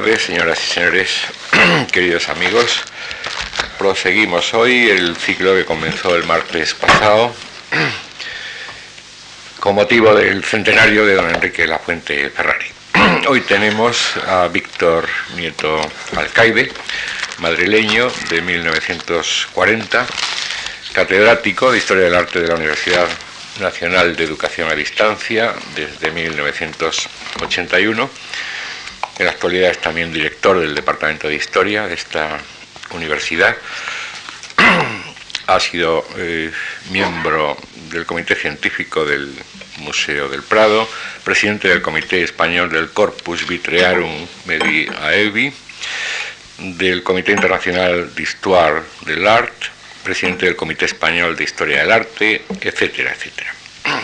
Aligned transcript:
tardes, 0.00 0.22
señoras 0.22 0.60
y 0.62 0.74
señores, 0.74 1.10
queridos 1.92 2.28
amigos. 2.28 2.84
Proseguimos 3.78 4.54
hoy 4.54 4.90
el 4.90 5.16
ciclo 5.16 5.56
que 5.56 5.64
comenzó 5.64 6.14
el 6.14 6.22
martes 6.22 6.72
pasado 6.74 7.34
con 9.58 9.74
motivo 9.74 10.14
del 10.14 10.44
centenario 10.44 11.04
de 11.04 11.14
don 11.14 11.28
Enrique 11.28 11.66
Lafuente 11.66 12.30
Ferrari. 12.30 12.66
Hoy 13.26 13.40
tenemos 13.40 14.16
a 14.28 14.46
Víctor 14.46 15.08
Nieto 15.34 15.80
Alcaide, 16.14 16.70
madrileño 17.38 18.08
de 18.30 18.40
1940, 18.40 20.06
catedrático 20.92 21.72
de 21.72 21.78
Historia 21.78 22.04
del 22.04 22.14
Arte 22.14 22.40
de 22.40 22.46
la 22.46 22.54
Universidad 22.54 23.08
Nacional 23.58 24.14
de 24.14 24.22
Educación 24.22 24.70
a 24.70 24.76
Distancia 24.76 25.54
desde 25.74 26.12
1981. 26.12 28.08
En 29.18 29.26
la 29.26 29.32
actualidad 29.32 29.72
es 29.72 29.78
también 29.78 30.12
director 30.12 30.60
del 30.60 30.76
Departamento 30.76 31.26
de 31.26 31.34
Historia 31.34 31.88
de 31.88 31.94
esta 31.94 32.38
universidad. 32.92 33.56
Ha 35.48 35.60
sido 35.60 36.06
eh, 36.18 36.52
miembro 36.90 37.56
del 37.90 38.04
Comité 38.04 38.34
Científico 38.34 39.06
del 39.06 39.32
Museo 39.78 40.28
del 40.28 40.42
Prado, 40.42 40.86
presidente 41.24 41.68
del 41.68 41.80
Comité 41.80 42.22
Español 42.22 42.70
del 42.70 42.90
Corpus 42.90 43.48
Vitrearum 43.48 44.26
Medi 44.44 44.86
Aevi, 45.00 45.50
del 46.58 47.02
Comité 47.02 47.32
Internacional 47.32 48.14
d'Histoire 48.14 48.82
de 49.06 49.16
l'Art, 49.16 49.54
presidente 50.04 50.44
del 50.44 50.54
Comité 50.54 50.84
Español 50.84 51.34
de 51.34 51.44
Historia 51.44 51.80
del 51.80 51.92
Arte, 51.92 52.42
etcétera, 52.60 53.12
etcétera. 53.12 53.54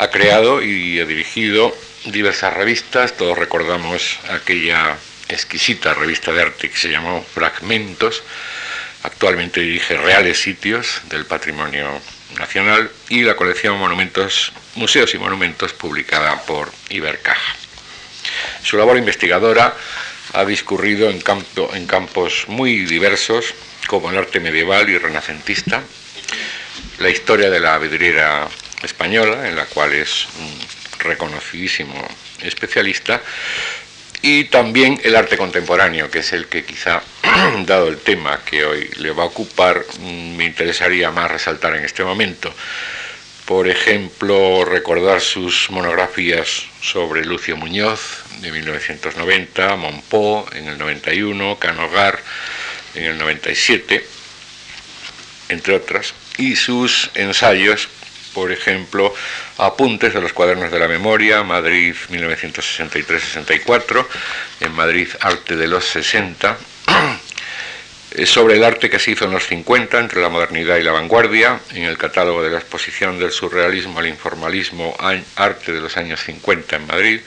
Ha 0.00 0.10
creado 0.10 0.62
y 0.62 1.00
ha 1.00 1.04
dirigido 1.04 1.74
diversas 2.06 2.54
revistas, 2.54 3.16
todos 3.16 3.36
recordamos 3.36 4.18
aquella 4.30 4.96
exquisita 5.28 5.94
revista 5.94 6.32
de 6.32 6.42
arte 6.42 6.70
que 6.70 6.76
se 6.76 6.88
llamó 6.88 7.22
Fragmentos, 7.22 8.22
actualmente 9.02 9.60
dirige 9.60 9.96
Reales 9.96 10.40
Sitios 10.40 11.00
del 11.08 11.26
Patrimonio 11.26 12.00
Nacional 12.38 12.90
y 13.08 13.22
la 13.22 13.36
colección 13.36 13.78
Monumentos, 13.78 14.52
Museos 14.74 15.14
y 15.14 15.18
Monumentos 15.18 15.72
publicada 15.72 16.42
por 16.42 16.70
Ibercaja. 16.90 17.56
Su 18.62 18.76
labor 18.76 18.96
investigadora 18.96 19.74
ha 20.34 20.44
discurrido 20.44 21.10
en, 21.10 21.20
campo, 21.20 21.70
en 21.74 21.86
campos 21.86 22.44
muy 22.48 22.84
diversos, 22.84 23.54
como 23.86 24.10
el 24.10 24.18
arte 24.18 24.40
medieval 24.40 24.88
y 24.90 24.98
renacentista, 24.98 25.82
la 26.98 27.08
historia 27.08 27.48
de 27.48 27.60
la 27.60 27.78
vidriera 27.78 28.46
española, 28.82 29.48
en 29.48 29.56
la 29.56 29.66
cual 29.66 29.92
es 29.94 30.26
reconocidísimo 30.98 32.06
especialista, 32.42 33.20
y 34.20 34.44
también 34.44 35.00
el 35.04 35.14
arte 35.14 35.36
contemporáneo, 35.36 36.10
que 36.10 36.20
es 36.20 36.32
el 36.32 36.46
que 36.46 36.64
quizá, 36.64 37.02
dado 37.66 37.88
el 37.88 37.98
tema 37.98 38.40
que 38.44 38.64
hoy 38.64 38.90
le 38.96 39.12
va 39.12 39.22
a 39.22 39.26
ocupar, 39.26 39.84
mm, 40.00 40.36
me 40.36 40.44
interesaría 40.44 41.10
más 41.10 41.30
resaltar 41.30 41.76
en 41.76 41.84
este 41.84 42.02
momento. 42.02 42.52
Por 43.44 43.68
ejemplo, 43.68 44.64
recordar 44.64 45.20
sus 45.20 45.70
monografías 45.70 46.64
sobre 46.82 47.24
Lucio 47.24 47.56
Muñoz 47.56 48.24
de 48.40 48.50
1990, 48.50 49.76
Monpó 49.76 50.46
en 50.52 50.66
el 50.66 50.78
91, 50.78 51.58
Canogar 51.58 52.20
en 52.94 53.04
el 53.04 53.18
97, 53.18 54.04
entre 55.48 55.76
otras, 55.76 56.12
y 56.36 56.56
sus 56.56 57.10
ensayos 57.14 57.88
por 58.38 58.52
ejemplo, 58.52 59.12
apuntes 59.58 60.14
de 60.14 60.20
los 60.20 60.32
cuadernos 60.32 60.70
de 60.70 60.78
la 60.78 60.88
memoria, 60.88 61.42
Madrid 61.42 61.94
1963-64, 62.10 64.06
en 64.60 64.72
Madrid 64.72 65.08
Arte 65.20 65.56
de 65.56 65.66
los 65.66 65.84
60, 65.84 66.56
sobre 68.24 68.54
el 68.54 68.64
arte 68.64 68.88
que 68.88 68.98
se 68.98 69.10
hizo 69.10 69.26
en 69.26 69.32
los 69.32 69.46
50 69.46 69.98
entre 69.98 70.22
la 70.22 70.28
modernidad 70.28 70.76
y 70.76 70.82
la 70.82 70.92
vanguardia, 70.92 71.60
en 71.74 71.84
el 71.84 71.98
catálogo 71.98 72.42
de 72.42 72.50
la 72.50 72.58
exposición 72.58 73.18
del 73.18 73.32
surrealismo 73.32 73.98
al 73.98 74.06
informalismo, 74.06 74.96
arte 75.36 75.72
de 75.72 75.80
los 75.80 75.96
años 75.96 76.22
50 76.22 76.76
en 76.76 76.86
Madrid, 76.86 77.20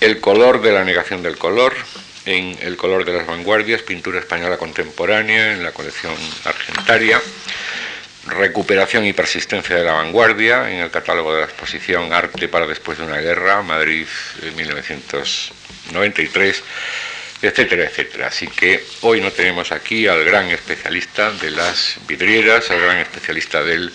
el 0.00 0.20
color 0.20 0.62
de 0.62 0.72
la 0.72 0.84
negación 0.84 1.22
del 1.22 1.36
color, 1.36 1.74
en 2.24 2.56
el 2.60 2.76
color 2.76 3.04
de 3.04 3.14
las 3.14 3.26
vanguardias, 3.26 3.82
pintura 3.82 4.20
española 4.20 4.58
contemporánea, 4.58 5.54
en 5.54 5.64
la 5.64 5.72
colección 5.72 6.14
argentaria, 6.44 7.20
Recuperación 8.28 9.06
y 9.06 9.14
persistencia 9.14 9.76
de 9.76 9.84
la 9.84 9.92
vanguardia 9.92 10.70
en 10.70 10.80
el 10.80 10.90
catálogo 10.90 11.34
de 11.34 11.40
la 11.40 11.46
exposición 11.46 12.12
Arte 12.12 12.48
para 12.48 12.66
después 12.66 12.98
de 12.98 13.04
una 13.04 13.16
guerra, 13.18 13.62
Madrid 13.62 14.06
1993, 14.54 16.62
etcétera, 17.40 17.84
etcétera. 17.84 18.26
Así 18.26 18.48
que 18.48 18.84
hoy 19.00 19.22
no 19.22 19.32
tenemos 19.32 19.72
aquí 19.72 20.06
al 20.06 20.22
gran 20.24 20.50
especialista 20.50 21.30
de 21.32 21.52
las 21.52 21.96
vidrieras, 22.06 22.70
al 22.70 22.80
gran 22.80 22.98
especialista 22.98 23.64
del 23.64 23.90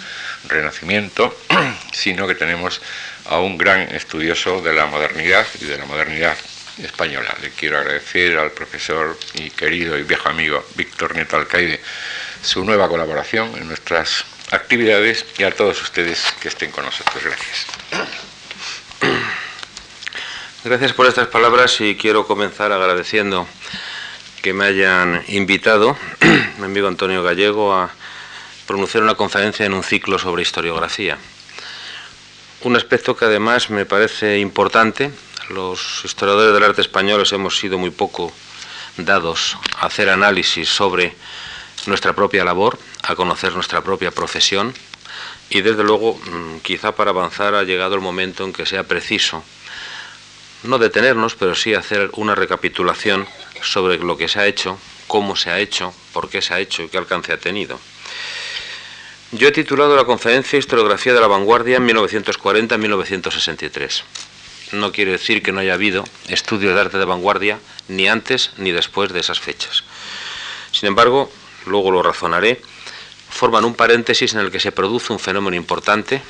Renacimiento, 0.47 1.37
sino 1.93 2.27
que 2.27 2.35
tenemos 2.35 2.81
a 3.25 3.39
un 3.39 3.57
gran 3.57 3.81
estudioso 3.95 4.61
de 4.61 4.73
la 4.73 4.87
modernidad 4.87 5.47
y 5.61 5.65
de 5.65 5.77
la 5.77 5.85
modernidad 5.85 6.35
española. 6.81 7.35
Le 7.41 7.51
quiero 7.51 7.77
agradecer 7.77 8.37
al 8.37 8.51
profesor 8.51 9.17
y 9.35 9.49
querido 9.51 9.97
y 9.97 10.03
viejo 10.03 10.29
amigo 10.29 10.65
Víctor 10.75 11.15
Nieto 11.15 11.37
Alcaide 11.37 11.79
su 12.43 12.63
nueva 12.65 12.89
colaboración 12.89 13.55
en 13.55 13.67
nuestras 13.67 14.25
actividades 14.51 15.25
y 15.37 15.43
a 15.43 15.55
todos 15.55 15.81
ustedes 15.81 16.21
que 16.41 16.49
estén 16.49 16.71
con 16.71 16.85
nosotros. 16.85 17.23
Gracias. 17.23 17.65
Gracias 20.65 20.93
por 20.93 21.07
estas 21.07 21.27
palabras 21.27 21.79
y 21.81 21.95
quiero 21.95 22.27
comenzar 22.27 22.71
agradeciendo 22.71 23.47
que 24.41 24.53
me 24.53 24.65
hayan 24.65 25.23
invitado, 25.29 25.97
mi 26.59 26.65
amigo 26.65 26.87
Antonio 26.87 27.23
Gallego, 27.23 27.73
a 27.73 27.89
pronunciar 28.67 29.03
una 29.03 29.15
conferencia 29.15 29.65
en 29.65 29.73
un 29.73 29.83
ciclo 29.83 30.19
sobre 30.19 30.41
historiografía. 30.41 31.17
Un 32.61 32.75
aspecto 32.75 33.15
que 33.15 33.25
además 33.25 33.69
me 33.69 33.85
parece 33.85 34.39
importante. 34.39 35.11
Los 35.49 36.01
historiadores 36.03 36.53
del 36.53 36.63
arte 36.63 36.81
español 36.81 37.25
hemos 37.31 37.57
sido 37.57 37.77
muy 37.77 37.89
poco 37.89 38.31
dados 38.97 39.57
a 39.79 39.87
hacer 39.87 40.09
análisis 40.09 40.69
sobre 40.69 41.15
nuestra 41.87 42.13
propia 42.13 42.43
labor, 42.43 42.77
a 43.01 43.15
conocer 43.15 43.53
nuestra 43.53 43.81
propia 43.81 44.11
profesión 44.11 44.73
y 45.49 45.61
desde 45.61 45.83
luego 45.83 46.15
mm, 46.15 46.59
quizá 46.59 46.95
para 46.95 47.11
avanzar 47.11 47.55
ha 47.55 47.63
llegado 47.63 47.95
el 47.95 48.01
momento 48.01 48.43
en 48.43 48.53
que 48.53 48.65
sea 48.65 48.83
preciso 48.83 49.43
no 50.63 50.77
detenernos, 50.77 51.35
pero 51.35 51.55
sí 51.55 51.73
hacer 51.73 52.09
una 52.13 52.35
recapitulación 52.35 53.27
sobre 53.61 53.97
lo 53.97 54.17
que 54.17 54.27
se 54.27 54.39
ha 54.39 54.47
hecho, 54.47 54.77
cómo 55.07 55.35
se 55.35 55.49
ha 55.49 55.59
hecho, 55.59 55.93
por 56.13 56.29
qué 56.29 56.41
se 56.41 56.53
ha 56.53 56.59
hecho 56.59 56.83
y 56.83 56.87
qué 56.87 56.97
alcance 56.97 57.33
ha 57.33 57.37
tenido. 57.37 57.79
Yo 59.31 59.47
he 59.47 59.51
titulado 59.51 59.95
la 59.95 60.05
conferencia 60.05 60.59
Historiografía 60.59 61.13
de 61.13 61.19
la 61.19 61.27
Vanguardia 61.27 61.77
en 61.77 61.87
1940-1963. 61.87 64.03
No 64.73 64.91
quiere 64.91 65.11
decir 65.11 65.43
que 65.43 65.51
no 65.51 65.59
haya 65.59 65.73
habido 65.73 66.03
estudios 66.29 66.73
de 66.73 66.81
arte 66.81 66.97
de 66.97 67.05
vanguardia 67.05 67.59
ni 67.87 68.07
antes 68.07 68.51
ni 68.57 68.71
después 68.71 69.11
de 69.11 69.19
esas 69.19 69.39
fechas. 69.39 69.83
Sin 70.71 70.87
embargo, 70.87 71.31
luego 71.65 71.91
lo 71.91 72.03
razonaré, 72.03 72.61
forman 73.29 73.65
un 73.65 73.75
paréntesis 73.75 74.33
en 74.33 74.39
el 74.39 74.51
que 74.51 74.59
se 74.59 74.71
produce 74.71 75.11
un 75.11 75.19
fenómeno 75.19 75.55
importante, 75.55 76.21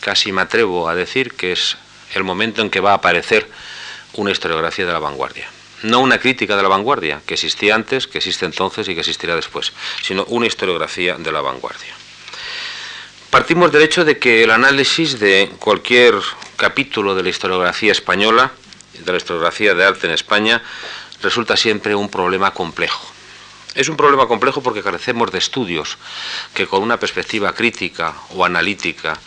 casi 0.00 0.32
me 0.32 0.42
atrevo 0.42 0.88
a 0.88 0.94
decir 0.94 1.34
que 1.34 1.52
es 1.52 1.76
el 2.14 2.24
momento 2.24 2.62
en 2.62 2.70
que 2.70 2.80
va 2.80 2.92
a 2.92 2.94
aparecer 2.94 3.48
una 4.14 4.30
historiografía 4.30 4.86
de 4.86 4.92
la 4.92 4.98
vanguardia. 4.98 5.48
No 5.82 6.00
una 6.00 6.18
crítica 6.18 6.56
de 6.56 6.62
la 6.62 6.68
vanguardia, 6.68 7.20
que 7.24 7.34
existía 7.34 7.74
antes, 7.74 8.06
que 8.06 8.18
existe 8.18 8.44
entonces 8.44 8.88
y 8.88 8.94
que 8.94 9.00
existirá 9.00 9.36
después, 9.36 9.72
sino 10.02 10.24
una 10.24 10.46
historiografía 10.46 11.14
de 11.14 11.32
la 11.32 11.40
vanguardia. 11.40 11.94
Partimos 13.30 13.70
del 13.70 13.82
hecho 13.82 14.04
de 14.04 14.18
que 14.18 14.42
el 14.42 14.50
análisis 14.50 15.20
de 15.20 15.50
cualquier 15.58 16.14
capítulo 16.56 17.14
de 17.14 17.22
la 17.22 17.28
historiografía 17.28 17.92
española, 17.92 18.52
de 18.98 19.12
la 19.12 19.18
historiografía 19.18 19.74
de 19.74 19.84
arte 19.84 20.06
en 20.06 20.14
España, 20.14 20.62
resulta 21.22 21.56
siempre 21.56 21.94
un 21.94 22.08
problema 22.08 22.52
complejo. 22.52 23.17
Es 23.74 23.88
un 23.88 23.96
problema 23.96 24.26
complejo 24.26 24.62
porque 24.62 24.82
carecemos 24.82 25.30
de 25.30 25.38
estudios 25.38 25.98
que 26.54 26.66
con 26.66 26.82
una 26.82 26.98
perspectiva 26.98 27.54
crítica 27.54 28.14
o 28.30 28.44
analítica, 28.44 29.18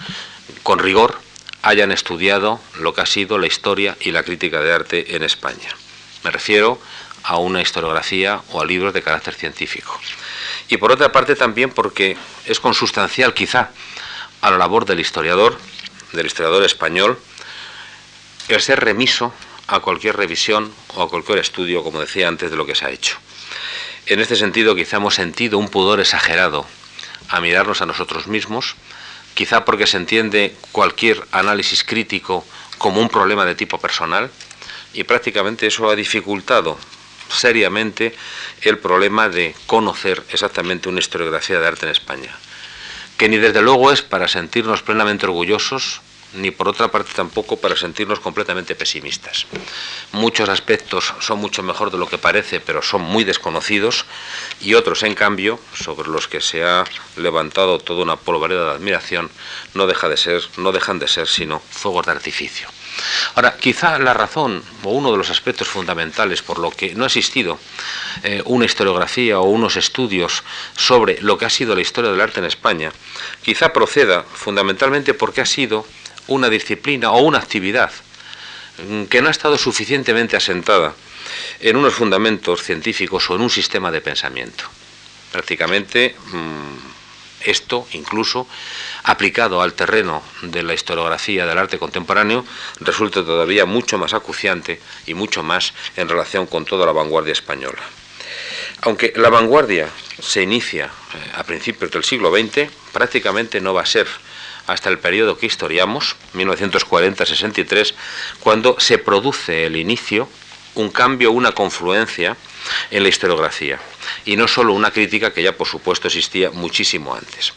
con 0.63 0.79
rigor, 0.79 1.19
hayan 1.61 1.91
estudiado 1.91 2.59
lo 2.79 2.93
que 2.93 3.01
ha 3.01 3.05
sido 3.05 3.37
la 3.37 3.47
historia 3.47 3.95
y 4.01 4.11
la 4.11 4.23
crítica 4.23 4.61
de 4.61 4.73
arte 4.73 5.15
en 5.15 5.23
España. 5.23 5.69
Me 6.23 6.31
refiero 6.31 6.79
a 7.23 7.37
una 7.37 7.61
historiografía 7.61 8.41
o 8.51 8.61
a 8.61 8.65
libros 8.65 8.93
de 8.93 9.03
carácter 9.03 9.35
científico. 9.35 9.99
Y 10.69 10.77
por 10.77 10.91
otra 10.91 11.11
parte 11.11 11.35
también 11.35 11.69
porque 11.69 12.17
es 12.45 12.59
consustancial 12.59 13.33
quizá 13.33 13.69
a 14.41 14.51
la 14.51 14.57
labor 14.57 14.85
del 14.85 14.99
historiador, 14.99 15.57
del 16.13 16.25
historiador 16.25 16.63
español, 16.63 17.19
el 18.47 18.61
ser 18.61 18.83
remiso 18.83 19.33
a 19.67 19.79
cualquier 19.79 20.17
revisión 20.17 20.73
o 20.95 21.03
a 21.03 21.09
cualquier 21.09 21.37
estudio, 21.37 21.83
como 21.83 21.99
decía 22.01 22.27
antes, 22.27 22.49
de 22.49 22.57
lo 22.57 22.65
que 22.65 22.75
se 22.75 22.85
ha 22.85 22.89
hecho. 22.89 23.17
En 24.07 24.19
este 24.19 24.35
sentido, 24.35 24.75
quizá 24.75 24.97
hemos 24.97 25.15
sentido 25.15 25.57
un 25.57 25.69
pudor 25.69 25.99
exagerado 25.99 26.65
a 27.29 27.39
mirarnos 27.39 27.81
a 27.81 27.85
nosotros 27.85 28.27
mismos, 28.27 28.75
quizá 29.35 29.63
porque 29.63 29.87
se 29.87 29.97
entiende 29.97 30.55
cualquier 30.71 31.23
análisis 31.31 31.83
crítico 31.83 32.45
como 32.77 32.99
un 32.99 33.09
problema 33.09 33.45
de 33.45 33.55
tipo 33.55 33.79
personal, 33.79 34.29
y 34.93 35.03
prácticamente 35.03 35.67
eso 35.67 35.89
ha 35.89 35.95
dificultado 35.95 36.77
seriamente 37.29 38.13
el 38.61 38.77
problema 38.79 39.29
de 39.29 39.55
conocer 39.67 40.23
exactamente 40.29 40.89
una 40.89 40.99
historiografía 40.99 41.59
de 41.59 41.67
arte 41.67 41.85
en 41.85 41.91
España, 41.91 42.35
que 43.17 43.29
ni 43.29 43.37
desde 43.37 43.61
luego 43.61 43.91
es 43.91 44.01
para 44.01 44.27
sentirnos 44.27 44.81
plenamente 44.81 45.25
orgullosos, 45.25 46.01
ni 46.33 46.51
por 46.51 46.67
otra 46.67 46.89
parte 46.89 47.11
tampoco 47.15 47.57
para 47.57 47.75
sentirnos 47.75 48.19
completamente 48.19 48.75
pesimistas. 48.75 49.45
Muchos 50.11 50.49
aspectos 50.49 51.13
son 51.19 51.39
mucho 51.39 51.63
mejor 51.63 51.91
de 51.91 51.97
lo 51.97 52.07
que 52.07 52.17
parece, 52.17 52.59
pero 52.59 52.81
son 52.81 53.01
muy 53.01 53.23
desconocidos, 53.23 54.05
y 54.61 54.73
otros, 54.73 55.03
en 55.03 55.15
cambio, 55.15 55.59
sobre 55.73 56.09
los 56.09 56.27
que 56.27 56.41
se 56.41 56.63
ha 56.63 56.83
levantado 57.17 57.79
toda 57.79 58.03
una 58.03 58.15
polvareda 58.15 58.65
de 58.65 58.71
admiración, 58.71 59.29
no, 59.73 59.87
deja 59.87 60.09
de 60.09 60.17
ser, 60.17 60.41
no 60.57 60.71
dejan 60.71 60.99
de 60.99 61.07
ser 61.07 61.27
sino 61.27 61.59
fuegos 61.59 62.05
de 62.05 62.11
artificio. 62.11 62.67
Ahora, 63.35 63.55
quizá 63.57 63.97
la 63.99 64.13
razón 64.13 64.63
o 64.83 64.89
uno 64.91 65.11
de 65.11 65.17
los 65.17 65.29
aspectos 65.29 65.67
fundamentales 65.67 66.41
por 66.41 66.59
lo 66.59 66.71
que 66.71 66.93
no 66.93 67.03
ha 67.05 67.07
existido 67.07 67.57
eh, 68.23 68.41
una 68.45 68.65
historiografía 68.65 69.39
o 69.39 69.43
unos 69.43 69.77
estudios 69.77 70.43
sobre 70.75 71.21
lo 71.21 71.37
que 71.37 71.45
ha 71.45 71.49
sido 71.49 71.75
la 71.75 71.81
historia 71.81 72.11
del 72.11 72.21
arte 72.21 72.39
en 72.39 72.45
España, 72.45 72.91
quizá 73.41 73.71
proceda 73.71 74.23
fundamentalmente 74.23 75.13
porque 75.13 75.41
ha 75.41 75.45
sido 75.45 75.85
una 76.31 76.49
disciplina 76.49 77.11
o 77.11 77.21
una 77.21 77.39
actividad 77.39 77.91
mm, 78.87 79.05
que 79.05 79.21
no 79.21 79.27
ha 79.27 79.31
estado 79.31 79.57
suficientemente 79.57 80.37
asentada 80.37 80.93
en 81.59 81.75
unos 81.75 81.93
fundamentos 81.93 82.63
científicos 82.63 83.29
o 83.29 83.35
en 83.35 83.41
un 83.41 83.49
sistema 83.49 83.91
de 83.91 84.01
pensamiento. 84.01 84.63
Prácticamente 85.31 86.15
mm, 86.31 86.91
esto 87.45 87.87
incluso 87.93 88.47
aplicado 89.03 89.61
al 89.61 89.73
terreno 89.73 90.23
de 90.43 90.63
la 90.63 90.73
historiografía 90.73 91.45
del 91.45 91.57
arte 91.57 91.79
contemporáneo 91.79 92.45
resulta 92.79 93.25
todavía 93.25 93.65
mucho 93.65 93.97
más 93.97 94.13
acuciante 94.13 94.79
y 95.07 95.13
mucho 95.13 95.43
más 95.43 95.73
en 95.95 96.07
relación 96.07 96.45
con 96.45 96.65
toda 96.65 96.85
la 96.85 96.91
vanguardia 96.91 97.33
española. 97.33 97.81
Aunque 98.81 99.13
la 99.15 99.29
vanguardia 99.29 99.89
se 100.19 100.41
inicia 100.41 100.85
eh, 100.85 101.31
a 101.35 101.43
principios 101.43 101.91
del 101.91 102.03
siglo 102.03 102.31
XX, 102.31 102.69
prácticamente 102.91 103.61
no 103.61 103.73
va 103.73 103.81
a 103.81 103.85
ser 103.85 104.07
hasta 104.71 104.89
el 104.89 104.99
periodo 104.99 105.37
que 105.37 105.45
historiamos, 105.45 106.15
1940-63, 106.33 107.93
cuando 108.39 108.79
se 108.79 108.97
produce 108.97 109.65
el 109.65 109.75
inicio, 109.75 110.29
un 110.75 110.89
cambio, 110.89 111.31
una 111.31 111.51
confluencia 111.51 112.37
en 112.89 113.03
la 113.03 113.09
historiografía, 113.09 113.79
y 114.25 114.35
no 114.37 114.47
solo 114.47 114.73
una 114.73 114.91
crítica 114.91 115.33
que 115.33 115.43
ya 115.43 115.57
por 115.57 115.67
supuesto 115.67 116.07
existía 116.07 116.51
muchísimo 116.51 117.13
antes. 117.13 117.53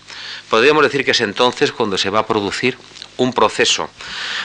Podríamos 0.50 0.82
decir 0.82 1.04
que 1.04 1.12
es 1.12 1.20
entonces 1.20 1.72
cuando 1.72 1.98
se 1.98 2.10
va 2.10 2.20
a 2.20 2.26
producir 2.26 2.76
un 3.16 3.32
proceso 3.32 3.88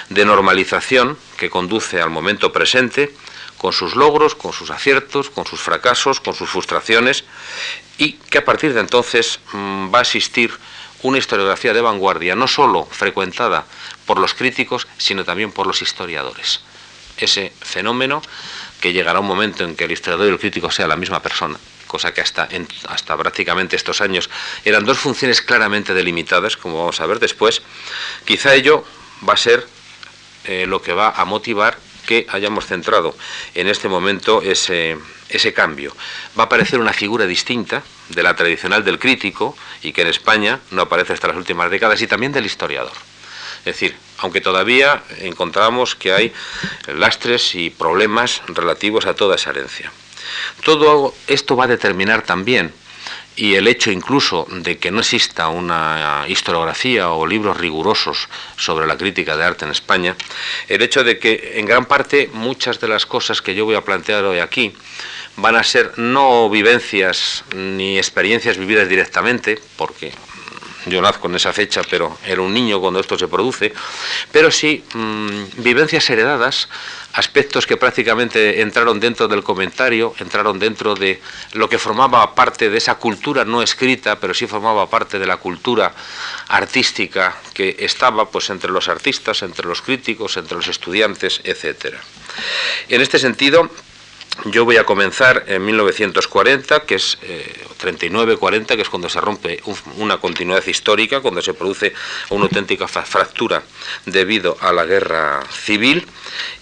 de 0.09 0.25
normalización 0.25 1.17
que 1.37 1.49
conduce 1.49 2.01
al 2.01 2.09
momento 2.09 2.53
presente, 2.53 3.13
con 3.57 3.73
sus 3.73 3.95
logros, 3.95 4.35
con 4.35 4.53
sus 4.53 4.69
aciertos, 4.69 5.29
con 5.29 5.45
sus 5.45 5.59
fracasos, 5.59 6.19
con 6.19 6.33
sus 6.33 6.49
frustraciones, 6.49 7.25
y 7.97 8.13
que 8.13 8.37
a 8.37 8.45
partir 8.45 8.73
de 8.73 8.79
entonces 8.79 9.39
mm, 9.51 9.93
va 9.93 9.99
a 9.99 10.03
existir 10.03 10.53
una 11.03 11.17
historiografía 11.17 11.73
de 11.73 11.81
vanguardia 11.81 12.35
no 12.35 12.47
sólo 12.47 12.85
frecuentada 12.85 13.65
por 14.05 14.19
los 14.19 14.33
críticos, 14.33 14.87
sino 14.97 15.23
también 15.23 15.51
por 15.51 15.67
los 15.67 15.81
historiadores. 15.81 16.61
Ese 17.17 17.51
fenómeno 17.61 18.21
que 18.81 18.93
llegará 18.93 19.19
un 19.19 19.27
momento 19.27 19.63
en 19.63 19.75
que 19.75 19.85
el 19.85 19.91
historiador 19.91 20.27
y 20.27 20.31
el 20.31 20.39
crítico 20.39 20.71
sea 20.71 20.87
la 20.87 20.95
misma 20.95 21.21
persona, 21.21 21.59
cosa 21.87 22.13
que 22.13 22.21
hasta, 22.21 22.47
hasta 22.87 23.17
prácticamente 23.17 23.75
estos 23.75 24.01
años 24.01 24.29
eran 24.63 24.85
dos 24.85 24.97
funciones 24.97 25.41
claramente 25.41 25.93
delimitadas, 25.93 26.57
como 26.57 26.79
vamos 26.79 26.99
a 27.01 27.05
ver 27.05 27.19
después, 27.19 27.61
quizá 28.25 28.53
ello 28.55 28.85
va 29.27 29.33
a 29.33 29.37
ser 29.37 29.67
eh, 30.45 30.65
lo 30.65 30.81
que 30.81 30.93
va 30.93 31.09
a 31.09 31.25
motivar 31.25 31.77
que 32.09 32.25
hayamos 32.31 32.65
centrado 32.65 33.15
en 33.53 33.67
este 33.67 33.87
momento 33.87 34.41
ese, 34.41 34.97
ese 35.29 35.53
cambio. 35.53 35.95
Va 36.35 36.45
a 36.45 36.45
aparecer 36.47 36.79
una 36.79 36.91
figura 36.91 37.27
distinta 37.27 37.83
de 38.09 38.23
la 38.23 38.35
tradicional 38.35 38.83
del 38.83 38.97
crítico 38.97 39.55
y 39.83 39.93
que 39.93 40.01
en 40.01 40.07
España 40.07 40.59
no 40.71 40.81
aparece 40.81 41.13
hasta 41.13 41.27
las 41.27 41.37
últimas 41.37 41.69
décadas 41.69 42.01
y 42.01 42.07
también 42.07 42.31
del 42.31 42.47
historiador. 42.47 42.93
Es 43.59 43.75
decir, 43.75 43.95
aunque 44.17 44.41
todavía 44.41 45.03
encontramos 45.19 45.93
que 45.93 46.11
hay 46.11 46.33
lastres 46.87 47.53
y 47.53 47.69
problemas 47.69 48.41
relativos 48.47 49.05
a 49.05 49.13
toda 49.13 49.35
esa 49.35 49.51
herencia. 49.51 49.91
Todo 50.63 51.13
esto 51.27 51.55
va 51.55 51.65
a 51.65 51.67
determinar 51.67 52.23
también 52.23 52.73
y 53.39 53.55
el 53.55 53.69
hecho 53.69 53.89
incluso 53.89 54.45
de 54.51 54.77
que 54.77 54.91
no 54.91 54.99
exista 54.99 55.47
una 55.47 56.25
historiografía 56.27 57.11
o 57.11 57.25
libros 57.25 57.55
rigurosos 57.55 58.27
sobre 58.57 58.85
la 58.85 58.97
crítica 58.97 59.37
de 59.37 59.45
arte 59.45 59.63
en 59.63 59.71
España, 59.71 60.13
el 60.67 60.81
hecho 60.81 61.05
de 61.05 61.19
que 61.19 61.53
en 61.55 61.65
gran 61.65 61.85
parte 61.85 62.29
muchas 62.33 62.81
de 62.81 62.89
las 62.89 63.05
cosas 63.05 63.41
que 63.41 63.55
yo 63.55 63.63
voy 63.63 63.75
a 63.75 63.81
plantear 63.81 64.25
hoy 64.25 64.39
aquí 64.39 64.73
van 65.37 65.55
a 65.55 65.63
ser 65.63 65.93
no 65.97 66.49
vivencias 66.49 67.45
ni 67.55 67.97
experiencias 67.97 68.57
vividas 68.57 68.89
directamente, 68.89 69.57
porque 69.77 70.11
yo 70.85 71.01
nazco 71.01 71.27
en 71.27 71.35
esa 71.35 71.53
fecha, 71.53 71.81
pero 71.89 72.17
era 72.25 72.41
un 72.41 72.53
niño 72.53 72.79
cuando 72.79 72.99
esto 72.99 73.17
se 73.17 73.27
produce, 73.27 73.73
pero 74.31 74.51
sí 74.51 74.83
mm, 74.93 75.61
vivencias 75.63 76.09
heredadas, 76.09 76.69
aspectos 77.13 77.65
que 77.65 77.77
prácticamente 77.77 78.61
entraron 78.61 78.99
dentro 78.99 79.27
del 79.27 79.43
comentario, 79.43 80.13
entraron 80.19 80.59
dentro 80.59 80.95
de 80.95 81.19
lo 81.53 81.67
que 81.67 81.79
formaba 81.79 82.35
parte 82.35 82.69
de 82.69 82.77
esa 82.77 82.95
cultura 82.95 83.45
no 83.45 83.61
escrita, 83.61 84.19
pero 84.19 84.33
sí 84.33 84.47
formaba 84.47 84.89
parte 84.89 85.19
de 85.19 85.25
la 85.25 85.37
cultura 85.37 85.91
artística 86.47 87.35
que 87.53 87.75
estaba 87.79 88.29
pues 88.29 88.49
entre 88.49 88.71
los 88.71 88.89
artistas, 88.89 89.41
entre 89.41 89.67
los 89.67 89.81
críticos, 89.81 90.37
entre 90.37 90.57
los 90.57 90.67
estudiantes, 90.67 91.41
etcétera. 91.43 91.99
En 92.87 93.01
este 93.01 93.19
sentido, 93.19 93.69
yo 94.45 94.65
voy 94.65 94.77
a 94.77 94.83
comenzar 94.83 95.45
en 95.47 95.65
1940, 95.65 96.81
que 96.81 96.95
es 96.95 97.17
39-40, 97.81 98.71
eh, 98.71 98.75
que 98.75 98.81
es 98.81 98.89
cuando 98.89 99.09
se 99.09 99.19
rompe 99.19 99.61
una 99.97 100.17
continuidad 100.17 100.65
histórica, 100.65 101.21
cuando 101.21 101.41
se 101.41 101.53
produce 101.53 101.93
una 102.29 102.43
auténtica 102.43 102.87
fractura 102.87 103.63
debido 104.05 104.57
a 104.61 104.71
la 104.71 104.85
guerra 104.85 105.43
civil, 105.51 106.07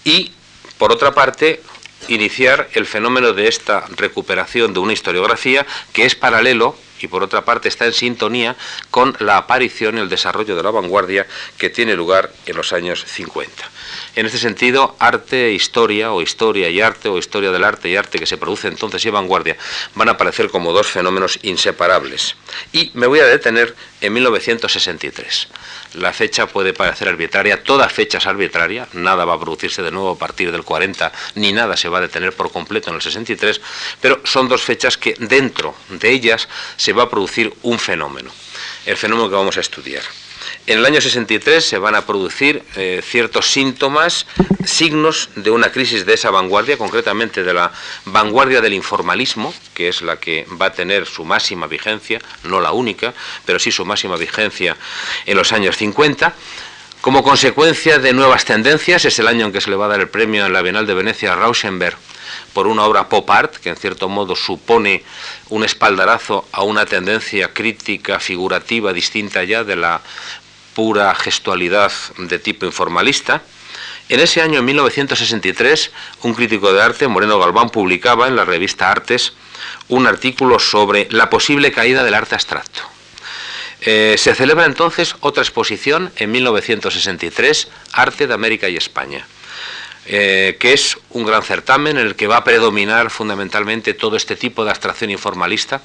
y 0.04 0.32
por 0.78 0.92
otra 0.92 1.12
parte 1.12 1.62
iniciar 2.08 2.68
el 2.72 2.86
fenómeno 2.86 3.32
de 3.32 3.48
esta 3.48 3.84
recuperación 3.96 4.72
de 4.72 4.80
una 4.80 4.92
historiografía 4.92 5.66
que 5.92 6.04
es 6.04 6.14
paralelo 6.14 6.76
y 7.00 7.08
por 7.08 7.22
otra 7.22 7.44
parte 7.44 7.68
está 7.68 7.86
en 7.86 7.92
sintonía 7.92 8.56
con 8.90 9.16
la 9.20 9.36
aparición 9.36 9.98
y 9.98 10.00
el 10.00 10.08
desarrollo 10.08 10.56
de 10.56 10.62
la 10.62 10.70
vanguardia 10.70 11.26
que 11.56 11.70
tiene 11.70 11.94
lugar 11.94 12.32
en 12.46 12.56
los 12.56 12.72
años 12.72 13.04
50. 13.06 13.70
En 14.16 14.26
este 14.26 14.38
sentido, 14.38 14.96
arte 14.98 15.46
e 15.46 15.52
historia, 15.52 16.12
o 16.12 16.20
historia 16.20 16.68
y 16.68 16.80
arte, 16.80 17.08
o 17.08 17.18
historia 17.18 17.50
del 17.50 17.64
arte 17.64 17.88
y 17.88 17.96
arte 17.96 18.18
que 18.18 18.26
se 18.26 18.36
produce 18.36 18.68
entonces 18.68 19.04
y 19.04 19.10
vanguardia, 19.10 19.56
van 19.94 20.08
a 20.08 20.12
aparecer 20.12 20.50
como 20.50 20.72
dos 20.72 20.88
fenómenos 20.88 21.38
inseparables. 21.42 22.34
Y 22.72 22.90
me 22.94 23.06
voy 23.06 23.20
a 23.20 23.26
detener 23.26 23.74
en 24.00 24.12
1963. 24.12 25.48
La 25.94 26.12
fecha 26.12 26.46
puede 26.46 26.72
parecer 26.72 27.08
arbitraria, 27.08 27.62
toda 27.62 27.88
fecha 27.88 28.18
es 28.18 28.26
arbitraria, 28.26 28.88
nada 28.92 29.24
va 29.24 29.34
a 29.34 29.40
producirse 29.40 29.82
de 29.82 29.90
nuevo 29.90 30.10
a 30.10 30.18
partir 30.18 30.52
del 30.52 30.62
40, 30.62 31.12
ni 31.34 31.52
nada 31.52 31.76
se 31.76 31.88
va 31.88 31.98
a 31.98 32.02
detener 32.02 32.32
por 32.32 32.52
completo 32.52 32.90
en 32.90 32.96
el 32.96 33.02
63, 33.02 33.60
pero 34.00 34.20
son 34.24 34.48
dos 34.48 34.62
fechas 34.62 34.96
que 34.96 35.14
dentro 35.18 35.74
de 35.88 36.10
ellas 36.10 36.48
se 36.76 36.92
va 36.92 37.04
a 37.04 37.10
producir 37.10 37.52
un 37.62 37.78
fenómeno, 37.78 38.30
el 38.86 38.96
fenómeno 38.96 39.28
que 39.28 39.36
vamos 39.36 39.56
a 39.56 39.60
estudiar. 39.60 40.02
En 40.68 40.80
el 40.80 40.84
año 40.84 41.00
63 41.00 41.64
se 41.64 41.78
van 41.78 41.94
a 41.94 42.04
producir 42.04 42.62
eh, 42.76 43.00
ciertos 43.02 43.50
síntomas, 43.50 44.26
signos 44.66 45.30
de 45.34 45.50
una 45.50 45.72
crisis 45.72 46.04
de 46.04 46.12
esa 46.12 46.30
vanguardia, 46.30 46.76
concretamente 46.76 47.42
de 47.42 47.54
la 47.54 47.72
vanguardia 48.04 48.60
del 48.60 48.74
informalismo, 48.74 49.54
que 49.72 49.88
es 49.88 50.02
la 50.02 50.20
que 50.20 50.46
va 50.60 50.66
a 50.66 50.72
tener 50.74 51.06
su 51.06 51.24
máxima 51.24 51.66
vigencia, 51.68 52.20
no 52.44 52.60
la 52.60 52.72
única, 52.72 53.14
pero 53.46 53.58
sí 53.58 53.72
su 53.72 53.86
máxima 53.86 54.18
vigencia 54.18 54.76
en 55.24 55.38
los 55.38 55.52
años 55.52 55.74
50. 55.78 56.34
Como 57.00 57.22
consecuencia 57.22 57.98
de 57.98 58.12
nuevas 58.12 58.44
tendencias, 58.44 59.06
es 59.06 59.18
el 59.18 59.28
año 59.28 59.46
en 59.46 59.52
que 59.52 59.62
se 59.62 59.70
le 59.70 59.76
va 59.76 59.86
a 59.86 59.88
dar 59.88 60.00
el 60.00 60.10
premio 60.10 60.44
en 60.44 60.52
la 60.52 60.60
Bienal 60.60 60.86
de 60.86 60.92
Venecia 60.92 61.32
a 61.32 61.36
Rauschenberg 61.36 61.96
por 62.52 62.66
una 62.66 62.84
obra 62.84 63.08
pop 63.08 63.30
art, 63.30 63.56
que 63.56 63.70
en 63.70 63.76
cierto 63.76 64.10
modo 64.10 64.36
supone 64.36 65.02
un 65.48 65.64
espaldarazo 65.64 66.46
a 66.52 66.62
una 66.62 66.84
tendencia 66.84 67.54
crítica, 67.54 68.20
figurativa, 68.20 68.92
distinta 68.92 69.44
ya 69.44 69.64
de 69.64 69.76
la 69.76 70.02
pura 70.78 71.12
gestualidad 71.16 71.90
de 72.18 72.38
tipo 72.38 72.64
informalista. 72.64 73.42
En 74.08 74.20
ese 74.20 74.40
año, 74.40 74.60
en 74.60 74.64
1963, 74.64 75.90
un 76.22 76.34
crítico 76.34 76.72
de 76.72 76.80
arte, 76.80 77.08
Moreno 77.08 77.40
Galván, 77.40 77.70
publicaba 77.70 78.28
en 78.28 78.36
la 78.36 78.44
revista 78.44 78.88
Artes 78.88 79.32
un 79.88 80.06
artículo 80.06 80.60
sobre 80.60 81.08
la 81.10 81.30
posible 81.30 81.72
caída 81.72 82.04
del 82.04 82.14
arte 82.14 82.36
abstracto. 82.36 82.82
Eh, 83.80 84.14
se 84.18 84.36
celebra 84.36 84.66
entonces 84.66 85.16
otra 85.18 85.42
exposición 85.42 86.12
en 86.14 86.30
1963, 86.30 87.66
Arte 87.90 88.28
de 88.28 88.34
América 88.34 88.68
y 88.68 88.76
España. 88.76 89.26
Eh, 90.10 90.56
que 90.58 90.72
es 90.72 90.96
un 91.10 91.26
gran 91.26 91.42
certamen 91.42 91.98
en 91.98 92.06
el 92.06 92.16
que 92.16 92.26
va 92.26 92.38
a 92.38 92.44
predominar 92.44 93.10
fundamentalmente 93.10 93.92
todo 93.92 94.16
este 94.16 94.36
tipo 94.36 94.64
de 94.64 94.70
abstracción 94.70 95.10
informalista, 95.10 95.82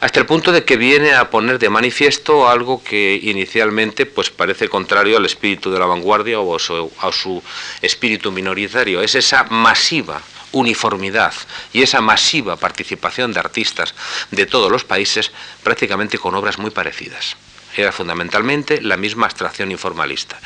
hasta 0.00 0.18
el 0.18 0.26
punto 0.26 0.50
de 0.50 0.64
que 0.64 0.76
viene 0.76 1.14
a 1.14 1.30
poner 1.30 1.60
de 1.60 1.70
manifiesto 1.70 2.48
algo 2.48 2.82
que 2.82 3.20
inicialmente 3.22 4.04
pues, 4.04 4.30
parece 4.30 4.68
contrario 4.68 5.16
al 5.16 5.26
espíritu 5.26 5.70
de 5.70 5.78
la 5.78 5.86
vanguardia 5.86 6.40
o 6.40 6.56
a 6.56 7.12
su 7.12 7.42
espíritu 7.82 8.32
minoritario, 8.32 9.00
es 9.00 9.14
esa 9.14 9.44
masiva 9.44 10.20
uniformidad 10.50 11.32
y 11.72 11.82
esa 11.82 12.00
masiva 12.00 12.56
participación 12.56 13.32
de 13.32 13.38
artistas 13.38 13.94
de 14.32 14.46
todos 14.46 14.72
los 14.72 14.82
países 14.82 15.30
prácticamente 15.62 16.18
con 16.18 16.34
obras 16.34 16.58
muy 16.58 16.72
parecidas. 16.72 17.36
Era 17.76 17.92
fundamentalmente 17.92 18.80
la 18.80 18.96
misma 18.96 19.26
abstracción 19.26 19.70
informalista. 19.70 20.40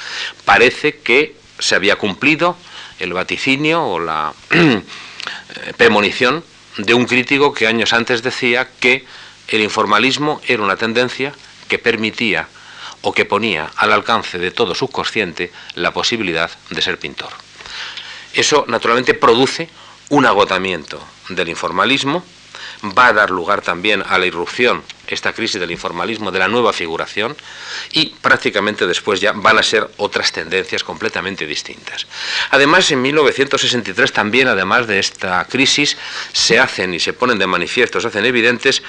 Parece 0.45 0.99
que 0.99 1.37
se 1.59 1.75
había 1.75 1.97
cumplido 1.97 2.57
el 3.01 3.13
vaticinio 3.13 3.83
o 3.83 3.99
la 3.99 4.33
premonición 5.77 6.45
de 6.79 6.95
un 6.95 7.07
crítico 7.07 7.53
que 7.53 7.67
años 7.67 7.93
antes 7.93 8.23
decía 8.23 8.69
que 8.79 9.05
el 9.49 9.61
informalismo 9.61 10.41
era 10.47 10.63
una 10.63 10.77
tendencia 10.77 11.35
que 11.69 11.79
permitía 11.79 12.49
o 13.03 13.13
que 13.13 13.25
ponía 13.25 13.71
al 13.77 13.93
alcance 13.93 14.39
de 14.39 14.51
todo 14.51 14.75
subconsciente 14.75 15.51
la 15.75 15.93
posibilidad 15.93 16.51
de 16.71 16.83
ser 16.83 16.99
pintor. 16.99 17.31
Eso 18.35 18.65
naturalmente 18.69 19.15
produce 19.15 19.69
un 20.11 20.27
agotamiento 20.27 21.03
del 21.29 21.49
informalismo, 21.49 22.25
va 22.85 23.09
a 23.09 23.13
dar 23.13 23.31
lugar 23.31 23.61
también 23.61 24.03
a 24.07 24.19
la 24.19 24.27
irrupción, 24.27 24.83
esta 25.07 25.33
crisis 25.33 25.61
del 25.61 25.71
informalismo, 25.71 26.31
de 26.31 26.39
la 26.39 26.49
nueva 26.49 26.73
figuración, 26.73 27.37
y 27.93 28.15
prácticamente 28.21 28.87
después 28.87 29.21
ya 29.21 29.33
van 29.33 29.59
a 29.59 29.63
ser 29.63 29.91
otras 29.97 30.33
tendencias 30.33 30.85
completamente 30.85 31.47
distintas. 31.47 32.07
Además, 32.51 32.91
en 32.91 33.03
1963 33.03 34.13
también, 34.13 34.49
además 34.49 34.87
de 34.87 34.99
esta 34.99 35.45
crisis, 35.47 35.97
se 36.33 36.59
hacen 36.59 36.95
y 36.95 37.01
se 37.01 37.13
ponen 37.13 37.39
de 37.39 37.47
manifiesto, 37.47 38.01
se 38.01 38.09
hacen 38.09 38.25
evidentes 38.25 38.83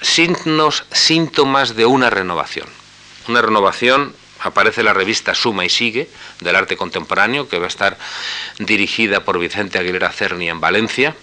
signos, 0.00 0.84
síntomas 0.92 1.74
de 1.74 1.86
una 1.86 2.10
renovación. 2.10 2.68
Una 3.26 3.42
renovación 3.42 4.14
aparece 4.40 4.82
la 4.82 4.92
revista 4.92 5.34
Suma 5.34 5.64
y 5.64 5.68
Sigue 5.68 6.08
del 6.40 6.56
arte 6.56 6.76
contemporáneo, 6.76 7.48
que 7.48 7.58
va 7.58 7.66
a 7.66 7.68
estar 7.68 7.98
dirigida 8.58 9.24
por 9.24 9.38
Vicente 9.38 9.78
Aguilera 9.78 10.12
Cerni 10.12 10.48
en 10.48 10.60
Valencia. 10.60 11.16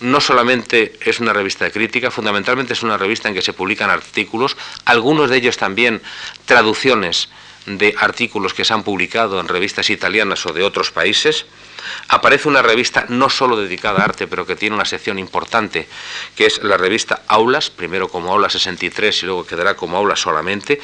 No 0.00 0.20
solamente 0.20 0.98
es 1.00 1.20
una 1.20 1.32
revista 1.32 1.64
de 1.64 1.72
crítica, 1.72 2.10
fundamentalmente 2.10 2.74
es 2.74 2.82
una 2.82 2.98
revista 2.98 3.28
en 3.28 3.34
que 3.34 3.42
se 3.42 3.54
publican 3.54 3.88
artículos, 3.88 4.56
algunos 4.84 5.30
de 5.30 5.38
ellos 5.38 5.56
también 5.56 6.02
traducciones 6.44 7.30
de 7.66 7.94
artículos 7.98 8.54
que 8.54 8.64
se 8.64 8.72
han 8.72 8.84
publicado 8.84 9.40
en 9.40 9.48
revistas 9.48 9.90
italianas 9.90 10.46
o 10.46 10.52
de 10.52 10.62
otros 10.62 10.92
países. 10.92 11.46
Aparece 12.08 12.48
una 12.48 12.62
revista 12.62 13.06
no 13.08 13.28
solo 13.28 13.56
dedicada 13.56 14.00
a 14.00 14.04
arte, 14.04 14.26
pero 14.26 14.46
que 14.46 14.56
tiene 14.56 14.76
una 14.76 14.84
sección 14.84 15.18
importante, 15.18 15.88
que 16.36 16.46
es 16.46 16.62
la 16.62 16.76
revista 16.76 17.22
Aulas, 17.26 17.70
primero 17.70 18.08
como 18.08 18.32
Aula 18.32 18.50
63 18.50 19.22
y 19.22 19.26
luego 19.26 19.46
quedará 19.46 19.74
como 19.74 19.96
Aula 19.96 20.16
solamente, 20.16 20.80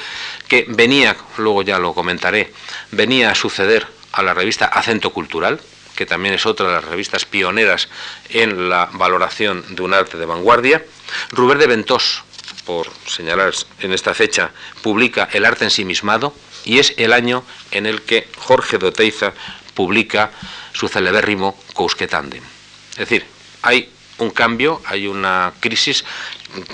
que 0.48 0.66
venía, 0.68 1.16
luego 1.38 1.62
ya 1.62 1.78
lo 1.78 1.94
comentaré, 1.94 2.52
venía 2.90 3.30
a 3.30 3.34
suceder 3.34 3.86
a 4.12 4.22
la 4.22 4.34
revista 4.34 4.66
Acento 4.66 5.10
Cultural, 5.10 5.60
que 6.02 6.06
también 6.06 6.34
es 6.34 6.46
otra 6.46 6.66
de 6.66 6.72
las 6.72 6.84
revistas 6.84 7.24
pioneras 7.24 7.88
en 8.28 8.68
la 8.68 8.88
valoración 8.92 9.64
de 9.76 9.82
un 9.82 9.94
arte 9.94 10.18
de 10.18 10.26
vanguardia. 10.26 10.84
Ruber 11.30 11.58
de 11.58 11.68
Ventós, 11.68 12.24
por 12.66 12.90
señalar 13.06 13.54
en 13.78 13.92
esta 13.92 14.12
fecha, 14.12 14.50
publica 14.82 15.28
El 15.32 15.44
arte 15.44 15.62
ensimismado 15.62 16.34
y 16.64 16.80
es 16.80 16.94
el 16.96 17.12
año 17.12 17.44
en 17.70 17.86
el 17.86 18.02
que 18.02 18.26
Jorge 18.36 18.78
de 18.78 18.86
Oteiza 18.88 19.32
publica 19.74 20.32
su 20.72 20.88
celebérrimo 20.88 21.56
Cousquetandem. 21.72 22.42
Es 22.90 22.98
decir, 22.98 23.24
hay 23.62 23.88
un 24.18 24.30
cambio, 24.30 24.82
hay 24.86 25.06
una 25.06 25.52
crisis 25.60 26.04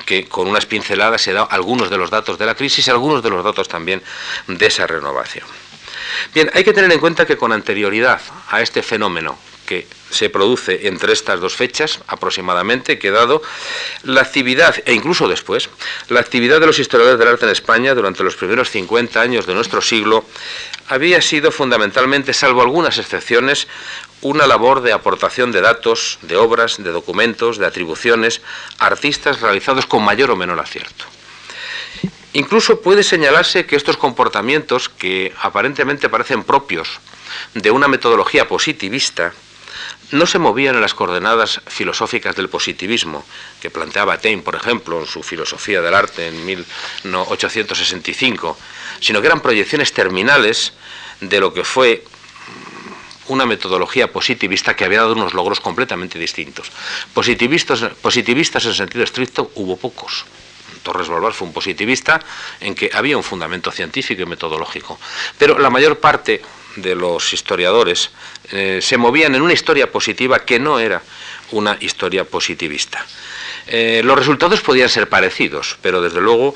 que 0.07 0.27
con 0.27 0.49
unas 0.49 0.65
pinceladas 0.65 1.21
se 1.21 1.35
da 1.35 1.43
algunos 1.43 1.91
de 1.91 1.99
los 1.99 2.09
datos 2.09 2.39
de 2.39 2.47
la 2.47 2.55
crisis 2.55 2.89
y 2.89 2.91
algunos 2.91 3.23
de 3.23 3.29
los 3.29 3.45
datos 3.45 3.69
también 3.69 4.03
de 4.47 4.67
esa 4.67 4.87
renovación. 4.87 5.47
Bien, 6.35 6.51
hay 6.55 6.65
que 6.65 6.73
tener 6.73 6.91
en 6.93 7.01
cuenta 7.01 7.27
que 7.27 7.37
con 7.37 7.53
anterioridad 7.53 8.21
a 8.51 8.61
este 8.61 8.83
fenómeno 8.83 9.39
que 9.69 9.87
se 10.11 10.31
produce 10.31 10.89
entre 10.89 11.13
estas 11.13 11.41
dos 11.41 11.55
fechas 11.55 12.01
aproximadamente, 12.07 12.99
que 12.99 13.11
la 14.05 14.21
actividad, 14.23 14.75
e 14.87 14.95
incluso 14.95 15.29
después, 15.29 15.69
la 16.09 16.21
actividad 16.21 16.59
de 16.59 16.67
los 16.67 16.79
historiadores 16.79 17.19
del 17.19 17.29
arte 17.29 17.45
en 17.45 17.53
España 17.53 17.95
durante 17.95 18.25
los 18.25 18.35
primeros 18.35 18.71
50 18.71 19.21
años 19.21 19.47
de 19.47 19.55
nuestro 19.55 19.83
siglo 19.83 20.25
había 20.89 21.21
sido 21.21 21.53
fundamentalmente, 21.53 22.33
salvo 22.33 22.63
algunas 22.63 22.97
excepciones, 22.97 23.69
una 24.23 24.47
labor 24.47 24.81
de 24.81 24.95
aportación 24.95 25.53
de 25.53 25.61
datos, 25.61 26.19
de 26.23 26.37
obras, 26.37 26.83
de 26.83 26.91
documentos, 26.91 27.59
de 27.59 27.67
atribuciones, 27.67 28.41
artistas 28.79 29.43
realizados 29.43 29.85
con 29.85 30.03
mayor 30.03 30.31
o 30.31 30.37
menor 30.37 30.61
acierto. 30.61 31.18
Incluso 32.35 32.81
puede 32.81 33.03
señalarse 33.03 33.67
que 33.67 33.77
estos 33.77 33.97
comportamientos, 33.97 34.89
que 34.89 35.33
aparentemente 35.41 36.09
parecen 36.09 36.45
propios 36.45 37.01
de 37.55 37.71
una 37.71 37.89
metodología 37.89 38.47
positivista, 38.47 39.33
no 40.11 40.27
se 40.27 40.39
movían 40.39 40.75
en 40.75 40.81
las 40.81 40.95
coordenadas 40.95 41.61
filosóficas 41.67 42.37
del 42.37 42.49
positivismo 42.49 43.25
que 43.61 43.71
planteaba 43.71 44.19
Taine, 44.19 44.43
por 44.43 44.57
ejemplo, 44.57 45.01
en 45.01 45.07
su 45.07 45.23
filosofía 45.23 45.83
del 45.83 45.95
arte 45.95 46.29
en 46.29 46.47
1865, 46.47 48.59
sino 49.01 49.21
que 49.21 49.27
eran 49.27 49.41
proyecciones 49.41 49.93
terminales 49.93 50.73
de 51.21 51.41
lo 51.41 51.53
que 51.53 51.65
fue 51.65 52.05
una 53.29 53.45
metodología 53.45 54.11
positivista 54.11 54.75
que 54.75 54.85
había 54.85 55.01
dado 55.01 55.13
unos 55.13 55.35
logros 55.35 55.61
completamente 55.61 56.19
distintos. 56.19 56.73
Positivistas, 57.13 57.81
positivistas 58.01 58.65
en 58.65 58.75
sentido 58.75 59.05
estricto 59.05 59.51
hubo 59.55 59.77
pocos. 59.77 60.25
Torres 60.83 61.09
Balbar 61.09 61.33
fue 61.33 61.49
un 61.49 61.55
positivista 61.55 62.21
en 62.61 62.75
que 62.75 62.91
había 62.93 63.17
un 63.17 63.23
fundamento 63.23 63.71
científico 63.71 64.23
y 64.23 64.27
metodológico, 64.27 64.99
pero 65.37 65.59
la 65.59 65.71
mayor 65.71 65.99
parte 65.99 66.43
de 66.77 66.95
los 66.95 67.33
historiadores 67.33 68.11
eh, 68.53 68.79
se 68.81 68.97
movían 68.97 69.35
en 69.35 69.43
una 69.43 69.53
historia 69.53 69.91
positiva 69.91 70.41
que 70.41 70.59
no 70.59 70.79
era 70.79 71.03
una 71.53 71.77
historia 71.81 72.25
positivista. 72.25 73.05
Eh, 73.67 74.03
los 74.05 74.19
resultados 74.19 74.61
podían 74.61 74.89
ser 74.89 75.09
parecidos, 75.09 75.79
pero 75.83 76.01
desde 76.01 76.21
luego 76.21 76.55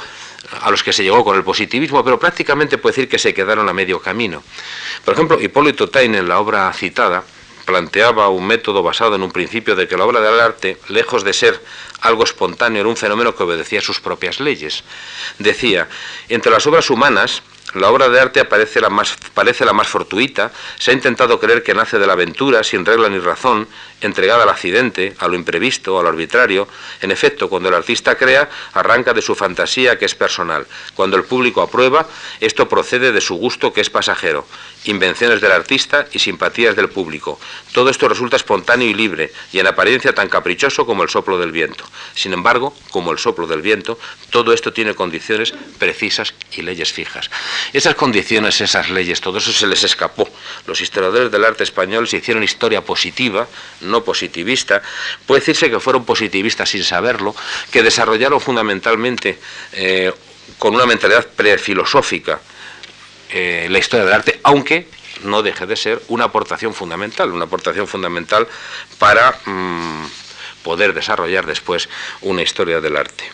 a 0.60 0.70
los 0.70 0.82
que 0.82 0.92
se 0.92 1.02
llegó 1.02 1.24
con 1.24 1.36
el 1.36 1.44
positivismo, 1.44 2.04
pero 2.04 2.18
prácticamente 2.18 2.78
puede 2.78 2.94
decir 2.96 3.08
que 3.08 3.18
se 3.18 3.32
quedaron 3.32 3.68
a 3.68 3.72
medio 3.72 4.00
camino. 4.00 4.42
Por 5.04 5.14
ejemplo, 5.14 5.40
Hipólito 5.40 5.88
Taine 5.88 6.18
en 6.18 6.28
la 6.28 6.40
obra 6.40 6.72
citada 6.72 7.24
planteaba 7.72 8.28
un 8.28 8.46
método 8.46 8.82
basado 8.82 9.16
en 9.16 9.22
un 9.22 9.32
principio 9.32 9.74
de 9.74 9.88
que 9.88 9.96
la 9.96 10.04
obra 10.04 10.20
del 10.20 10.38
arte, 10.38 10.76
lejos 10.88 11.24
de 11.24 11.32
ser 11.32 11.58
algo 12.02 12.22
espontáneo, 12.22 12.80
era 12.80 12.88
un 12.90 12.98
fenómeno 12.98 13.34
que 13.34 13.44
obedecía 13.44 13.78
a 13.78 13.82
sus 13.82 13.98
propias 13.98 14.40
leyes. 14.40 14.84
Decía, 15.38 15.88
entre 16.28 16.52
las 16.52 16.66
obras 16.66 16.90
humanas, 16.90 17.42
la 17.74 17.90
obra 17.90 18.08
de 18.08 18.20
arte 18.20 18.40
aparece 18.40 18.80
la 18.80 18.90
más, 18.90 19.16
parece 19.34 19.64
la 19.64 19.72
más 19.72 19.88
fortuita, 19.88 20.52
se 20.78 20.90
ha 20.90 20.94
intentado 20.94 21.40
creer 21.40 21.62
que 21.62 21.74
nace 21.74 21.98
de 21.98 22.06
la 22.06 22.12
aventura, 22.12 22.62
sin 22.62 22.84
regla 22.84 23.08
ni 23.08 23.18
razón, 23.18 23.66
entregada 24.00 24.42
al 24.42 24.48
accidente, 24.48 25.14
a 25.18 25.28
lo 25.28 25.36
imprevisto, 25.36 25.98
a 25.98 26.02
lo 26.02 26.08
arbitrario. 26.08 26.68
En 27.00 27.10
efecto, 27.10 27.48
cuando 27.48 27.68
el 27.68 27.74
artista 27.74 28.16
crea, 28.16 28.48
arranca 28.74 29.14
de 29.14 29.22
su 29.22 29.34
fantasía 29.34 29.98
que 29.98 30.04
es 30.04 30.14
personal. 30.14 30.66
Cuando 30.94 31.16
el 31.16 31.24
público 31.24 31.62
aprueba, 31.62 32.06
esto 32.40 32.68
procede 32.68 33.12
de 33.12 33.20
su 33.20 33.36
gusto 33.36 33.72
que 33.72 33.80
es 33.80 33.90
pasajero. 33.90 34.46
Invenciones 34.84 35.40
del 35.40 35.52
artista 35.52 36.06
y 36.12 36.18
simpatías 36.18 36.74
del 36.74 36.88
público. 36.88 37.38
Todo 37.72 37.90
esto 37.90 38.08
resulta 38.08 38.36
espontáneo 38.36 38.88
y 38.88 38.94
libre, 38.94 39.32
y 39.52 39.60
en 39.60 39.66
apariencia 39.66 40.14
tan 40.14 40.28
caprichoso 40.28 40.84
como 40.84 41.04
el 41.04 41.08
soplo 41.08 41.38
del 41.38 41.52
viento. 41.52 41.84
Sin 42.14 42.32
embargo, 42.32 42.74
como 42.90 43.12
el 43.12 43.18
soplo 43.18 43.46
del 43.46 43.62
viento, 43.62 43.98
todo 44.30 44.52
esto 44.52 44.72
tiene 44.72 44.94
condiciones 44.94 45.54
precisas 45.78 46.34
y 46.52 46.62
leyes 46.62 46.92
fijas. 46.92 47.30
Esas 47.72 47.94
condiciones, 47.94 48.60
esas 48.60 48.90
leyes, 48.90 49.20
todo 49.20 49.38
eso 49.38 49.52
se 49.52 49.66
les 49.66 49.82
escapó. 49.84 50.28
Los 50.66 50.80
historiadores 50.80 51.30
del 51.30 51.44
arte 51.44 51.64
español 51.64 52.08
se 52.08 52.18
hicieron 52.18 52.42
historia 52.42 52.82
positiva, 52.82 53.46
no 53.80 54.04
positivista. 54.04 54.82
Puede 55.26 55.40
decirse 55.40 55.70
que 55.70 55.80
fueron 55.80 56.04
positivistas 56.04 56.70
sin 56.70 56.84
saberlo, 56.84 57.34
que 57.70 57.82
desarrollaron 57.82 58.40
fundamentalmente 58.40 59.38
eh, 59.72 60.12
con 60.58 60.74
una 60.74 60.86
mentalidad 60.86 61.26
prefilosófica 61.26 62.40
eh, 63.30 63.66
la 63.70 63.78
historia 63.78 64.04
del 64.04 64.14
arte, 64.14 64.40
aunque 64.42 64.88
no 65.24 65.42
deje 65.42 65.66
de 65.66 65.76
ser 65.76 66.02
una 66.08 66.24
aportación 66.24 66.74
fundamental, 66.74 67.32
una 67.32 67.44
aportación 67.44 67.88
fundamental 67.88 68.46
para 68.98 69.38
mm, 69.46 70.06
poder 70.62 70.92
desarrollar 70.92 71.46
después 71.46 71.88
una 72.20 72.42
historia 72.42 72.80
del 72.80 72.96
arte. 72.96 73.24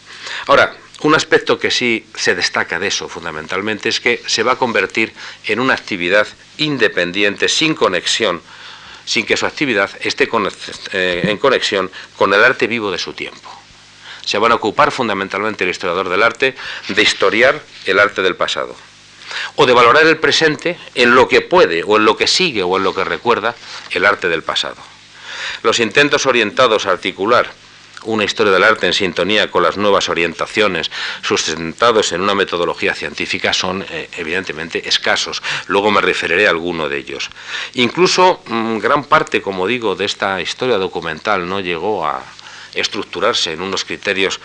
Ahora, 0.47 0.75
un 1.01 1.15
aspecto 1.15 1.59
que 1.59 1.71
sí 1.71 2.05
se 2.15 2.35
destaca 2.35 2.79
de 2.79 2.89
eso 2.89 3.09
fundamentalmente 3.09 3.89
es 3.89 4.01
que 4.01 4.23
se 4.27 4.43
va 4.43 4.53
a 4.53 4.57
convertir 4.57 5.13
en 5.45 5.61
una 5.61 5.75
actividad 5.75 6.27
independiente, 6.57 7.49
sin 7.49 7.75
conexión, 7.75 8.43
sin 9.05 9.25
que 9.25 9.37
su 9.37 9.47
actividad 9.47 9.91
esté 10.01 10.29
eh, 10.93 11.23
en 11.25 11.39
conexión 11.39 11.91
con 12.17 12.35
el 12.35 12.43
arte 12.43 12.67
vivo 12.67 12.91
de 12.91 12.99
su 12.99 13.13
tiempo. 13.13 13.51
Se 14.25 14.39
van 14.39 14.53
a 14.53 14.57
ocupar 14.57 14.91
fundamentalmente 14.91 15.65
el 15.65 15.71
historiador 15.71 16.09
del 16.09 16.23
arte 16.23 16.55
de 16.89 17.03
historiar 17.03 17.63
el 17.87 17.99
arte 17.99 18.23
del 18.23 18.37
pasado. 18.37 18.77
o 19.57 19.67
de 19.67 19.75
valorar 19.75 20.07
el 20.07 20.17
presente 20.17 20.79
en 20.95 21.15
lo 21.15 21.29
que 21.29 21.43
puede 21.43 21.83
o 21.85 21.99
en 21.99 22.07
lo 22.07 22.17
que 22.17 22.27
sigue 22.27 22.63
o 22.63 22.79
en 22.79 22.83
lo 22.83 22.95
que 22.95 23.05
recuerda 23.05 23.55
el 23.91 24.07
arte 24.07 24.29
del 24.31 24.43
pasado. 24.43 24.77
Los 25.63 25.81
intentos 25.81 26.25
orientados 26.25 26.87
a 26.87 26.93
articular 26.93 27.53
una 28.05 28.25
historia 28.25 28.53
del 28.53 28.65
arte 28.65 28.87
en 28.87 28.93
sintonía 28.93 29.51
con 29.51 29.63
las 29.63 29.77
nuevas 29.77 30.09
orientaciones 30.09 30.91
sustentados 31.23 32.13
en 32.13 32.21
una 32.21 32.35
metodología 32.35 32.95
científica 32.95 33.53
son 33.53 33.85
eh, 33.91 34.09
evidentemente 34.17 34.89
escasos. 34.89 35.43
Luego 35.67 35.91
me 35.91 36.01
referiré 36.01 36.47
a 36.47 36.51
alguno 36.51 36.89
de 36.89 36.99
ellos. 36.99 37.31
Incluso 37.75 38.43
mm, 38.47 38.79
gran 38.79 39.05
parte, 39.05 39.43
como 39.43 39.67
digo, 39.67 39.95
de 39.95 40.05
esta 40.05 40.41
historia 40.41 40.77
documental 40.77 41.49
no 41.49 41.61
llegó 41.61 42.07
a 42.07 42.23
estructurarse 42.75 43.53
en 43.53 43.63
unos 43.63 43.85
criterios 43.85 44.41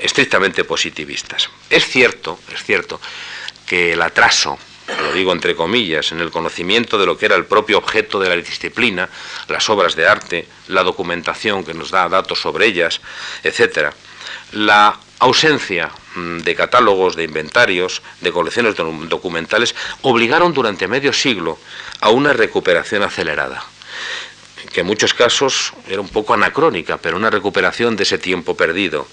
estrictamente 0.00 0.64
positivistas. 0.64 1.48
Es 1.70 1.86
cierto, 1.86 2.38
es 2.52 2.62
cierto 2.62 3.00
que 3.66 3.92
el 3.92 4.02
atraso 4.02 4.58
lo 5.02 5.12
digo 5.12 5.32
entre 5.32 5.54
comillas, 5.54 6.12
en 6.12 6.20
el 6.20 6.30
conocimiento 6.30 6.98
de 6.98 7.06
lo 7.06 7.16
que 7.16 7.26
era 7.26 7.36
el 7.36 7.44
propio 7.44 7.78
objeto 7.78 8.18
de 8.18 8.28
la 8.28 8.36
disciplina, 8.36 9.08
las 9.48 9.68
obras 9.68 9.94
de 9.94 10.08
arte, 10.08 10.48
la 10.68 10.82
documentación 10.82 11.64
que 11.64 11.74
nos 11.74 11.90
da 11.90 12.08
datos 12.08 12.40
sobre 12.40 12.66
ellas, 12.66 13.00
etc. 13.44 13.92
La 14.52 14.98
ausencia 15.18 15.90
mm, 16.14 16.38
de 16.38 16.54
catálogos, 16.54 17.16
de 17.16 17.24
inventarios, 17.24 18.02
de 18.20 18.32
colecciones 18.32 18.76
documentales, 18.76 19.74
obligaron 20.02 20.52
durante 20.54 20.88
medio 20.88 21.12
siglo 21.12 21.58
a 22.00 22.10
una 22.10 22.32
recuperación 22.32 23.02
acelerada 23.02 23.64
que 24.72 24.80
en 24.80 24.86
muchos 24.86 25.14
casos 25.14 25.72
era 25.88 26.00
un 26.00 26.08
poco 26.08 26.34
anacrónica, 26.34 26.98
pero 26.98 27.16
una 27.16 27.30
recuperación 27.30 27.96
de 27.96 28.02
ese 28.02 28.18
tiempo 28.18 28.56
perdido, 28.56 29.06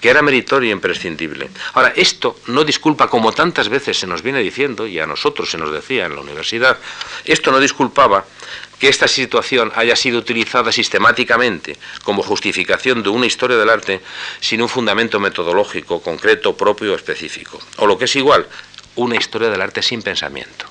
que 0.00 0.10
era 0.10 0.22
meritorio 0.22 0.70
e 0.70 0.72
imprescindible. 0.72 1.50
Ahora, 1.74 1.92
esto 1.94 2.36
no 2.46 2.64
disculpa, 2.64 3.08
como 3.08 3.32
tantas 3.32 3.68
veces 3.68 3.98
se 3.98 4.06
nos 4.06 4.22
viene 4.22 4.40
diciendo, 4.40 4.86
y 4.86 4.98
a 4.98 5.06
nosotros 5.06 5.50
se 5.50 5.58
nos 5.58 5.72
decía 5.72 6.06
en 6.06 6.14
la 6.14 6.20
universidad, 6.20 6.78
esto 7.24 7.52
no 7.52 7.60
disculpaba 7.60 8.24
que 8.78 8.88
esta 8.88 9.06
situación 9.06 9.70
haya 9.76 9.94
sido 9.94 10.18
utilizada 10.18 10.72
sistemáticamente 10.72 11.76
como 12.02 12.24
justificación 12.24 13.04
de 13.04 13.10
una 13.10 13.26
historia 13.26 13.56
del 13.56 13.70
arte 13.70 14.00
sin 14.40 14.60
un 14.60 14.68
fundamento 14.68 15.20
metodológico 15.20 16.02
concreto, 16.02 16.56
propio 16.56 16.92
o 16.92 16.96
específico. 16.96 17.60
O 17.76 17.86
lo 17.86 17.96
que 17.96 18.06
es 18.06 18.16
igual, 18.16 18.48
una 18.96 19.14
historia 19.14 19.50
del 19.50 19.62
arte 19.62 19.82
sin 19.82 20.02
pensamiento. 20.02 20.66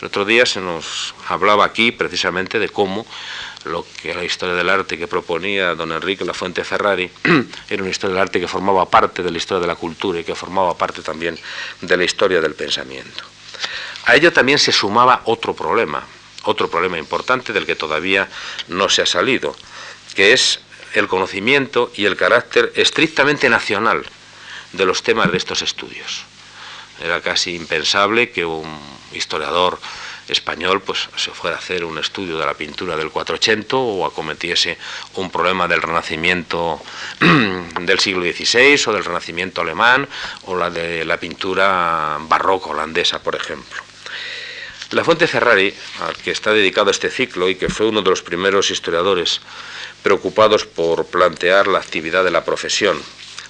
El 0.00 0.08
otro 0.08 0.24
día 0.24 0.44
se 0.44 0.60
nos 0.60 1.14
hablaba 1.26 1.64
aquí 1.64 1.90
precisamente 1.90 2.58
de 2.58 2.68
cómo 2.68 3.06
lo 3.64 3.84
que 4.00 4.14
la 4.14 4.24
historia 4.24 4.54
del 4.54 4.68
arte 4.68 4.98
que 4.98 5.08
proponía 5.08 5.74
don 5.74 5.92
Enrique 5.92 6.24
La 6.24 6.34
Fuente 6.34 6.64
Ferrari 6.64 7.10
era 7.68 7.82
una 7.82 7.90
historia 7.90 8.14
del 8.14 8.22
arte 8.22 8.40
que 8.40 8.48
formaba 8.48 8.88
parte 8.88 9.22
de 9.22 9.30
la 9.30 9.38
historia 9.38 9.60
de 9.60 9.66
la 9.66 9.76
cultura 9.76 10.20
y 10.20 10.24
que 10.24 10.34
formaba 10.34 10.76
parte 10.76 11.02
también 11.02 11.38
de 11.80 11.96
la 11.96 12.04
historia 12.04 12.40
del 12.40 12.54
pensamiento. 12.54 13.24
A 14.06 14.16
ello 14.16 14.32
también 14.32 14.58
se 14.58 14.72
sumaba 14.72 15.22
otro 15.24 15.54
problema, 15.54 16.02
otro 16.44 16.70
problema 16.70 16.98
importante 16.98 17.52
del 17.52 17.66
que 17.66 17.76
todavía 17.76 18.28
no 18.68 18.88
se 18.88 19.02
ha 19.02 19.06
salido, 19.06 19.54
que 20.14 20.32
es 20.32 20.60
el 20.94 21.08
conocimiento 21.08 21.92
y 21.94 22.06
el 22.06 22.16
carácter 22.16 22.72
estrictamente 22.74 23.48
nacional 23.48 24.04
de 24.72 24.86
los 24.86 25.02
temas 25.02 25.30
de 25.30 25.38
estos 25.38 25.62
estudios. 25.62 26.24
Era 27.02 27.20
casi 27.20 27.54
impensable 27.54 28.30
que 28.30 28.44
un 28.44 28.78
historiador 29.12 29.78
español 30.28 30.82
pues 30.82 31.08
se 31.16 31.30
fuera 31.30 31.56
a 31.56 31.58
hacer 31.58 31.84
un 31.84 31.98
estudio 31.98 32.38
de 32.38 32.46
la 32.46 32.54
pintura 32.54 32.96
del 32.96 33.10
480 33.10 33.76
o 33.76 34.06
acometiese 34.06 34.78
un 35.14 35.30
problema 35.30 35.66
del 35.68 35.82
renacimiento 35.82 36.80
del 37.80 37.98
siglo 37.98 38.22
XVI 38.22 38.80
o 38.86 38.92
del 38.92 39.04
renacimiento 39.04 39.62
alemán 39.62 40.08
o 40.44 40.56
la 40.56 40.70
de 40.70 41.04
la 41.04 41.18
pintura 41.18 42.18
barroca 42.20 42.70
holandesa, 42.70 43.22
por 43.22 43.34
ejemplo. 43.36 43.82
La 44.90 45.04
Fuente 45.04 45.26
Ferrari, 45.26 45.74
al 46.00 46.16
que 46.16 46.30
está 46.30 46.50
dedicado 46.50 46.90
este 46.90 47.10
ciclo 47.10 47.50
y 47.50 47.56
que 47.56 47.68
fue 47.68 47.86
uno 47.86 48.00
de 48.00 48.08
los 48.08 48.22
primeros 48.22 48.70
historiadores 48.70 49.42
preocupados 50.02 50.64
por 50.64 51.04
plantear 51.06 51.66
la 51.66 51.78
actividad 51.78 52.24
de 52.24 52.30
la 52.30 52.44
profesión, 52.44 52.98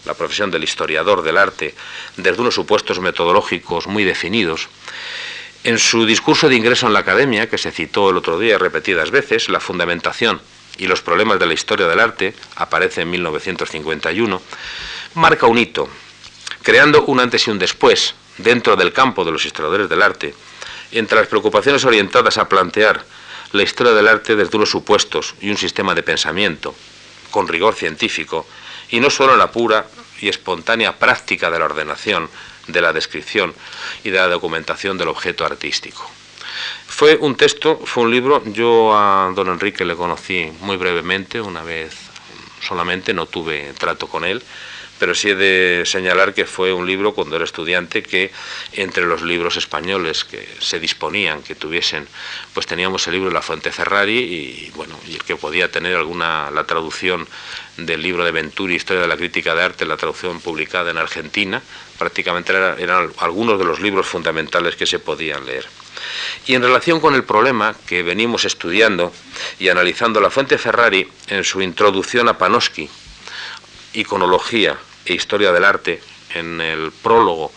la 0.05 0.15
profesión 0.15 0.51
del 0.51 0.65
historiador 0.65 1.23
del 1.23 1.39
arte, 1.39 1.77
desde 2.17 2.41
unos 2.41 2.57
supuestos 2.57 2.99
metodológicos 2.99 3.87
muy 3.87 4.03
definidos, 4.03 4.69
en 5.69 5.79
su 5.79 6.07
discurso 6.07 6.49
de 6.49 6.57
ingreso 6.57 6.87
en 6.87 6.95
la 6.95 7.01
academia, 7.01 7.51
que 7.51 7.59
se 7.59 7.71
citó 7.71 8.09
el 8.09 8.17
otro 8.17 8.39
día 8.39 8.57
repetidas 8.57 9.11
veces, 9.11 9.51
la 9.51 9.61
fundamentación 9.61 10.41
y 10.79 10.87
los 10.87 11.03
problemas 11.03 11.39
de 11.39 11.45
la 11.45 11.53
historia 11.53 11.87
del 11.87 12.01
arte, 12.01 12.33
aparece 12.57 13.03
en 13.03 13.11
1951, 13.11 14.41
marca 15.13 15.47
un 15.47 15.59
hito, 15.59 15.87
creando 16.62 17.05
un 17.05 17.21
antes 17.21 17.47
y 17.47 17.51
un 17.51 17.59
después 17.59 18.14
dentro 18.38 18.77
del 18.77 18.95
campo 18.95 19.27
de 19.27 19.31
los 19.31 19.45
historiadores 19.45 19.90
del 19.90 20.01
arte, 20.01 20.35
entre 20.90 21.19
las 21.19 21.29
preocupaciones 21.29 21.85
orientadas 21.85 22.38
a 22.38 22.49
plantear 22.49 23.05
la 23.53 23.62
historia 23.62 23.92
del 23.92 24.09
arte 24.09 24.37
desde 24.37 24.57
unos 24.57 24.71
supuestos 24.71 25.35
y 25.42 25.51
un 25.51 25.59
sistema 25.59 25.95
de 25.95 26.03
pensamiento, 26.03 26.75
con 27.31 27.47
rigor 27.47 27.75
científico, 27.75 28.47
y 28.88 29.01
no 29.01 29.11
solo 29.11 29.35
en 29.35 29.38
la 29.38 29.53
pura 29.53 29.85
y 30.23 30.31
espontánea 30.31 30.99
práctica 30.99 31.51
de 31.51 31.59
la 31.59 31.66
ordenación, 31.66 32.31
de 32.68 32.81
la 32.81 32.92
descripción 32.92 33.54
y 34.04 34.11
de 34.11 34.18
la 34.18 34.28
documentación 34.28 34.96
del 34.96 35.09
objeto 35.09 35.44
artístico. 35.44 36.09
Fue 36.87 37.16
un 37.16 37.37
texto, 37.37 37.81
fue 37.85 38.04
un 38.04 38.11
libro, 38.11 38.42
yo 38.46 38.96
a 38.96 39.33
don 39.35 39.48
Enrique 39.48 39.85
le 39.85 39.94
conocí 39.94 40.50
muy 40.61 40.76
brevemente, 40.76 41.40
una 41.40 41.62
vez 41.62 41.94
solamente, 42.61 43.12
no 43.12 43.26
tuve 43.26 43.72
trato 43.78 44.09
con 44.09 44.24
él, 44.24 44.42
pero 44.98 45.14
sí 45.14 45.31
he 45.31 45.35
de 45.35 45.85
señalar 45.87 46.35
que 46.35 46.44
fue 46.44 46.72
un 46.72 46.87
libro 46.87 47.14
cuando 47.14 47.37
era 47.37 47.44
estudiante 47.44 48.02
que 48.02 48.33
entre 48.72 49.07
los 49.07 49.22
libros 49.22 49.57
españoles 49.57 50.24
que 50.24 50.48
se 50.59 50.81
disponían, 50.81 51.42
que 51.42 51.54
tuviesen, 51.54 52.09
pues 52.52 52.66
teníamos 52.66 53.07
el 53.07 53.14
libro 53.14 53.28
de 53.28 53.35
La 53.35 53.42
Fuente 53.42 53.70
Ferrari 53.70 54.18
y 54.18 54.72
bueno, 54.74 54.98
y 55.07 55.14
el 55.14 55.22
que 55.22 55.37
podía 55.37 55.70
tener 55.70 55.94
alguna, 55.94 56.50
la 56.50 56.64
traducción 56.64 57.28
del 57.76 58.02
libro 58.02 58.24
de 58.24 58.33
Venturi, 58.33 58.74
Historia 58.74 59.02
de 59.02 59.09
la 59.09 59.16
Crítica 59.16 59.54
de 59.54 59.62
Arte, 59.62 59.87
la 59.87 59.96
traducción 59.96 60.40
publicada 60.40 60.90
en 60.90 60.98
Argentina, 60.98 61.62
prácticamente 61.99 62.53
eran, 62.53 63.11
algunos 63.19 63.59
de 63.59 63.65
los 63.65 63.81
libros 63.81 64.07
fundamentales 64.07 64.77
que 64.77 64.87
se 64.87 64.99
podían 64.99 65.45
leer. 65.45 65.67
Y 66.47 66.55
en 66.55 66.63
relación 66.63 67.01
con 67.01 67.15
el 67.15 67.25
problema 67.25 67.75
que 67.87 68.03
venimos 68.03 68.45
estudiando 68.45 69.13
y 69.59 69.69
analizando 69.69 70.21
la 70.21 70.31
fuente 70.31 70.57
Ferrari 70.57 71.09
en 71.27 71.45
su 71.45 71.61
introducción 71.61 72.29
a 72.29 72.39
Panofsky, 72.39 72.89
Iconología 73.95 74.79
e 75.05 75.15
Historia 75.15 75.53
del 75.53 75.65
Arte, 75.65 76.01
en 76.35 76.61
el 76.61 76.93
prólogo 76.93 77.53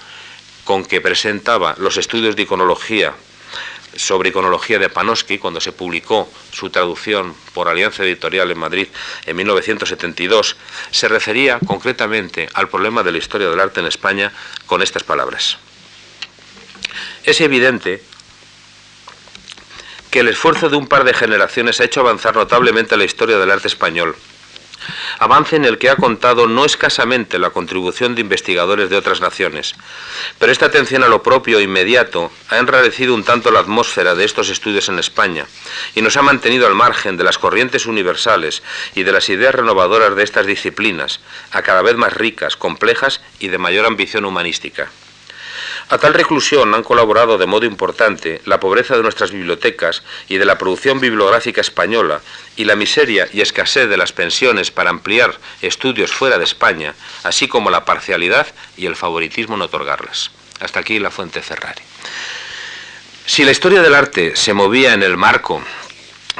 con 0.63 0.85
que 0.85 1.01
presentaba 1.01 1.75
los 1.77 1.97
estudios 1.97 2.35
de 2.35 2.43
iconología 2.43 3.13
sobre 3.95 4.29
iconología 4.29 4.79
de 4.79 4.89
Panofsky, 4.89 5.37
cuando 5.37 5.59
se 5.59 5.71
publicó 5.71 6.31
su 6.51 6.69
traducción 6.69 7.35
por 7.53 7.67
Alianza 7.67 8.03
Editorial 8.03 8.51
en 8.51 8.59
Madrid 8.59 8.87
en 9.25 9.35
1972, 9.35 10.55
se 10.91 11.07
refería 11.07 11.59
concretamente 11.65 12.49
al 12.53 12.69
problema 12.69 13.03
de 13.03 13.11
la 13.11 13.17
historia 13.17 13.49
del 13.49 13.59
arte 13.59 13.79
en 13.79 13.87
España 13.87 14.31
con 14.65 14.81
estas 14.81 15.03
palabras. 15.03 15.57
Es 17.23 17.41
evidente 17.41 18.01
que 20.09 20.19
el 20.19 20.27
esfuerzo 20.27 20.69
de 20.69 20.75
un 20.75 20.87
par 20.87 21.03
de 21.03 21.13
generaciones 21.13 21.79
ha 21.79 21.85
hecho 21.85 22.01
avanzar 22.01 22.35
notablemente 22.35 22.97
la 22.97 23.05
historia 23.05 23.37
del 23.37 23.51
arte 23.51 23.67
español 23.67 24.15
avance 25.19 25.55
en 25.55 25.65
el 25.65 25.77
que 25.77 25.89
ha 25.89 25.95
contado 25.95 26.47
no 26.47 26.65
escasamente 26.65 27.39
la 27.39 27.51
contribución 27.51 28.15
de 28.15 28.21
investigadores 28.21 28.89
de 28.89 28.97
otras 28.97 29.21
naciones. 29.21 29.75
Pero 30.39 30.51
esta 30.51 30.67
atención 30.67 31.03
a 31.03 31.07
lo 31.07 31.23
propio 31.23 31.59
e 31.59 31.63
inmediato 31.63 32.31
ha 32.49 32.57
enrarecido 32.57 33.15
un 33.15 33.23
tanto 33.23 33.51
la 33.51 33.59
atmósfera 33.59 34.15
de 34.15 34.25
estos 34.25 34.49
estudios 34.49 34.89
en 34.89 34.99
España 34.99 35.45
y 35.95 36.01
nos 36.01 36.17
ha 36.17 36.21
mantenido 36.21 36.67
al 36.67 36.75
margen 36.75 37.17
de 37.17 37.23
las 37.23 37.37
corrientes 37.37 37.85
universales 37.85 38.63
y 38.95 39.03
de 39.03 39.11
las 39.11 39.29
ideas 39.29 39.55
renovadoras 39.55 40.15
de 40.15 40.23
estas 40.23 40.45
disciplinas, 40.45 41.19
a 41.51 41.61
cada 41.61 41.81
vez 41.81 41.95
más 41.95 42.13
ricas, 42.13 42.55
complejas 42.55 43.21
y 43.39 43.47
de 43.47 43.57
mayor 43.57 43.85
ambición 43.85 44.25
humanística. 44.25 44.89
A 45.89 45.97
tal 45.97 46.13
reclusión 46.13 46.73
han 46.73 46.83
colaborado 46.83 47.37
de 47.37 47.45
modo 47.45 47.65
importante 47.65 48.41
la 48.45 48.59
pobreza 48.59 48.95
de 48.95 49.03
nuestras 49.03 49.31
bibliotecas 49.31 50.03
y 50.29 50.37
de 50.37 50.45
la 50.45 50.57
producción 50.57 50.99
bibliográfica 50.99 51.61
española 51.61 52.21
y 52.55 52.65
la 52.65 52.75
miseria 52.75 53.27
y 53.33 53.41
escasez 53.41 53.89
de 53.89 53.97
las 53.97 54.13
pensiones 54.13 54.71
para 54.71 54.89
ampliar 54.89 55.37
estudios 55.61 56.11
fuera 56.11 56.37
de 56.37 56.43
España, 56.43 56.95
así 57.23 57.47
como 57.47 57.69
la 57.69 57.85
parcialidad 57.85 58.47
y 58.77 58.85
el 58.85 58.95
favoritismo 58.95 59.55
en 59.55 59.63
otorgarlas. 59.63 60.31
Hasta 60.59 60.79
aquí 60.79 60.99
la 60.99 61.11
fuente 61.11 61.41
Ferrari. 61.41 61.81
Si 63.25 63.43
la 63.43 63.51
historia 63.51 63.81
del 63.81 63.95
arte 63.95 64.35
se 64.35 64.53
movía 64.53 64.93
en 64.93 65.03
el 65.03 65.17
marco 65.17 65.63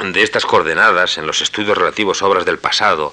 de 0.02 0.22
estas 0.22 0.44
coordenadas, 0.44 1.18
en 1.18 1.26
los 1.26 1.40
estudios 1.40 1.78
relativos 1.78 2.22
a 2.22 2.26
obras 2.26 2.44
del 2.44 2.58
pasado, 2.58 3.12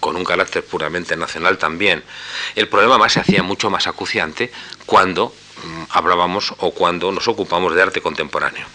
con 0.00 0.16
un 0.16 0.24
carácter 0.24 0.64
puramente 0.64 1.16
nacional 1.16 1.58
también, 1.58 2.04
el 2.54 2.68
problema 2.68 2.98
más 2.98 3.14
se 3.14 3.20
hacía 3.20 3.42
mucho 3.42 3.70
más 3.70 3.86
acuciante 3.86 4.52
cuando 4.84 5.34
hablábamos 5.90 6.54
o 6.58 6.72
cuando 6.72 7.12
nos 7.12 7.28
ocupamos 7.28 7.74
de 7.74 7.82
arte 7.82 8.00
contemporáneo. 8.00 8.66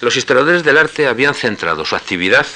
Los 0.00 0.16
historiadores 0.16 0.64
del 0.64 0.78
arte 0.78 1.06
habían 1.06 1.34
centrado 1.34 1.84
su 1.84 1.96
actividad 1.96 2.46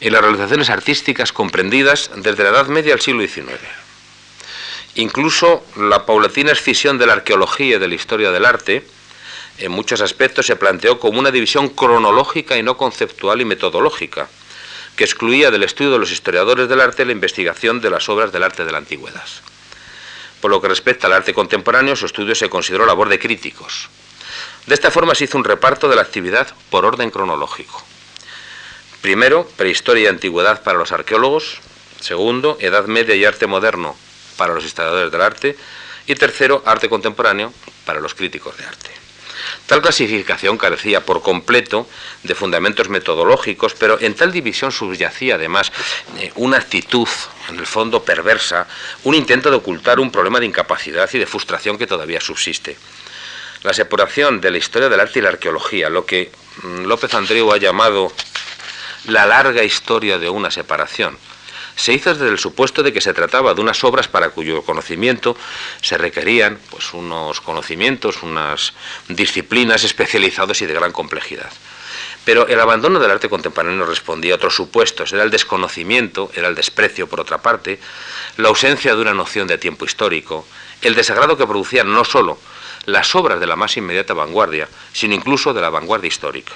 en 0.00 0.12
las 0.12 0.22
realizaciones 0.22 0.70
artísticas 0.70 1.32
comprendidas 1.32 2.10
desde 2.16 2.42
la 2.42 2.50
Edad 2.50 2.66
Media 2.68 2.94
al 2.94 3.00
siglo 3.00 3.26
XIX. 3.26 3.58
Incluso 4.94 5.64
la 5.76 6.06
paulatina 6.06 6.52
escisión 6.52 6.98
de 6.98 7.06
la 7.06 7.14
arqueología 7.14 7.76
y 7.76 7.78
de 7.78 7.88
la 7.88 7.94
historia 7.94 8.30
del 8.30 8.44
arte 8.44 8.84
en 9.58 9.72
muchos 9.72 10.00
aspectos 10.00 10.46
se 10.46 10.56
planteó 10.56 11.00
como 11.00 11.18
una 11.18 11.30
división 11.30 11.68
cronológica 11.68 12.56
y 12.56 12.62
no 12.62 12.76
conceptual 12.76 13.40
y 13.40 13.44
metodológica, 13.44 14.28
que 14.96 15.04
excluía 15.04 15.50
del 15.50 15.64
estudio 15.64 15.92
de 15.92 15.98
los 15.98 16.12
historiadores 16.12 16.68
del 16.68 16.80
arte 16.80 17.04
la 17.04 17.12
investigación 17.12 17.80
de 17.80 17.90
las 17.90 18.08
obras 18.08 18.32
del 18.32 18.44
arte 18.44 18.64
de 18.64 18.72
la 18.72 18.78
antigüedad. 18.78 19.26
Por 20.40 20.50
lo 20.50 20.60
que 20.60 20.68
respecta 20.68 21.06
al 21.06 21.12
arte 21.12 21.34
contemporáneo, 21.34 21.96
su 21.96 22.06
estudio 22.06 22.34
se 22.34 22.48
consideró 22.48 22.86
labor 22.86 23.08
de 23.08 23.18
críticos. 23.18 23.88
De 24.66 24.74
esta 24.74 24.90
forma 24.90 25.14
se 25.14 25.24
hizo 25.24 25.38
un 25.38 25.44
reparto 25.44 25.88
de 25.88 25.96
la 25.96 26.02
actividad 26.02 26.48
por 26.70 26.84
orden 26.84 27.10
cronológico. 27.10 27.82
Primero, 29.00 29.48
prehistoria 29.56 30.04
y 30.04 30.06
antigüedad 30.06 30.62
para 30.62 30.78
los 30.78 30.92
arqueólogos. 30.92 31.60
Segundo, 32.00 32.58
Edad 32.60 32.86
Media 32.86 33.14
y 33.14 33.24
arte 33.24 33.46
moderno 33.46 33.96
para 34.36 34.54
los 34.54 34.64
historiadores 34.64 35.10
del 35.10 35.22
arte. 35.22 35.56
Y 36.06 36.14
tercero, 36.14 36.62
arte 36.66 36.88
contemporáneo 36.88 37.52
para 37.84 38.00
los 38.00 38.14
críticos 38.14 38.56
de 38.56 38.64
arte. 38.64 38.90
Tal 39.66 39.82
clasificación 39.82 40.56
carecía 40.56 41.04
por 41.04 41.22
completo 41.22 41.86
de 42.22 42.34
fundamentos 42.34 42.88
metodológicos, 42.88 43.74
pero 43.74 44.00
en 44.00 44.14
tal 44.14 44.32
división 44.32 44.72
subyacía 44.72 45.36
además 45.36 45.72
eh, 46.18 46.32
una 46.36 46.56
actitud, 46.56 47.08
en 47.48 47.58
el 47.58 47.66
fondo 47.66 48.02
perversa, 48.02 48.66
un 49.04 49.14
intento 49.14 49.50
de 49.50 49.56
ocultar 49.56 50.00
un 50.00 50.10
problema 50.10 50.40
de 50.40 50.46
incapacidad 50.46 51.08
y 51.12 51.18
de 51.18 51.26
frustración 51.26 51.78
que 51.78 51.86
todavía 51.86 52.20
subsiste. 52.20 52.76
La 53.62 53.72
separación 53.72 54.40
de 54.40 54.50
la 54.50 54.58
historia 54.58 54.88
del 54.88 55.00
arte 55.00 55.18
y 55.18 55.22
la 55.22 55.30
arqueología, 55.30 55.88
lo 55.88 56.06
que 56.06 56.30
mm, 56.62 56.84
López 56.84 57.12
Andreu 57.14 57.52
ha 57.52 57.56
llamado 57.56 58.12
la 59.06 59.26
larga 59.26 59.64
historia 59.64 60.18
de 60.18 60.28
una 60.28 60.50
separación, 60.50 61.18
se 61.78 61.92
hizo 61.92 62.12
desde 62.12 62.28
el 62.28 62.38
supuesto 62.38 62.82
de 62.82 62.92
que 62.92 63.00
se 63.00 63.14
trataba 63.14 63.54
de 63.54 63.60
unas 63.60 63.84
obras 63.84 64.08
para 64.08 64.30
cuyo 64.30 64.62
conocimiento 64.62 65.36
se 65.80 65.96
requerían 65.96 66.58
pues, 66.70 66.92
unos 66.92 67.40
conocimientos, 67.40 68.24
unas 68.24 68.74
disciplinas 69.08 69.84
especializados 69.84 70.60
y 70.60 70.66
de 70.66 70.74
gran 70.74 70.90
complejidad. 70.90 71.50
Pero 72.24 72.48
el 72.48 72.60
abandono 72.60 72.98
del 72.98 73.12
arte 73.12 73.28
contemporáneo 73.28 73.86
respondía 73.86 74.34
a 74.34 74.36
otros 74.36 74.56
supuestos. 74.56 75.12
Era 75.12 75.22
el 75.22 75.30
desconocimiento, 75.30 76.32
era 76.34 76.48
el 76.48 76.56
desprecio, 76.56 77.06
por 77.06 77.20
otra 77.20 77.38
parte, 77.38 77.78
la 78.36 78.48
ausencia 78.48 78.96
de 78.96 79.00
una 79.00 79.14
noción 79.14 79.46
de 79.46 79.56
tiempo 79.56 79.84
histórico, 79.84 80.46
el 80.82 80.96
desagrado 80.96 81.38
que 81.38 81.46
producían 81.46 81.92
no 81.92 82.04
sólo 82.04 82.38
las 82.86 83.14
obras 83.14 83.38
de 83.38 83.46
la 83.46 83.54
más 83.54 83.76
inmediata 83.76 84.14
vanguardia, 84.14 84.68
sino 84.92 85.14
incluso 85.14 85.54
de 85.54 85.60
la 85.60 85.70
vanguardia 85.70 86.08
histórica. 86.08 86.54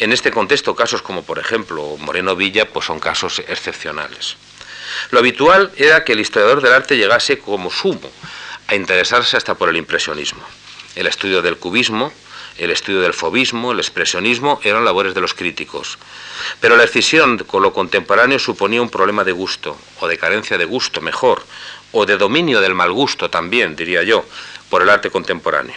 En 0.00 0.14
este 0.14 0.30
contexto, 0.30 0.74
casos 0.74 1.02
como 1.02 1.24
por 1.24 1.38
ejemplo 1.38 1.98
Moreno 1.98 2.34
Villa, 2.34 2.66
pues 2.66 2.86
son 2.86 3.00
casos 3.00 3.40
excepcionales. 3.40 4.36
Lo 5.10 5.18
habitual 5.18 5.72
era 5.76 6.04
que 6.04 6.14
el 6.14 6.20
historiador 6.20 6.62
del 6.62 6.72
arte 6.72 6.96
llegase 6.96 7.38
como 7.38 7.70
sumo 7.70 8.10
a 8.66 8.74
interesarse 8.74 9.36
hasta 9.36 9.56
por 9.56 9.68
el 9.68 9.76
impresionismo. 9.76 10.40
El 10.96 11.06
estudio 11.06 11.42
del 11.42 11.58
cubismo, 11.58 12.14
el 12.56 12.70
estudio 12.70 13.02
del 13.02 13.12
fobismo, 13.12 13.72
el 13.72 13.78
expresionismo 13.78 14.58
eran 14.64 14.86
labores 14.86 15.12
de 15.12 15.20
los 15.20 15.34
críticos. 15.34 15.98
Pero 16.60 16.78
la 16.78 16.84
excisión 16.84 17.36
con 17.36 17.62
lo 17.62 17.74
contemporáneo 17.74 18.38
suponía 18.38 18.80
un 18.80 18.88
problema 18.88 19.22
de 19.22 19.32
gusto, 19.32 19.76
o 20.00 20.08
de 20.08 20.16
carencia 20.16 20.56
de 20.56 20.64
gusto, 20.64 21.02
mejor, 21.02 21.44
o 21.92 22.06
de 22.06 22.16
dominio 22.16 22.62
del 22.62 22.74
mal 22.74 22.90
gusto 22.90 23.28
también, 23.28 23.76
diría 23.76 24.02
yo, 24.02 24.24
por 24.70 24.80
el 24.80 24.88
arte 24.88 25.10
contemporáneo. 25.10 25.76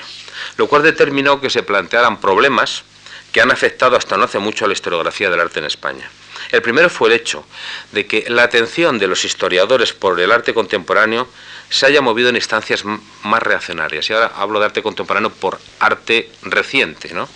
Lo 0.56 0.68
cual 0.68 0.82
determinó 0.82 1.42
que 1.42 1.50
se 1.50 1.64
plantearan 1.64 2.22
problemas 2.22 2.86
que 3.34 3.42
han 3.42 3.52
afectado 3.52 3.98
hasta 3.98 4.16
no 4.16 4.24
hace 4.24 4.40
mucho 4.40 4.64
a 4.64 4.68
la 4.68 4.74
historiografía 4.74 5.30
del 5.30 5.42
arte 5.42 5.60
en 5.60 5.66
España. 5.66 6.10
El 6.52 6.62
primero 6.62 6.90
fue 6.90 7.10
el 7.10 7.16
hecho 7.16 7.44
de 7.92 8.06
que 8.06 8.26
la 8.30 8.44
atención 8.44 9.00
de 9.00 9.08
los 9.08 9.26
historiadores 9.26 9.92
por 9.92 10.20
el 10.20 10.32
arte 10.32 10.54
contemporáneo 10.54 11.28
se 11.70 11.88
haya 11.88 12.02
movido 12.02 12.30
en 12.30 12.36
instancias 12.36 12.86
más 12.86 13.44
reaccionarias. 13.44 14.08
Y 14.10 14.14
ahora 14.14 14.32
hablo 14.36 14.60
de 14.60 14.66
arte 14.66 14.84
contemporáneo 14.84 15.32
por 15.32 15.60
arte 15.80 16.30
reciente, 16.44 17.12
¿no? 17.14 17.28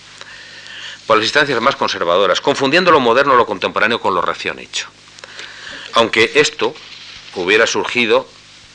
Por 1.07 1.17
las 1.17 1.25
instancias 1.25 1.59
más 1.61 1.75
conservadoras, 1.75 2.41
confundiendo 2.41 2.91
lo 2.91 2.99
moderno 2.99 3.35
lo 3.35 3.47
contemporáneo 3.47 3.99
con 3.99 4.13
lo 4.13 4.21
recién 4.21 4.59
hecho. 4.59 4.87
Aunque 5.93 6.33
esto 6.35 6.75
hubiera 7.33 7.65
surgido 7.65 8.29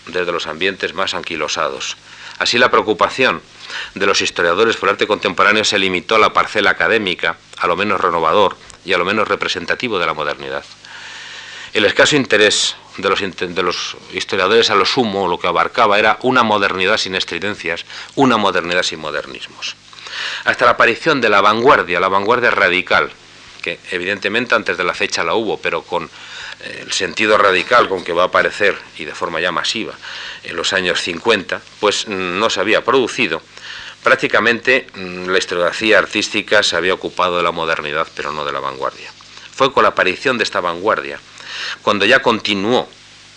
desde 0.06 0.32
los 0.32 0.48
ambientes 0.48 0.92
más 0.92 1.14
anquilosados. 1.14 1.96
Así 2.38 2.58
la 2.58 2.70
preocupación 2.70 3.42
de 3.94 4.06
los 4.06 4.20
historiadores 4.20 4.76
por 4.76 4.88
arte 4.88 5.06
contemporáneo 5.06 5.64
se 5.64 5.78
limitó 5.78 6.16
a 6.16 6.18
la 6.18 6.32
parcela 6.32 6.70
académica, 6.70 7.37
a 7.58 7.66
lo 7.66 7.76
menos 7.76 8.00
renovador 8.00 8.56
y 8.85 8.92
a 8.92 8.98
lo 8.98 9.04
menos 9.04 9.28
representativo 9.28 9.98
de 9.98 10.06
la 10.06 10.14
modernidad. 10.14 10.64
El 11.72 11.85
escaso 11.87 12.16
interés 12.16 12.76
de 12.98 13.08
los, 13.08 13.20
de 13.20 13.62
los, 13.62 13.96
historiadores 14.12 14.70
a 14.70 14.74
lo 14.74 14.85
sumo 14.85 15.26
lo 15.26 15.38
que 15.38 15.46
abarcaba 15.46 15.98
era 15.98 16.18
una 16.22 16.42
modernidad 16.42 16.98
sin 16.98 17.14
estridencias, 17.14 17.87
una 18.14 18.37
modernidad 18.37 18.82
sin 18.82 19.00
modernismos. 19.00 19.74
Hasta 20.44 20.66
la 20.66 20.72
aparición 20.72 21.20
de 21.20 21.30
la 21.30 21.40
vanguardia, 21.40 22.00
la 22.00 22.08
vanguardia 22.08 22.50
radical, 22.50 23.11
que 23.62 23.78
evidentemente 23.90 24.54
antes 24.54 24.76
de 24.76 24.85
la 24.85 24.92
fecha 24.92 25.24
la 25.24 25.35
hubo, 25.35 25.56
pero 25.56 25.82
con 25.82 26.04
eh, 26.04 26.80
el 26.82 26.92
sentido 26.92 27.38
radical 27.38 27.88
con 27.88 28.04
que 28.04 28.12
va 28.12 28.24
a 28.24 28.26
aparecer 28.26 28.76
y 28.98 29.04
de 29.04 29.14
forma 29.14 29.40
ya 29.40 29.52
masiva 29.52 29.94
en 30.42 30.56
los 30.56 30.74
años 30.74 31.00
50, 31.00 31.62
pues 31.80 32.08
no 32.08 32.50
se 32.50 32.61
había 32.61 32.85
producido 32.85 33.40
Prácticamente 34.02 34.86
mm, 34.94 35.28
la 35.28 35.38
historiografía 35.38 35.98
artística 35.98 36.62
se 36.62 36.76
había 36.76 36.94
ocupado 36.94 37.36
de 37.36 37.42
la 37.42 37.52
modernidad, 37.52 38.08
pero 38.16 38.32
no 38.32 38.44
de 38.44 38.52
la 38.52 38.60
vanguardia. 38.60 39.10
Fue 39.54 39.72
con 39.72 39.84
la 39.84 39.90
aparición 39.90 40.38
de 40.38 40.44
esta 40.44 40.60
vanguardia, 40.60 41.20
cuando 41.82 42.04
ya 42.04 42.20
continuó 42.20 42.88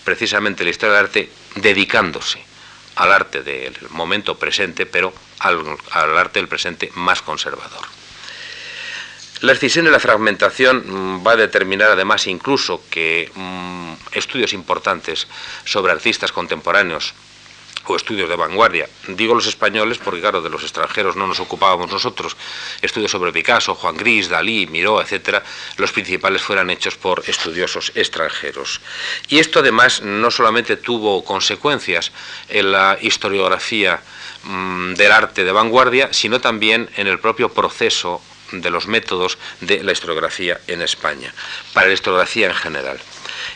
precisamente 0.04 0.64
la 0.64 0.70
historia 0.72 0.96
del 0.96 1.06
arte 1.06 1.30
dedicándose 1.56 2.44
al 2.96 3.12
arte 3.12 3.44
del 3.44 3.76
momento 3.90 4.38
presente, 4.38 4.86
pero 4.86 5.14
al, 5.40 6.18
arte 6.18 6.40
del 6.40 6.48
presente 6.48 6.90
más 6.96 7.22
conservador. 7.22 7.86
La 9.42 9.52
excisión 9.52 9.86
y 9.86 9.90
la 9.90 10.00
fragmentación 10.00 10.84
mm, 10.86 11.28
va 11.28 11.34
a 11.34 11.36
determinar 11.36 11.92
además 11.92 12.26
incluso 12.28 12.82
que 12.90 13.30
mm, 13.36 13.94
estudios 14.14 14.54
importantes 14.54 15.28
sobre 15.66 15.92
artistas 15.92 16.32
contemporáneos 16.32 17.14
o 17.88 17.96
estudios 17.96 18.30
de 18.30 18.36
vanguardia. 18.36 18.90
Digo 19.08 19.36
los 19.36 19.48
españoles 19.48 19.98
porque, 19.98 20.22
claro, 20.22 20.42
de 20.42 20.50
los 20.50 20.64
extranjeros 20.64 21.16
no 21.16 21.28
nos 21.28 21.40
ocupábamos 21.40 21.92
nosotros. 21.92 22.36
Estudios 22.82 23.12
sobre 23.12 23.32
Picasso, 23.32 23.76
Juan 23.76 23.98
Gris, 23.98 24.30
Dalí, 24.30 24.68
Miró, 24.68 25.02
etcétera, 25.02 25.44
los 25.78 25.92
principales 25.92 26.42
fueran 26.42 26.70
hechos 26.70 26.96
por 26.96 27.24
estudiosos 27.28 27.92
extranjeros. 27.96 28.82
Y 29.28 29.40
esto, 29.40 29.60
además, 29.60 30.02
no 30.02 30.32
solamente 30.32 30.78
tuvo 30.78 31.24
consecuencias 31.24 32.12
en 32.50 32.72
la 32.72 32.98
historiografía 33.02 34.02
mm, 34.44 34.94
del 34.94 35.12
arte 35.12 35.44
de 35.44 35.52
vanguardia, 35.52 36.14
sino 36.14 36.42
también 36.42 36.90
en 36.96 37.08
el 37.08 37.20
propio 37.20 37.50
proceso 37.50 38.22
de 38.52 38.70
los 38.70 38.88
métodos 38.88 39.38
de 39.62 39.84
la 39.84 39.92
historiografía 39.92 40.60
en 40.68 40.82
España, 40.82 41.34
para 41.74 41.88
la 41.88 41.94
historiografía 41.94 42.48
en 42.48 42.56
general. 42.56 43.00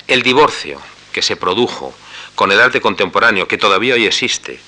El 0.07 0.23
divorcio 0.23 0.81
que 1.11 1.21
se 1.21 1.35
produjo 1.35 1.93
con 2.39 2.53
el 2.53 2.61
arte 2.61 2.79
contemporáneo, 2.79 3.49
que 3.49 3.57
todavía 3.57 3.95
hoy 3.95 4.05
existe, 4.05 4.61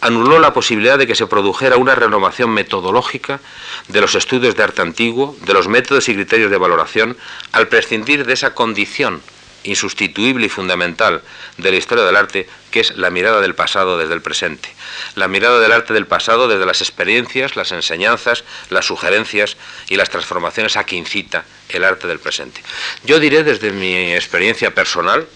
anuló 0.00 0.38
la 0.38 0.54
posibilidad 0.54 0.96
de 0.96 1.06
que 1.06 1.14
se 1.14 1.26
produjera 1.26 1.76
una 1.76 1.94
renovación 1.94 2.48
metodológica 2.48 3.40
de 3.88 4.00
los 4.00 4.14
estudios 4.14 4.56
de 4.56 4.62
arte 4.62 4.80
antiguo, 4.80 5.36
de 5.42 5.52
los 5.52 5.68
métodos 5.68 6.08
y 6.08 6.14
criterios 6.14 6.50
de 6.50 6.56
valoración, 6.56 7.18
al 7.52 7.68
prescindir 7.68 8.24
de 8.24 8.32
esa 8.32 8.54
condición 8.54 9.20
insustituible 9.64 10.46
y 10.46 10.48
fundamental 10.48 11.20
de 11.58 11.70
la 11.70 11.76
historia 11.76 12.04
del 12.04 12.16
arte, 12.16 12.48
que 12.70 12.80
es 12.80 12.96
la 12.96 13.10
mirada 13.10 13.42
del 13.42 13.54
pasado 13.54 13.98
desde 13.98 14.14
el 14.14 14.22
presente. 14.22 14.70
La 15.14 15.28
mirada 15.28 15.60
del 15.60 15.72
arte 15.72 15.92
del 15.92 16.06
pasado 16.06 16.48
desde 16.48 16.64
las 16.64 16.80
experiencias, 16.80 17.54
las 17.54 17.70
enseñanzas, 17.70 18.44
las 18.70 18.86
sugerencias 18.86 19.58
y 19.90 19.96
las 19.96 20.08
transformaciones 20.08 20.78
a 20.78 20.84
que 20.84 20.96
incita 20.96 21.44
el 21.68 21.84
arte 21.84 22.08
del 22.08 22.18
presente. 22.18 22.62
Yo 23.04 23.20
diré 23.20 23.44
desde 23.44 23.72
mi 23.72 24.14
experiencia 24.14 24.74
personal, 24.74 25.28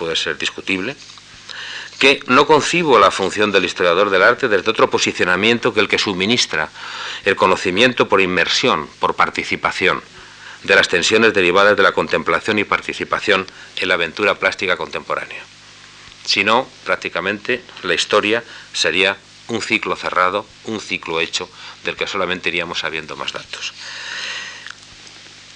puede 0.00 0.16
ser 0.16 0.36
discutible, 0.36 0.96
que 1.98 2.22
no 2.26 2.46
concibo 2.46 2.98
la 2.98 3.10
función 3.10 3.50
del 3.50 3.64
historiador 3.64 4.10
del 4.10 4.22
arte 4.22 4.48
desde 4.48 4.70
otro 4.70 4.88
posicionamiento 4.88 5.74
que 5.74 5.80
el 5.80 5.88
que 5.88 5.98
suministra 5.98 6.70
el 7.24 7.34
conocimiento 7.34 8.08
por 8.08 8.20
inmersión, 8.20 8.88
por 9.00 9.14
participación, 9.14 10.00
de 10.62 10.74
las 10.74 10.88
tensiones 10.88 11.34
derivadas 11.34 11.76
de 11.76 11.82
la 11.82 11.92
contemplación 11.92 12.58
y 12.58 12.64
participación 12.64 13.46
en 13.76 13.88
la 13.88 13.94
aventura 13.94 14.34
plástica 14.34 14.76
contemporánea. 14.76 15.42
Si 16.24 16.44
no, 16.44 16.68
prácticamente 16.84 17.62
la 17.82 17.94
historia 17.94 18.44
sería 18.72 19.16
un 19.48 19.62
ciclo 19.62 19.96
cerrado, 19.96 20.46
un 20.64 20.80
ciclo 20.80 21.20
hecho, 21.20 21.48
del 21.84 21.96
que 21.96 22.06
solamente 22.06 22.50
iríamos 22.50 22.80
sabiendo 22.80 23.16
más 23.16 23.32
datos. 23.32 23.72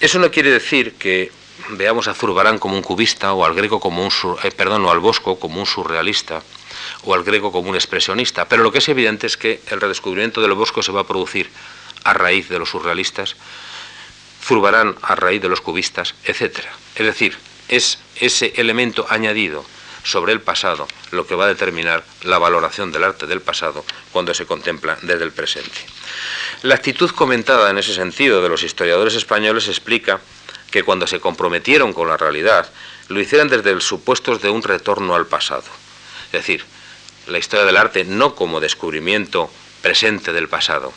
Eso 0.00 0.18
no 0.18 0.30
quiere 0.30 0.50
decir 0.50 0.94
que 0.94 1.30
veamos 1.70 2.08
a 2.08 2.14
Zurbarán 2.14 2.58
como 2.58 2.76
un 2.76 2.82
cubista 2.82 3.32
o 3.32 3.44
al 3.44 3.54
Greco 3.54 3.80
como 3.80 4.04
un 4.04 4.10
eh, 4.42 4.50
perdón, 4.50 4.84
o 4.84 4.90
al 4.90 5.00
Bosco 5.00 5.38
como 5.38 5.60
un 5.60 5.66
surrealista 5.66 6.42
o 7.04 7.14
al 7.14 7.24
Greco 7.24 7.52
como 7.52 7.70
un 7.70 7.74
expresionista, 7.74 8.48
pero 8.48 8.62
lo 8.62 8.72
que 8.72 8.78
es 8.78 8.88
evidente 8.88 9.26
es 9.26 9.36
que 9.36 9.60
el 9.70 9.80
redescubrimiento 9.80 10.40
del 10.40 10.54
Bosco 10.54 10.82
se 10.82 10.92
va 10.92 11.02
a 11.02 11.06
producir 11.06 11.50
a 12.04 12.12
raíz 12.12 12.48
de 12.48 12.58
los 12.58 12.70
surrealistas, 12.70 13.36
Zurbarán 14.42 14.96
a 15.02 15.14
raíz 15.14 15.40
de 15.40 15.48
los 15.48 15.60
cubistas, 15.60 16.14
etc. 16.24 16.60
Es 16.96 17.06
decir, 17.06 17.38
es 17.68 17.98
ese 18.16 18.52
elemento 18.56 19.06
añadido 19.08 19.64
sobre 20.04 20.32
el 20.32 20.40
pasado 20.40 20.88
lo 21.12 21.26
que 21.26 21.34
va 21.34 21.44
a 21.44 21.48
determinar 21.48 22.04
la 22.22 22.38
valoración 22.38 22.90
del 22.90 23.04
arte 23.04 23.26
del 23.26 23.40
pasado 23.40 23.84
cuando 24.10 24.34
se 24.34 24.46
contempla 24.46 24.98
desde 25.02 25.24
el 25.24 25.32
presente. 25.32 25.78
La 26.62 26.74
actitud 26.74 27.10
comentada 27.10 27.70
en 27.70 27.78
ese 27.78 27.94
sentido 27.94 28.42
de 28.42 28.48
los 28.48 28.62
historiadores 28.62 29.14
españoles 29.14 29.68
explica 29.68 30.20
que 30.72 30.82
cuando 30.82 31.06
se 31.06 31.20
comprometieron 31.20 31.92
con 31.92 32.08
la 32.08 32.16
realidad, 32.16 32.68
lo 33.08 33.20
hicieran 33.20 33.48
desde 33.48 33.70
el 33.70 33.82
supuesto 33.82 34.36
de 34.38 34.50
un 34.50 34.62
retorno 34.62 35.14
al 35.14 35.26
pasado. 35.26 35.64
Es 36.26 36.32
decir, 36.32 36.64
la 37.28 37.38
historia 37.38 37.64
del 37.64 37.76
arte 37.76 38.04
no 38.04 38.34
como 38.34 38.58
descubrimiento 38.58 39.50
presente 39.82 40.32
del 40.32 40.48
pasado, 40.48 40.92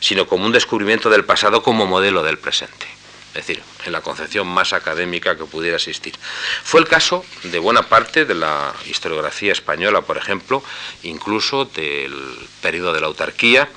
sino 0.00 0.26
como 0.26 0.44
un 0.44 0.52
descubrimiento 0.52 1.10
del 1.10 1.24
pasado 1.24 1.62
como 1.62 1.86
modelo 1.86 2.22
del 2.22 2.38
presente. 2.38 2.86
Es 3.28 3.46
decir, 3.46 3.62
en 3.84 3.92
la 3.92 4.00
concepción 4.00 4.46
más 4.46 4.72
académica 4.72 5.36
que 5.36 5.44
pudiera 5.44 5.76
existir. 5.76 6.14
Fue 6.62 6.78
el 6.78 6.86
caso 6.86 7.24
de 7.42 7.58
buena 7.58 7.82
parte 7.82 8.26
de 8.26 8.34
la 8.34 8.72
historiografía 8.86 9.52
española, 9.52 10.02
por 10.02 10.18
ejemplo, 10.18 10.62
incluso 11.02 11.64
del 11.64 12.14
periodo 12.62 12.92
de 12.92 13.00
la 13.00 13.08
autarquía, 13.08 13.68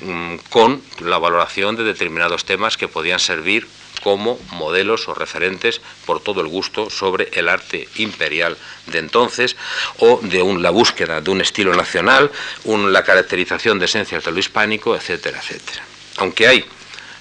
mm, 0.00 0.36
con 0.48 0.80
la 1.00 1.18
valoración 1.18 1.76
de 1.76 1.84
determinados 1.84 2.46
temas 2.46 2.78
que 2.78 2.88
podían 2.88 3.18
servir 3.18 3.66
como 4.02 4.38
modelos 4.52 5.08
o 5.08 5.14
referentes 5.14 5.80
por 6.04 6.20
todo 6.20 6.40
el 6.40 6.48
gusto 6.48 6.90
sobre 6.90 7.30
el 7.32 7.48
arte 7.48 7.88
imperial 7.96 8.56
de 8.86 8.98
entonces 8.98 9.56
o 9.98 10.20
de 10.22 10.44
la 10.60 10.70
búsqueda 10.70 11.20
de 11.20 11.30
un 11.30 11.40
estilo 11.40 11.74
nacional, 11.74 12.30
la 12.64 13.04
caracterización 13.04 13.78
de 13.78 13.86
esencias 13.86 14.24
de 14.24 14.32
lo 14.32 14.38
hispánico, 14.38 14.94
etcétera, 14.94 15.38
etcétera. 15.38 15.82
Aunque 16.18 16.46
hay 16.46 16.64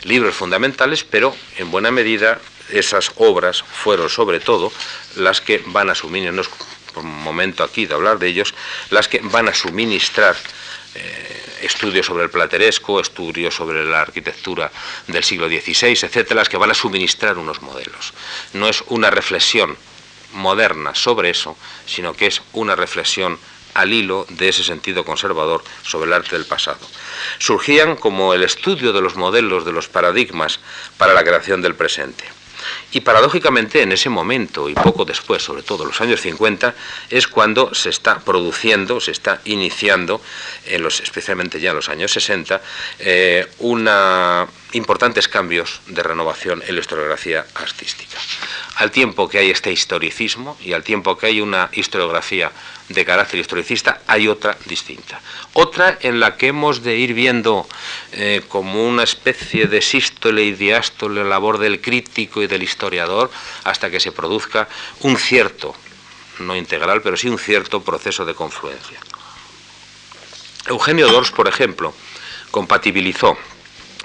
libros 0.04 0.36
fundamentales, 0.36 1.04
pero 1.04 1.36
en 1.58 1.72
buena 1.72 1.92
medida 1.92 2.40
esas 2.70 3.12
obras 3.18 3.64
fueron 3.64 4.10
sobre 4.10 4.40
todo 4.40 4.72
las 5.16 5.42
que 5.42 5.64
van 5.68 5.90
a 5.90 5.96
suministrar, 5.96 6.46
por 6.94 7.04
un 7.04 7.24
momento 7.24 7.64
aquí 7.64 7.86
de 7.86 7.94
hablar 7.94 8.20
de 8.20 8.28
ellos, 8.28 8.54
las 8.90 9.08
que 9.08 9.20
van 9.20 9.50
a 9.50 9.54
suministrar 9.54 10.36
eh, 10.96 11.60
estudios 11.62 12.06
sobre 12.06 12.24
el 12.24 12.30
plateresco, 12.30 13.00
estudios 13.00 13.54
sobre 13.54 13.86
la 13.86 14.02
arquitectura 14.02 14.72
del 15.08 15.24
siglo 15.24 15.48
XVI, 15.48 16.06
etcétera, 16.06 16.44
que 16.46 16.58
van 16.58 16.72
a 16.72 16.74
suministrar 16.74 17.38
unos 17.38 17.62
modelos. 17.62 18.14
No 18.54 18.68
es 18.70 18.84
una 18.88 19.10
reflexión 19.10 19.78
moderna 20.34 20.96
sobre 20.96 21.30
eso, 21.30 21.58
sino 21.86 22.14
que 22.14 22.28
es 22.28 22.42
una 22.54 22.76
reflexión 22.76 23.40
al 23.74 23.94
hilo 23.94 24.26
de 24.30 24.50
ese 24.50 24.64
sentido 24.64 25.04
conservador 25.04 25.64
sobre 25.84 26.08
el 26.08 26.14
arte 26.14 26.36
del 26.36 26.46
pasado. 26.46 26.80
Surgían 27.40 27.96
como 27.96 28.34
el 28.34 28.44
estudio 28.44 28.94
de 28.94 29.02
los 29.02 29.16
modelos, 29.16 29.66
de 29.66 29.74
los 29.74 29.90
paradigmas 29.90 30.60
para 30.98 31.14
la 31.14 31.24
creación 31.24 31.62
del 31.62 31.76
presente. 31.76 32.24
Y 32.92 33.02
paradójicamente 33.02 33.82
en 33.82 33.92
ese 33.92 34.10
momento 34.10 34.70
y 34.70 34.74
poco 34.74 35.06
después, 35.06 35.44
sobre 35.44 35.64
todo 35.64 35.86
los 35.86 36.00
años 36.02 36.22
50, 36.22 36.74
es 37.10 37.28
cuando 37.28 37.74
se 37.74 37.90
está 37.90 38.20
produciendo, 38.20 39.00
se 39.00 39.12
está 39.12 39.42
iniciando, 39.46 40.22
en 40.66 40.84
los, 40.84 41.00
especialmente 41.00 41.60
ya 41.60 41.72
en 41.72 41.76
los 41.76 41.90
años 41.90 42.12
60, 42.12 42.62
eh, 43.00 43.48
una, 43.60 44.48
importantes 44.74 45.28
cambios 45.28 45.82
de 45.88 46.04
renovación 46.04 46.64
en 46.66 46.76
la 46.76 46.82
historiografía 46.82 47.46
artística. 47.56 48.18
Al 48.76 48.92
tiempo 48.92 49.30
que 49.30 49.40
hay 49.40 49.50
este 49.50 49.72
historicismo 49.72 50.58
y 50.62 50.74
al 50.74 50.84
tiempo 50.84 51.18
que 51.18 51.28
hay 51.28 51.42
una 51.42 51.70
historiografía 51.74 52.52
de 52.90 53.06
carácter 53.06 53.40
historicista, 53.40 54.02
hay 54.08 54.28
otra 54.28 54.58
distinta. 54.66 55.20
Otra 55.54 55.98
en 56.02 56.20
la 56.20 56.38
que 56.38 56.48
hemos 56.48 56.84
de 56.84 56.98
ir 56.98 57.14
viendo 57.14 57.68
eh, 58.12 58.44
como 58.48 58.88
una 58.88 59.04
especie 59.04 59.68
de 59.68 59.82
sístole 59.82 60.44
y 60.44 60.52
diástole 60.52 61.24
labor 61.24 61.58
del 61.58 61.82
crítico 61.82 62.42
y 62.42 62.48
del 62.48 62.64
historiador 62.64 63.32
hasta 63.64 63.90
que 63.90 64.00
se 64.00 64.12
produzca 64.12 64.68
un 65.02 65.18
cierto, 65.18 65.76
no 66.40 66.56
integral, 66.56 67.02
pero 67.02 67.18
sí 67.18 67.28
un 67.28 67.40
cierto 67.40 67.82
proceso 67.82 68.26
de 68.26 68.36
confluencia. 68.36 69.00
Eugenio 70.68 71.08
Dors, 71.08 71.32
por 71.32 71.48
ejemplo, 71.48 71.94
compatibilizó 72.52 73.38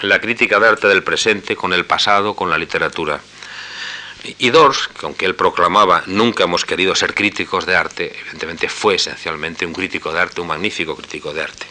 la 0.02 0.20
crítica 0.20 0.58
de 0.58 0.68
arte 0.68 0.88
del 0.88 1.02
presente 1.02 1.56
con 1.56 1.72
el 1.72 1.84
pasado, 1.84 2.34
con 2.34 2.50
la 2.50 2.58
literatura. 2.58 3.20
Y 4.22 4.50
Dors, 4.50 4.88
que 4.88 5.06
aunque 5.06 5.24
él 5.24 5.34
proclamaba 5.34 6.02
nunca 6.06 6.44
hemos 6.44 6.64
querido 6.64 6.94
ser 6.94 7.14
críticos 7.14 7.64
de 7.64 7.76
arte, 7.76 8.16
evidentemente 8.20 8.68
fue 8.68 8.96
esencialmente 8.96 9.64
un 9.64 9.72
crítico 9.72 10.12
de 10.12 10.20
arte, 10.20 10.40
un 10.40 10.46
magnífico 10.46 10.94
crítico 10.94 11.32
de 11.32 11.42
arte. 11.42 11.66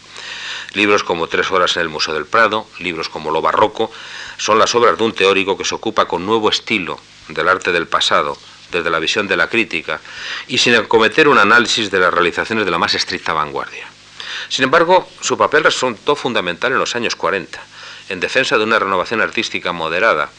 Libros 0.72 1.04
como 1.04 1.28
Tres 1.28 1.50
horas 1.50 1.76
en 1.76 1.82
el 1.82 1.88
Museo 1.88 2.14
del 2.14 2.26
Prado, 2.26 2.66
libros 2.78 3.08
como 3.08 3.30
Lo 3.30 3.40
Barroco, 3.40 3.90
son 4.36 4.58
las 4.58 4.74
obras 4.74 4.98
de 4.98 5.04
un 5.04 5.12
teórico 5.12 5.56
que 5.56 5.64
se 5.64 5.74
ocupa 5.74 6.06
con 6.06 6.26
nuevo 6.26 6.48
estilo 6.48 7.00
del 7.28 7.48
arte 7.48 7.72
del 7.72 7.86
pasado, 7.86 8.36
desde 8.70 8.90
la 8.90 8.98
visión 8.98 9.28
de 9.28 9.36
la 9.36 9.48
crítica, 9.48 10.00
y 10.48 10.58
sin 10.58 10.74
acometer 10.74 11.28
un 11.28 11.38
análisis 11.38 11.90
de 11.90 11.98
las 11.98 12.12
realizaciones 12.12 12.64
de 12.64 12.70
la 12.70 12.78
más 12.78 12.94
estricta 12.94 13.32
vanguardia. 13.32 13.86
Sin 14.48 14.64
embargo, 14.64 15.08
su 15.20 15.36
papel 15.36 15.64
resultó 15.64 16.16
fundamental 16.16 16.72
en 16.72 16.78
los 16.78 16.94
años 16.96 17.16
40, 17.16 17.60
en 18.08 18.20
defensa 18.20 18.58
de 18.58 18.64
una 18.64 18.78
renovación 18.78 19.20
artística 19.20 19.72
moderada, 19.72 20.30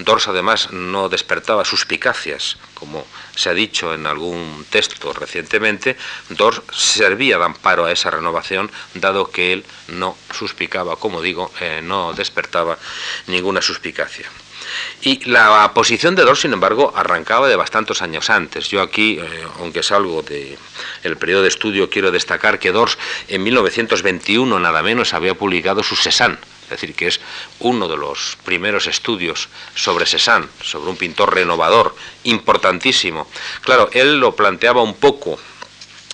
Dors 0.00 0.28
además 0.28 0.72
no 0.72 1.08
despertaba 1.08 1.64
suspicacias, 1.64 2.56
como 2.74 3.06
se 3.36 3.50
ha 3.50 3.54
dicho 3.54 3.92
en 3.94 4.06
algún 4.06 4.64
texto 4.70 5.12
recientemente, 5.12 5.96
Dors 6.30 6.62
servía 6.72 7.38
de 7.38 7.44
amparo 7.44 7.84
a 7.84 7.92
esa 7.92 8.10
renovación, 8.10 8.70
dado 8.94 9.30
que 9.30 9.52
él 9.52 9.64
no 9.88 10.16
suspicaba, 10.32 10.96
como 10.96 11.20
digo, 11.20 11.52
eh, 11.60 11.80
no 11.82 12.14
despertaba 12.14 12.78
ninguna 13.26 13.60
suspicacia. 13.60 14.26
Y 15.02 15.24
la 15.28 15.72
posición 15.74 16.14
de 16.14 16.24
Dors, 16.24 16.40
sin 16.40 16.52
embargo, 16.52 16.92
arrancaba 16.96 17.48
de 17.48 17.56
bastantes 17.56 18.02
años 18.02 18.30
antes. 18.30 18.68
Yo 18.68 18.82
aquí, 18.82 19.18
eh, 19.20 19.46
aunque 19.58 19.82
salgo 19.82 20.22
del 20.22 20.58
el 21.02 21.16
periodo 21.16 21.42
de 21.42 21.48
estudio, 21.48 21.90
quiero 21.90 22.10
destacar 22.10 22.58
que 22.58 22.72
Dors 22.72 22.98
en 23.28 23.42
1921 23.42 24.58
nada 24.60 24.82
menos 24.82 25.14
había 25.14 25.34
publicado 25.34 25.82
su 25.82 25.96
Cézanne, 25.96 26.38
es 26.70 26.80
decir, 26.80 26.94
que 26.94 27.08
es 27.08 27.20
uno 27.58 27.88
de 27.88 27.96
los 27.96 28.38
primeros 28.44 28.86
estudios 28.86 29.48
sobre 29.74 30.06
Cézanne, 30.06 30.46
sobre 30.62 30.90
un 30.90 30.96
pintor 30.96 31.34
renovador, 31.34 31.96
importantísimo. 32.24 33.28
Claro, 33.62 33.90
él 33.92 34.20
lo 34.20 34.36
planteaba 34.36 34.82
un 34.82 34.94
poco 34.94 35.38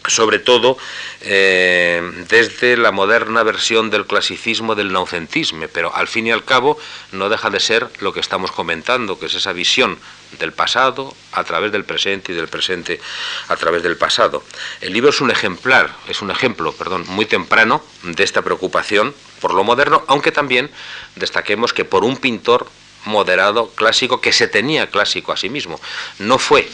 sobre 0.08 0.38
todo 0.38 0.78
eh, 1.20 2.00
desde 2.28 2.76
la 2.76 2.92
moderna 2.92 3.42
versión 3.42 3.90
del 3.90 4.06
clasicismo 4.06 4.74
del 4.74 4.92
naucentismo, 4.92 5.66
pero 5.72 5.94
al 5.94 6.08
fin 6.08 6.26
y 6.26 6.30
al 6.30 6.44
cabo 6.44 6.78
no 7.12 7.28
deja 7.28 7.50
de 7.50 7.60
ser 7.60 7.88
lo 8.00 8.12
que 8.12 8.20
estamos 8.20 8.52
comentando, 8.52 9.18
que 9.18 9.26
es 9.26 9.34
esa 9.34 9.52
visión 9.52 9.98
del 10.38 10.52
pasado 10.52 11.14
a 11.32 11.44
través 11.44 11.72
del 11.72 11.84
presente 11.84 12.32
y 12.32 12.34
del 12.34 12.48
presente 12.48 13.00
a 13.48 13.56
través 13.56 13.82
del 13.82 13.96
pasado. 13.96 14.42
El 14.80 14.92
libro 14.92 15.10
es 15.10 15.20
un 15.20 15.30
ejemplar, 15.30 15.94
es 16.08 16.20
un 16.22 16.30
ejemplo, 16.30 16.72
perdón, 16.72 17.04
muy 17.08 17.26
temprano 17.26 17.82
de 18.02 18.24
esta 18.24 18.42
preocupación 18.42 19.14
por 19.40 19.54
lo 19.54 19.64
moderno, 19.64 20.04
aunque 20.08 20.32
también 20.32 20.70
destaquemos 21.14 21.72
que 21.72 21.84
por 21.84 22.04
un 22.04 22.16
pintor 22.16 22.66
moderado 23.04 23.70
clásico 23.70 24.20
que 24.20 24.32
se 24.32 24.48
tenía 24.48 24.90
clásico 24.90 25.32
a 25.32 25.36
sí 25.36 25.48
mismo, 25.48 25.80
no 26.18 26.38
fue 26.38 26.68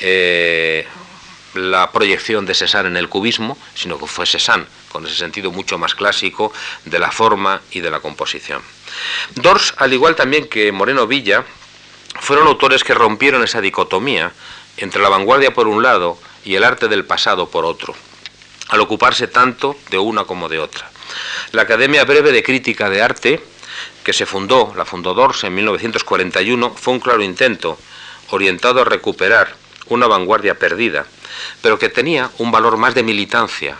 eh, 0.00 0.86
la 1.54 1.90
proyección 1.92 2.46
de 2.46 2.54
Cézanne 2.54 2.88
en 2.88 2.96
el 2.96 3.08
cubismo, 3.08 3.58
sino 3.74 3.98
que 3.98 4.06
fue 4.06 4.26
Cézanne, 4.26 4.66
con 4.92 5.06
ese 5.06 5.16
sentido 5.16 5.50
mucho 5.50 5.78
más 5.78 5.94
clásico 5.94 6.52
de 6.84 6.98
la 6.98 7.10
forma 7.10 7.62
y 7.70 7.80
de 7.80 7.90
la 7.90 8.00
composición. 8.00 8.62
Dors, 9.34 9.74
al 9.78 9.92
igual 9.92 10.14
también 10.14 10.48
que 10.48 10.72
Moreno 10.72 11.06
Villa, 11.06 11.44
fueron 12.20 12.46
autores 12.46 12.84
que 12.84 12.94
rompieron 12.94 13.42
esa 13.42 13.60
dicotomía 13.60 14.32
entre 14.76 15.02
la 15.02 15.08
vanguardia 15.08 15.54
por 15.54 15.68
un 15.68 15.82
lado 15.82 16.18
y 16.44 16.54
el 16.54 16.64
arte 16.64 16.88
del 16.88 17.04
pasado 17.04 17.48
por 17.48 17.64
otro, 17.64 17.94
al 18.68 18.80
ocuparse 18.80 19.26
tanto 19.26 19.76
de 19.90 19.98
una 19.98 20.24
como 20.24 20.48
de 20.48 20.58
otra. 20.58 20.90
La 21.52 21.62
Academia 21.62 22.04
Breve 22.04 22.32
de 22.32 22.42
Crítica 22.42 22.90
de 22.90 23.02
Arte, 23.02 23.40
que 24.04 24.12
se 24.12 24.26
fundó, 24.26 24.72
la 24.76 24.84
fundó 24.84 25.14
Dors 25.14 25.44
en 25.44 25.54
1941, 25.54 26.74
fue 26.74 26.94
un 26.94 27.00
claro 27.00 27.22
intento 27.22 27.78
orientado 28.30 28.82
a 28.82 28.84
recuperar 28.84 29.54
una 29.88 30.06
vanguardia 30.06 30.58
perdida 30.58 31.06
pero 31.62 31.78
que 31.78 31.88
tenía 31.88 32.30
un 32.38 32.50
valor 32.50 32.76
más 32.76 32.94
de 32.94 33.02
militancia 33.02 33.76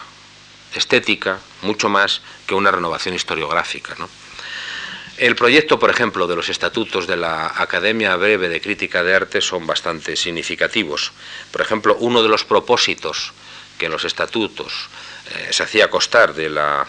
estética, 0.75 1.39
mucho 1.63 1.89
más 1.89 2.21
que 2.47 2.55
una 2.55 2.71
renovación 2.71 3.15
historiográfica. 3.15 3.97
El 5.17 5.35
proyecto, 5.35 5.79
por 5.79 5.91
ejemplo, 5.91 6.27
de 6.29 6.37
los 6.37 6.49
estatutos 6.49 7.07
de 7.07 7.17
la 7.17 7.53
Academia 7.57 8.15
Breve 8.17 8.49
de 8.49 8.61
Crítica 8.61 9.03
de 9.03 9.15
Arte 9.15 9.41
son 9.41 9.67
bastante 9.67 10.15
significativos. 10.15 11.13
Por 11.51 11.61
ejemplo, 11.61 11.97
uno 11.99 12.23
de 12.23 12.29
los 12.29 12.45
propósitos 12.45 13.33
que 13.79 13.87
en 13.87 13.93
los 13.93 14.05
estatutos 14.05 14.89
eh, 15.35 15.49
se 15.51 15.63
hacía 15.63 15.91
constar 15.91 16.35
de 16.35 16.51
la 16.51 16.87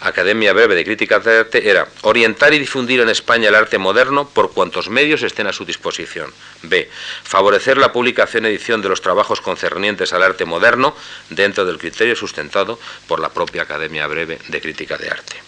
Academia 0.00 0.52
Breve 0.52 0.74
de 0.74 0.84
Crítica 0.84 1.20
de 1.20 1.40
Arte 1.40 1.68
era 1.68 1.88
orientar 2.02 2.52
y 2.54 2.58
difundir 2.58 3.00
en 3.00 3.08
España 3.08 3.48
el 3.48 3.54
arte 3.54 3.78
moderno 3.78 4.28
por 4.28 4.52
cuantos 4.52 4.88
medios 4.88 5.22
estén 5.22 5.46
a 5.46 5.52
su 5.52 5.64
disposición. 5.64 6.32
B. 6.62 6.88
Favorecer 7.22 7.78
la 7.78 7.92
publicación 7.92 8.44
y 8.44 8.48
edición 8.48 8.82
de 8.82 8.88
los 8.88 9.00
trabajos 9.00 9.40
concernientes 9.40 10.12
al 10.12 10.22
arte 10.22 10.44
moderno 10.44 10.94
dentro 11.30 11.64
del 11.64 11.78
criterio 11.78 12.16
sustentado 12.16 12.78
por 13.06 13.20
la 13.20 13.30
propia 13.30 13.62
Academia 13.62 14.06
Breve 14.06 14.38
de 14.48 14.60
Crítica 14.60 14.96
de 14.96 15.10
Arte. 15.10 15.45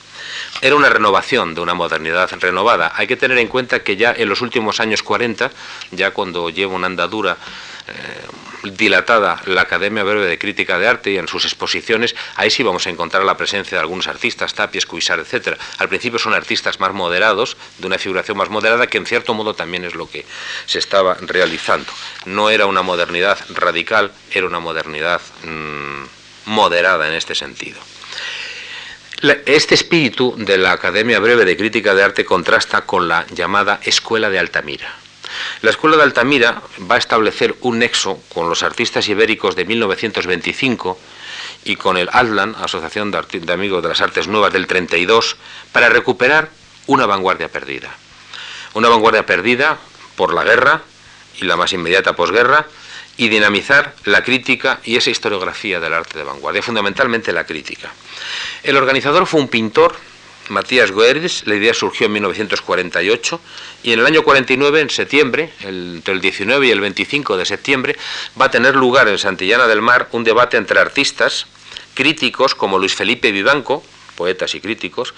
Era 0.61 0.75
una 0.75 0.89
renovación 0.89 1.55
de 1.55 1.61
una 1.61 1.75
modernidad 1.75 2.31
renovada. 2.41 2.93
Hay 2.95 3.07
que 3.07 3.17
tener 3.17 3.39
en 3.39 3.49
cuenta 3.49 3.83
que 3.83 3.97
ya 3.97 4.13
en 4.13 4.29
los 4.29 4.41
últimos 4.41 4.81
años 4.81 5.03
40, 5.03 5.51
ya 5.93 6.11
cuando 6.11 6.51
lleva 6.51 6.75
una 6.75 6.87
andadura 6.87 7.37
eh, 7.87 8.73
dilatada 8.73 9.41
la 9.47 9.63
Academia 9.63 10.03
Breve 10.03 10.27
de 10.27 10.39
Crítica 10.39 10.79
de 10.79 10.89
Arte 10.89 11.13
y 11.13 11.17
en 11.17 11.29
sus 11.29 11.45
exposiciones, 11.45 12.15
ahí 12.35 12.51
sí 12.51 12.63
vamos 12.63 12.87
a 12.87 12.91
encontrar 12.91 13.25
la 13.25 13.37
presencia 13.37 13.79
de 13.79 13.83
algunos 13.83 14.09
artistas, 14.09 14.53
Tapies, 14.55 14.85
Cuisar, 14.85 15.21
etc. 15.21 15.57
Al 15.79 15.89
principio 15.89 16.19
son 16.19 16.35
artistas 16.35 16.81
más 16.81 16.93
moderados, 16.93 17.57
de 17.79 17.87
una 17.87 17.99
figuración 17.99 18.37
más 18.37 18.51
moderada, 18.51 18.89
que 18.89 18.99
en 18.99 19.07
cierto 19.07 19.33
modo 19.33 19.55
también 19.55 19.85
es 19.85 19.95
lo 19.95 20.11
que 20.11 20.27
se 20.67 20.79
estaba 20.79 21.17
realizando. 21.21 21.91
No 22.27 22.51
era 22.51 22.67
una 22.67 22.83
modernidad 22.83 23.39
radical, 23.51 24.13
era 24.33 24.47
una 24.47 24.59
modernidad 24.59 25.21
mm, 25.45 26.51
moderada 26.51 27.09
en 27.09 27.15
este 27.15 27.35
sentido. 27.35 27.79
Este 29.21 29.75
espíritu 29.75 30.37
de 30.39 30.59
la 30.59 30.71
Academia 30.71 31.19
Breve 31.19 31.45
de 31.45 31.57
Crítica 31.57 31.93
de 31.93 32.05
Arte 32.05 32.25
contrasta 32.25 32.83
con 32.83 33.09
la 33.09 33.27
llamada 33.35 33.81
Escuela 33.83 34.31
de 34.31 34.39
Altamira. 34.39 34.95
La 35.61 35.71
Escuela 35.71 35.97
de 35.97 36.05
Altamira 36.05 36.63
va 36.89 36.95
a 36.95 36.99
establecer 36.99 37.57
un 37.63 37.81
nexo 37.81 38.23
con 38.33 38.49
los 38.49 38.63
artistas 38.63 39.09
ibéricos 39.09 39.57
de 39.57 39.65
1925 39.65 40.97
y 41.65 41.75
con 41.75 41.97
el 41.97 42.09
ADLAN, 42.13 42.55
Asociación 42.63 43.11
de, 43.11 43.53
Amigos 43.53 43.83
de 43.83 43.89
las 43.89 44.01
Artes 44.01 44.29
Nuevas 44.29 44.53
del 44.53 44.69
32, 44.69 45.37
para 45.73 45.89
recuperar 45.89 46.51
una 46.87 47.07
vanguardia 47.07 47.49
perdida. 47.49 47.91
Una 48.75 48.89
vanguardia 48.89 49.27
perdida 49.27 49.79
por 50.15 50.33
la 50.33 50.45
guerra 50.45 50.83
y 51.41 51.45
la 51.45 51.57
más 51.57 51.73
inmediata 51.73 52.15
posguerra, 52.15 52.69
y 53.19 53.29
dinamizar 53.29 53.95
la 54.05 54.23
crítica 54.23 54.81
y 54.85 54.97
esa 54.97 55.11
historiografía 55.11 55.81
del 55.81 55.93
arte 55.93 56.19
de 56.19 56.25
vanguardia, 56.25 56.63
fundamentalmente 56.63 57.33
la 57.33 57.45
crítica. 57.45 57.93
El 58.63 58.77
organizador 58.77 59.27
fue 59.27 59.41
un 59.41 59.49
pintor, 59.49 59.97
Matías 60.49 60.93
Goeritz, 60.93 61.47
la 61.47 61.57
idea 61.57 61.75
surgió 61.75 62.07
en 62.07 62.13
1948 62.13 63.41
y 63.83 63.93
en 63.93 64.01
el 64.01 64.07
año 64.07 64.23
49, 64.23 64.81
en 64.81 64.89
septiembre, 64.89 65.53
entre 65.61 66.15
el 66.15 66.21
19 66.21 66.67
y 66.67 66.71
el 66.71 66.81
25 66.81 67.37
de 67.37 67.45
septiembre, 67.45 67.97
va 68.41 68.47
a 68.47 68.51
tener 68.51 68.75
lugar 68.77 69.09
en 69.09 69.19
Santillana 69.19 69.67
del 69.67 69.83
Mar 69.83 70.09
un 70.13 70.25
debate 70.25 70.57
entre 70.57 70.81
artistas, 70.81 71.47
críticos 71.95 72.55
como 72.55 72.79
Luis 72.79 72.95
Felipe 72.95 73.33
Vivanco, 73.33 73.83
poetas 74.17 74.55
y 74.55 74.61
críticos, 74.61 75.13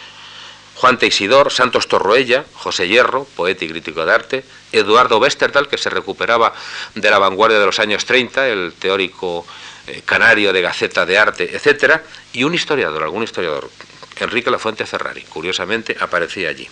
Juan 0.80 0.96
Teixidor, 0.96 1.52
Santos 1.52 1.88
Torroella, 1.88 2.46
José 2.54 2.88
Hierro, 2.88 3.26
poeta 3.36 3.66
y 3.66 3.68
crítico 3.68 4.06
de 4.06 4.14
arte, 4.14 4.44
Eduardo 4.72 5.18
Westerdahl, 5.18 5.68
que 5.68 5.76
se 5.76 5.90
recuperaba 5.90 6.54
de 6.94 7.10
la 7.10 7.18
vanguardia 7.18 7.58
de 7.58 7.66
los 7.66 7.78
años 7.78 8.06
30, 8.06 8.48
el 8.48 8.72
teórico 8.78 9.46
eh, 9.86 10.00
canario 10.06 10.54
de 10.54 10.62
Gaceta 10.62 11.04
de 11.04 11.18
Arte, 11.18 11.54
etc., 11.54 12.00
y 12.32 12.44
un 12.44 12.54
historiador, 12.54 13.02
algún 13.02 13.24
historiador, 13.24 13.70
Enrique 14.16 14.50
Lafuente 14.50 14.86
Ferrari, 14.86 15.20
curiosamente 15.28 15.94
aparecía 16.00 16.48
allí. 16.48 16.66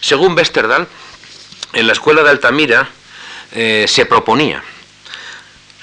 Según 0.00 0.36
Westerdahl, 0.36 0.88
en 1.74 1.86
la 1.86 1.92
escuela 1.92 2.24
de 2.24 2.30
Altamira 2.30 2.88
eh, 3.52 3.84
se 3.86 4.04
proponía, 4.04 4.64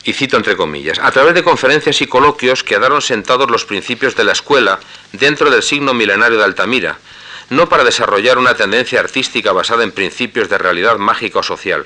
y 0.04 0.12
cito 0.12 0.36
entre 0.36 0.58
comillas, 0.58 1.00
a 1.00 1.10
través 1.12 1.34
de 1.36 1.44
conferencias 1.44 2.02
y 2.02 2.08
coloquios 2.08 2.66
quedaron 2.66 3.02
sentados 3.02 3.50
los 3.50 3.64
principios 3.64 4.18
de 4.18 4.26
la 4.26 4.34
escuela 4.34 4.82
dentro 5.14 5.50
del 5.50 5.64
signo 5.64 5.94
milenario 5.94 6.38
de 6.38 6.44
Altamira, 6.44 6.98
no 7.50 7.68
para 7.68 7.84
desarrollar 7.84 8.38
una 8.38 8.56
tendencia 8.56 9.00
artística 9.00 9.52
basada 9.52 9.84
en 9.84 9.92
principios 9.92 10.50
de 10.50 10.58
realidad 10.58 10.98
mágica 10.98 11.40
o 11.40 11.44
social, 11.44 11.86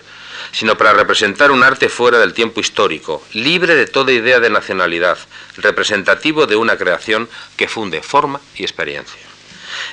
sino 0.52 0.78
para 0.78 0.94
representar 0.94 1.52
un 1.52 1.64
arte 1.64 1.90
fuera 1.90 2.20
del 2.20 2.34
tiempo 2.34 2.60
histórico, 2.60 3.24
libre 3.34 3.76
de 3.76 3.88
toda 3.88 4.12
idea 4.12 4.40
de 4.40 4.50
nacionalidad, 4.50 5.18
representativo 5.58 6.46
de 6.46 6.56
una 6.56 6.78
creación 6.78 7.30
que 7.56 7.68
funde 7.68 8.02
forma 8.02 8.42
y 8.56 8.64
experiencia. 8.64 9.22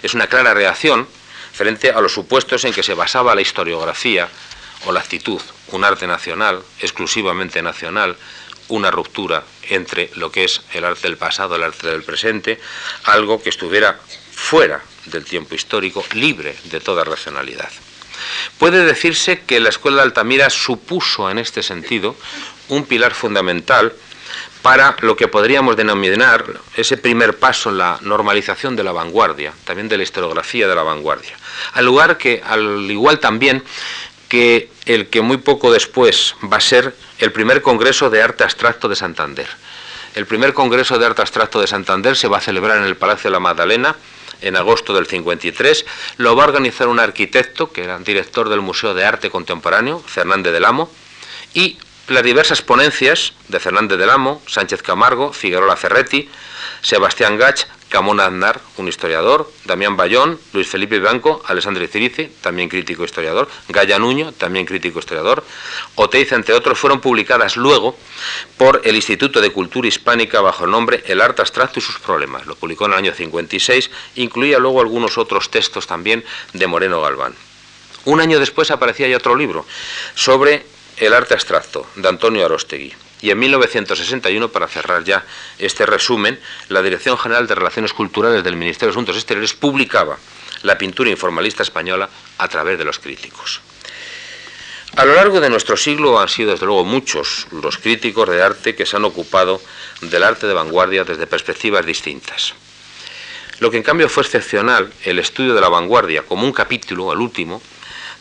Es 0.02 0.14
una 0.14 0.26
clara 0.26 0.54
reacción 0.54 1.06
frente 1.52 1.90
a 1.90 2.00
los 2.00 2.12
supuestos 2.12 2.64
en 2.64 2.72
que 2.72 2.83
se 2.83 2.94
basaba 2.94 3.35
la 3.35 3.40
historiografía 3.40 4.28
o 4.87 4.92
la 4.92 5.00
actitud, 5.00 5.40
un 5.68 5.85
arte 5.85 6.06
nacional, 6.06 6.62
exclusivamente 6.80 7.62
nacional, 7.62 8.16
una 8.68 8.90
ruptura 8.90 9.44
entre 9.68 10.11
lo 10.14 10.30
que 10.30 10.44
es 10.44 10.62
el 10.72 10.85
arte 10.85 11.02
del 11.02 11.16
pasado, 11.16 11.56
el 11.56 11.62
arte 11.62 11.88
del 11.88 12.02
presente, 12.02 12.61
algo 13.04 13.42
que 13.42 13.48
estuviera 13.50 13.98
fuera 14.33 14.80
del 15.10 15.24
tiempo 15.24 15.54
histórico, 15.54 16.04
libre 16.14 16.56
de 16.64 16.80
toda 16.80 17.04
racionalidad. 17.04 17.70
Puede 18.58 18.84
decirse 18.84 19.42
que 19.46 19.60
la 19.60 19.70
Escuela 19.70 19.98
de 19.98 20.02
Altamira 20.02 20.50
supuso 20.50 21.30
en 21.30 21.38
este 21.38 21.62
sentido 21.62 22.16
un 22.68 22.84
pilar 22.84 23.14
fundamental 23.14 23.92
para 24.62 24.96
lo 25.00 25.16
que 25.16 25.28
podríamos 25.28 25.76
denominar 25.76 26.44
ese 26.76 26.96
primer 26.96 27.38
paso 27.38 27.70
en 27.70 27.78
la 27.78 27.98
normalización 28.02 28.76
de 28.76 28.84
la 28.84 28.92
vanguardia, 28.92 29.52
también 29.64 29.88
de 29.88 29.96
la 29.96 30.02
historiografía 30.02 30.68
de 30.68 30.74
la 30.74 30.82
vanguardia. 30.82 31.36
Al 31.72 31.86
lugar 31.86 32.18
que, 32.18 32.42
al 32.44 32.90
igual 32.90 33.18
también 33.20 33.64
que 34.28 34.70
el 34.84 35.08
que 35.08 35.22
muy 35.22 35.38
poco 35.38 35.72
después 35.72 36.36
va 36.52 36.58
a 36.58 36.60
ser 36.60 36.94
el 37.18 37.32
primer 37.32 37.62
Congreso 37.62 38.10
de 38.10 38.22
Arte 38.22 38.44
Abstracto 38.44 38.88
de 38.88 38.96
Santander. 38.96 39.48
El 40.14 40.26
primer 40.26 40.52
Congreso 40.52 40.98
de 40.98 41.06
Arte 41.06 41.22
Abstracto 41.22 41.60
de 41.60 41.66
Santander 41.66 42.16
se 42.16 42.28
va 42.28 42.38
a 42.38 42.40
celebrar 42.40 42.78
en 42.78 42.84
el 42.84 42.96
Palacio 42.96 43.30
de 43.30 43.32
la 43.32 43.40
Magdalena 43.40 43.96
en 44.40 44.57
agosto 44.57 44.94
del 44.94 45.07
53. 45.07 45.85
Lo 46.18 46.37
va 46.37 46.44
a 46.44 46.48
organizar 46.48 46.88
un 46.88 47.00
arquitecto, 47.00 47.72
que 47.72 47.85
era 47.85 47.98
director 47.98 48.48
del 48.48 48.61
Museo 48.61 48.94
de 48.94 49.05
Arte 49.05 49.31
Contemporáneo, 49.31 50.03
Fernández 50.07 50.53
del 50.53 50.64
Amo, 50.64 50.90
y 51.55 51.79
las 52.09 52.24
diversas 52.24 52.62
ponencias 52.62 53.35
de 53.48 53.61
Fernández 53.61 53.98
del 53.98 54.11
Amo, 54.11 54.42
Sánchez 54.46 54.83
Camargo, 54.83 55.33
Figueroa 55.33 55.76
Ferretti, 55.76 56.29
Sebastián 56.82 57.38
Gach, 57.38 57.66
Camón 57.90 58.20
Aznar, 58.20 58.60
un 58.76 58.86
historiador, 58.86 59.50
Damián 59.64 59.96
Bayón, 59.96 60.38
Luis 60.52 60.68
Felipe 60.68 61.00
Blanco, 61.00 61.42
Alessandro 61.46 61.86
Cirici, 61.88 62.30
también 62.40 62.68
crítico 62.68 63.04
historiador, 63.04 63.48
Gaya 63.68 63.98
Nuño, 63.98 64.32
también 64.32 64.64
crítico 64.64 65.00
historiador, 65.00 65.44
Oteiza, 65.96 66.36
entre 66.36 66.54
otros, 66.54 66.78
fueron 66.78 67.00
publicadas 67.00 67.56
luego 67.56 67.96
por 68.56 68.80
el 68.84 68.94
Instituto 68.94 69.40
de 69.40 69.50
Cultura 69.50 69.88
Hispánica 69.88 70.40
bajo 70.40 70.64
el 70.64 70.70
nombre 70.70 71.02
El 71.06 71.20
Arte 71.20 71.42
Abstracto 71.42 71.80
y 71.80 71.82
sus 71.82 71.98
Problemas. 71.98 72.46
Lo 72.46 72.54
publicó 72.54 72.86
en 72.86 72.92
el 72.92 72.98
año 72.98 73.12
56, 73.12 73.90
incluía 74.14 74.58
luego 74.58 74.80
algunos 74.80 75.18
otros 75.18 75.50
textos 75.50 75.88
también 75.88 76.24
de 76.52 76.66
Moreno 76.68 77.00
Galván. 77.02 77.34
Un 78.04 78.20
año 78.20 78.38
después 78.38 78.70
aparecía 78.70 79.08
ya 79.08 79.16
otro 79.16 79.34
libro 79.34 79.66
sobre 80.14 80.64
el 80.96 81.12
arte 81.12 81.34
abstracto, 81.34 81.86
de 81.96 82.08
Antonio 82.08 82.44
Arostegui. 82.44 82.94
Y 83.22 83.30
en 83.30 83.38
1961, 83.38 84.48
para 84.50 84.68
cerrar 84.68 85.04
ya 85.04 85.24
este 85.59 85.85
resumen, 85.85 86.40
la 86.68 86.83
Dirección 86.83 87.18
General 87.18 87.46
de 87.46 87.54
Relaciones 87.54 87.92
Culturales 87.92 88.42
del 88.42 88.56
Ministerio 88.56 88.88
de 88.88 88.92
Asuntos 88.96 89.16
Exteriores 89.16 89.52
publicaba 89.52 90.18
la 90.62 90.78
pintura 90.78 91.11
informalista 91.11 91.62
española 91.62 92.09
a 92.38 92.48
través 92.48 92.78
de 92.78 92.85
los 92.85 92.98
críticos. 92.98 93.61
A 94.96 95.04
lo 95.04 95.14
largo 95.14 95.40
de 95.40 95.50
nuestro 95.50 95.76
siglo 95.76 96.18
han 96.18 96.28
sido, 96.28 96.50
desde 96.50 96.66
luego, 96.66 96.85
muchos 96.85 97.46
los 97.52 97.78
críticos 97.78 98.28
de 98.28 98.42
arte 98.42 98.74
que 98.74 98.87
se 98.87 98.96
han 98.96 99.04
ocupado 99.04 99.61
del 100.00 100.24
arte 100.24 100.46
de 100.46 100.54
vanguardia 100.54 101.04
desde 101.04 101.26
perspectivas 101.26 101.87
distintas. 101.87 102.54
Lo 103.61 103.70
que 103.70 103.76
en 103.76 103.83
cambio 103.83 104.09
fue 104.09 104.24
excepcional, 104.24 104.92
el 105.04 105.18
estudio 105.18 105.54
de 105.54 105.61
la 105.61 105.68
vanguardia 105.68 106.22
como 106.22 106.44
un 106.44 106.52
capítulo, 106.52 107.12
el 107.12 107.20
último, 107.20 107.62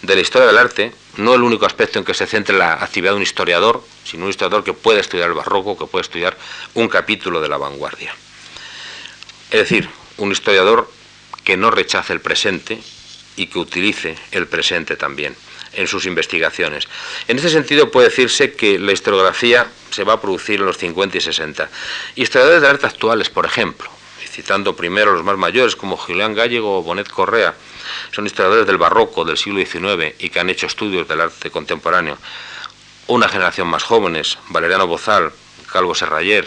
de 0.02 0.16
la 0.16 0.22
historia 0.22 0.48
del 0.48 0.58
arte, 0.58 0.94
no 1.18 1.34
el 1.34 1.42
único 1.42 1.66
aspecto 1.66 1.98
en 1.98 2.06
que 2.06 2.14
se 2.14 2.28
centra 2.28 2.56
la 2.56 2.74
actividad 2.74 3.12
de 3.14 3.18
un 3.18 3.24
historiador, 3.24 3.84
sino 4.10 4.24
un 4.24 4.30
historiador 4.30 4.63
que 4.63 4.74
puede 4.74 5.02
estudiar 5.02 5.30
el 5.30 5.36
barroco, 5.36 5.78
que 5.78 5.86
puede 5.86 6.02
estudiar 6.02 6.38
un 6.74 6.88
capítulo 6.88 7.41
de 7.41 7.50
la 7.50 7.58
vanguardia. 7.58 8.13
Es 9.52 9.60
decir, 9.60 9.89
un 10.17 10.32
historiador 10.32 10.89
que 11.43 11.58
no 11.58 11.72
rechace 11.72 12.13
el 12.13 12.22
presente 12.22 12.80
y 13.36 13.48
que 13.48 13.60
utilice 13.60 14.15
el 14.32 14.48
presente 14.48 14.95
también 14.95 15.36
en 15.74 15.88
sus 15.88 16.06
investigaciones. 16.06 16.88
En 17.28 17.38
este 17.38 17.50
sentido 17.50 17.91
puede 17.91 18.10
decirse 18.10 18.54
que 18.54 18.80
la 18.80 18.91
historiografía 18.91 19.67
se 19.91 20.04
va 20.04 20.13
a 20.13 20.22
producir 20.22 20.60
en 20.60 20.65
los 20.65 20.78
50 20.78 21.17
y 21.17 21.22
60. 21.22 21.69
Historiadores 22.15 22.62
de 22.62 22.67
arte 22.67 22.88
actuales, 22.88 23.30
por 23.30 23.45
ejemplo, 23.45 23.89
citando 24.28 24.76
primero 24.76 25.12
a 25.12 25.13
los 25.13 25.24
más 25.24 25.38
mayores 25.38 25.76
como 25.76 25.98
Julián 25.98 26.34
Gallego 26.34 26.80
o 26.80 26.84
Bonet 26.84 27.10
Correa, 27.10 27.54
son 28.12 28.26
historiadores 28.26 28.65
del 28.65 28.78
barroco 28.78 29.26
del 29.26 29.38
siglo 29.38 29.60
XIX 29.60 30.15
y 30.19 30.30
que 30.30 30.39
han 30.39 30.50
hecho 30.50 30.67
estudios 30.67 31.08
del 31.08 31.22
arte 31.22 31.50
contemporáneo. 31.50 32.17
Una 33.10 33.28
generación 33.28 33.67
más 33.67 33.82
jóvenes, 33.82 34.38
Valeriano 34.50 34.86
Bozal, 34.86 35.32
Calvo 35.72 35.95
Serrayer, 35.95 36.45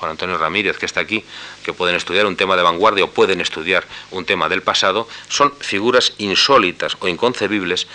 Juan 0.00 0.10
Antonio 0.10 0.36
Ramírez, 0.36 0.76
que 0.76 0.86
está 0.86 0.98
aquí, 0.98 1.24
que 1.62 1.72
pueden 1.72 1.94
estudiar 1.94 2.26
un 2.26 2.34
tema 2.34 2.56
de 2.56 2.64
vanguardia 2.64 3.04
o 3.04 3.10
pueden 3.12 3.40
estudiar 3.40 3.86
un 4.10 4.24
tema 4.24 4.48
del 4.48 4.60
pasado, 4.60 5.06
son 5.28 5.54
figuras 5.60 6.14
insólitas 6.18 6.96
o 6.98 7.06
inconcebibles 7.06 7.86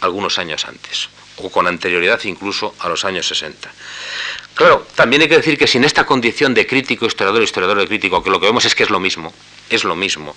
algunos 0.00 0.38
años 0.38 0.64
antes, 0.64 1.10
o 1.36 1.50
con 1.50 1.66
anterioridad 1.66 2.24
incluso 2.24 2.74
a 2.78 2.88
los 2.88 3.04
años 3.04 3.28
60. 3.28 3.70
Claro, 4.54 4.86
también 4.94 5.20
hay 5.20 5.28
que 5.28 5.36
decir 5.36 5.58
que 5.58 5.66
sin 5.66 5.84
esta 5.84 6.06
condición 6.06 6.54
de 6.54 6.66
crítico, 6.66 7.04
historiador, 7.04 7.42
historiador 7.42 7.76
de 7.76 7.86
crítico, 7.86 8.22
que 8.22 8.30
lo 8.30 8.40
que 8.40 8.46
vemos 8.46 8.64
es 8.64 8.74
que 8.74 8.84
es 8.84 8.90
lo 8.90 8.98
mismo, 8.98 9.30
es 9.76 9.84
lo 9.84 9.96
mismo, 9.96 10.36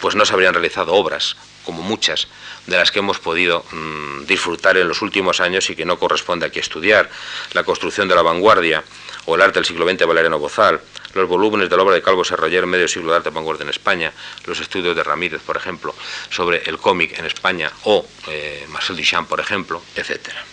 pues 0.00 0.14
no 0.14 0.24
se 0.24 0.32
habrían 0.32 0.54
realizado 0.54 0.94
obras, 0.94 1.36
como 1.64 1.82
muchas 1.82 2.28
de 2.66 2.76
las 2.76 2.90
que 2.90 3.00
hemos 3.00 3.18
podido 3.18 3.64
mm, 3.72 4.26
disfrutar 4.26 4.76
en 4.76 4.88
los 4.88 5.02
últimos 5.02 5.40
años 5.40 5.68
y 5.70 5.76
que 5.76 5.84
no 5.84 5.98
corresponde 5.98 6.46
aquí 6.46 6.58
estudiar. 6.58 7.10
La 7.52 7.64
construcción 7.64 8.08
de 8.08 8.14
la 8.14 8.22
vanguardia 8.22 8.84
o 9.26 9.34
el 9.34 9.42
arte 9.42 9.54
del 9.54 9.64
siglo 9.64 9.88
XX 9.88 10.06
Valeriano 10.06 10.38
Bozal, 10.38 10.80
los 11.14 11.28
volúmenes 11.28 11.70
de 11.70 11.76
la 11.76 11.82
obra 11.82 11.94
de 11.94 12.02
Calvo 12.02 12.24
Serrayer, 12.24 12.66
Medio 12.66 12.88
siglo 12.88 13.10
de 13.12 13.18
arte 13.18 13.30
vanguardia 13.30 13.64
en 13.64 13.70
España, 13.70 14.12
los 14.46 14.60
estudios 14.60 14.96
de 14.96 15.02
Ramírez, 15.02 15.40
por 15.42 15.56
ejemplo, 15.56 15.94
sobre 16.30 16.62
el 16.66 16.78
cómic 16.78 17.18
en 17.18 17.26
España, 17.26 17.70
o 17.84 18.06
eh, 18.28 18.66
Marcel 18.68 18.96
Duchamp, 18.96 19.28
por 19.28 19.40
ejemplo, 19.40 19.82
etcétera. 19.94 20.44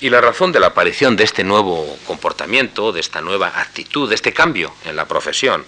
Y 0.00 0.10
la 0.10 0.20
razón 0.20 0.50
de 0.52 0.60
la 0.60 0.68
aparición 0.68 1.16
de 1.16 1.24
este 1.24 1.44
nuevo 1.44 1.96
comportamiento, 2.06 2.92
de 2.92 3.00
esta 3.00 3.20
nueva 3.20 3.52
actitud, 3.60 4.08
de 4.08 4.16
este 4.16 4.32
cambio 4.32 4.74
en 4.84 4.96
la 4.96 5.06
profesión 5.06 5.64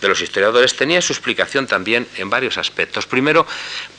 de 0.00 0.08
los 0.08 0.20
historiadores 0.20 0.76
tenía 0.76 1.02
su 1.02 1.12
explicación 1.12 1.66
también 1.66 2.06
en 2.16 2.30
varios 2.30 2.58
aspectos. 2.58 3.06
Primero, 3.06 3.46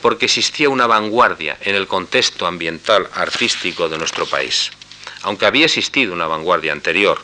porque 0.00 0.26
existía 0.26 0.68
una 0.68 0.86
vanguardia 0.86 1.56
en 1.60 1.74
el 1.74 1.86
contexto 1.86 2.46
ambiental 2.46 3.08
artístico 3.14 3.88
de 3.88 3.98
nuestro 3.98 4.26
país. 4.26 4.70
Aunque 5.22 5.46
había 5.46 5.66
existido 5.66 6.12
una 6.12 6.26
vanguardia 6.26 6.72
anterior 6.72 7.22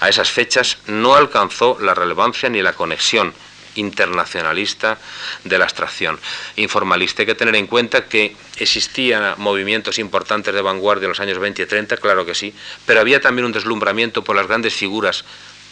a 0.00 0.08
esas 0.08 0.30
fechas, 0.30 0.78
no 0.86 1.14
alcanzó 1.14 1.78
la 1.80 1.94
relevancia 1.94 2.48
ni 2.48 2.62
la 2.62 2.74
conexión 2.74 3.32
internacionalista 3.74 4.98
de 5.44 5.58
la 5.58 5.64
abstracción 5.64 6.18
informalista. 6.56 7.22
Hay 7.22 7.26
que 7.26 7.34
tener 7.34 7.54
en 7.54 7.66
cuenta 7.66 8.06
que 8.06 8.36
existían 8.56 9.34
movimientos 9.38 9.98
importantes 9.98 10.52
de 10.52 10.62
vanguardia 10.62 11.06
en 11.06 11.10
los 11.10 11.20
años 11.20 11.38
20 11.38 11.62
y 11.62 11.66
30, 11.66 11.96
claro 11.98 12.26
que 12.26 12.34
sí, 12.34 12.54
pero 12.86 13.00
había 13.00 13.20
también 13.20 13.46
un 13.46 13.52
deslumbramiento 13.52 14.24
por 14.24 14.36
las 14.36 14.46
grandes 14.46 14.74
figuras 14.74 15.24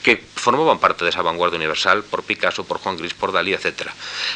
que 0.02 0.22
formaban 0.34 0.78
parte 0.78 1.04
de 1.04 1.10
esa 1.10 1.22
vanguardia 1.22 1.56
universal, 1.56 2.04
por 2.04 2.22
Picasso, 2.22 2.64
por 2.64 2.78
Juan 2.78 2.96
Gris, 2.96 3.14
por 3.14 3.32
Dalí, 3.32 3.54
etc. 3.54 3.90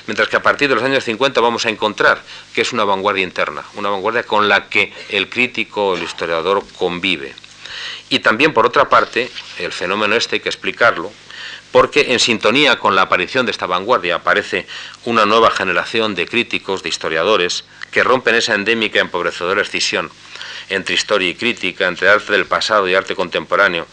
Mientras 0.06 0.28
que 0.28 0.36
a 0.36 0.42
partir 0.42 0.68
de 0.68 0.74
los 0.74 0.84
años 0.84 1.04
50 1.04 1.40
vamos 1.40 1.66
a 1.66 1.70
encontrar 1.70 2.22
que 2.54 2.62
es 2.62 2.72
una 2.72 2.84
vanguardia 2.84 3.22
interna, 3.22 3.62
una 3.74 3.88
vanguardia 3.88 4.24
con 4.24 4.48
la 4.48 4.68
que 4.68 4.92
el 5.10 5.28
crítico, 5.28 5.94
el 5.96 6.02
historiador 6.02 6.64
convive. 6.76 7.34
Y 8.08 8.18
también, 8.18 8.52
por 8.52 8.66
otra 8.66 8.88
parte, 8.88 9.30
el 9.58 9.72
fenómeno 9.72 10.16
este 10.16 10.36
hay 10.36 10.40
que 10.40 10.48
explicarlo, 10.48 11.12
porque 11.70 12.12
en 12.12 12.18
sintonía 12.18 12.78
con 12.78 12.96
la 12.96 13.02
aparición 13.02 13.46
de 13.46 13.52
esta 13.52 13.66
vanguardia 13.66 14.16
aparece 14.16 14.66
una 15.04 15.26
nueva 15.26 15.50
generación 15.50 16.16
de 16.16 16.26
críticos, 16.26 16.82
de 16.82 16.88
historiadores, 16.88 17.64
que 17.92 18.02
rompen 18.02 18.34
esa 18.34 18.54
endémica 18.54 19.00
empobrecedora 19.00 19.62
escisión 19.62 20.10
entre 20.68 20.94
historia 20.94 21.28
y 21.28 21.34
crítica, 21.34 21.86
entre 21.86 22.08
arte 22.08 22.32
del 22.32 22.46
pasado 22.46 22.88
y 22.88 22.94
arte 22.94 23.16
contemporáneo, 23.16 23.86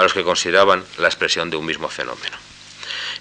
a 0.00 0.02
los 0.02 0.14
que 0.14 0.24
consideraban 0.24 0.84
la 0.98 1.08
expresión 1.08 1.50
de 1.50 1.56
un 1.56 1.66
mismo 1.66 1.88
fenómeno. 1.88 2.36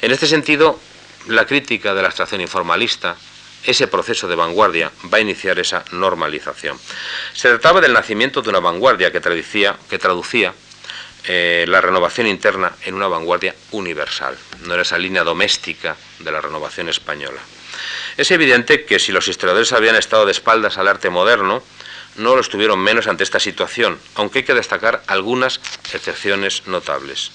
En 0.01 0.11
este 0.11 0.27
sentido, 0.27 0.80
la 1.27 1.45
crítica 1.45 1.93
de 1.93 2.01
la 2.01 2.07
abstracción 2.07 2.41
informalista, 2.41 3.15
ese 3.63 3.88
proceso 3.88 4.27
de 4.27 4.36
vanguardia, 4.36 4.91
va 5.13 5.17
a 5.17 5.21
iniciar 5.21 5.59
esa 5.59 5.84
normalización. 5.91 6.80
Se 7.34 7.49
trataba 7.49 7.82
del 7.82 7.93
nacimiento 7.93 8.41
de 8.41 8.49
una 8.49 8.59
vanguardia 8.59 9.11
que, 9.11 9.19
traducía 9.19 10.53
eh, 11.25 11.65
la 11.67 11.82
renovación 11.82 12.27
interna 12.27 12.71
en 12.86 12.95
una 12.95 13.07
vanguardia 13.07 13.53
universal, 13.71 14.38
no 14.63 14.73
era 14.73 14.84
esa 14.84 14.97
línea 14.97 15.23
doméstica 15.23 15.97
de 16.19 16.32
la 16.32 16.39
renovación 16.39 16.88
española. 16.88 17.41
Es 18.15 18.32
evidente 18.32 18.86
que 18.86 18.99
si 18.99 19.11
los 19.11 19.27
historiadores 19.27 19.71
habían 19.73 19.95
estado 19.95 20.25
de 20.25 20.32
espaldas 20.32 20.77
al 20.77 20.88
arte 20.88 21.09
moderno, 21.09 21.61
no 22.20 22.36
lo 22.36 22.41
estuvieron 22.41 22.80
menos 22.80 23.07
ante 23.07 23.24
esta 23.24 23.39
situación, 23.39 23.97
aunque 24.15 24.39
hay 24.39 24.45
que 24.45 24.53
destacar 24.53 25.01
algunas 25.07 25.59
excepciones 25.93 26.67
notables. 26.67 27.32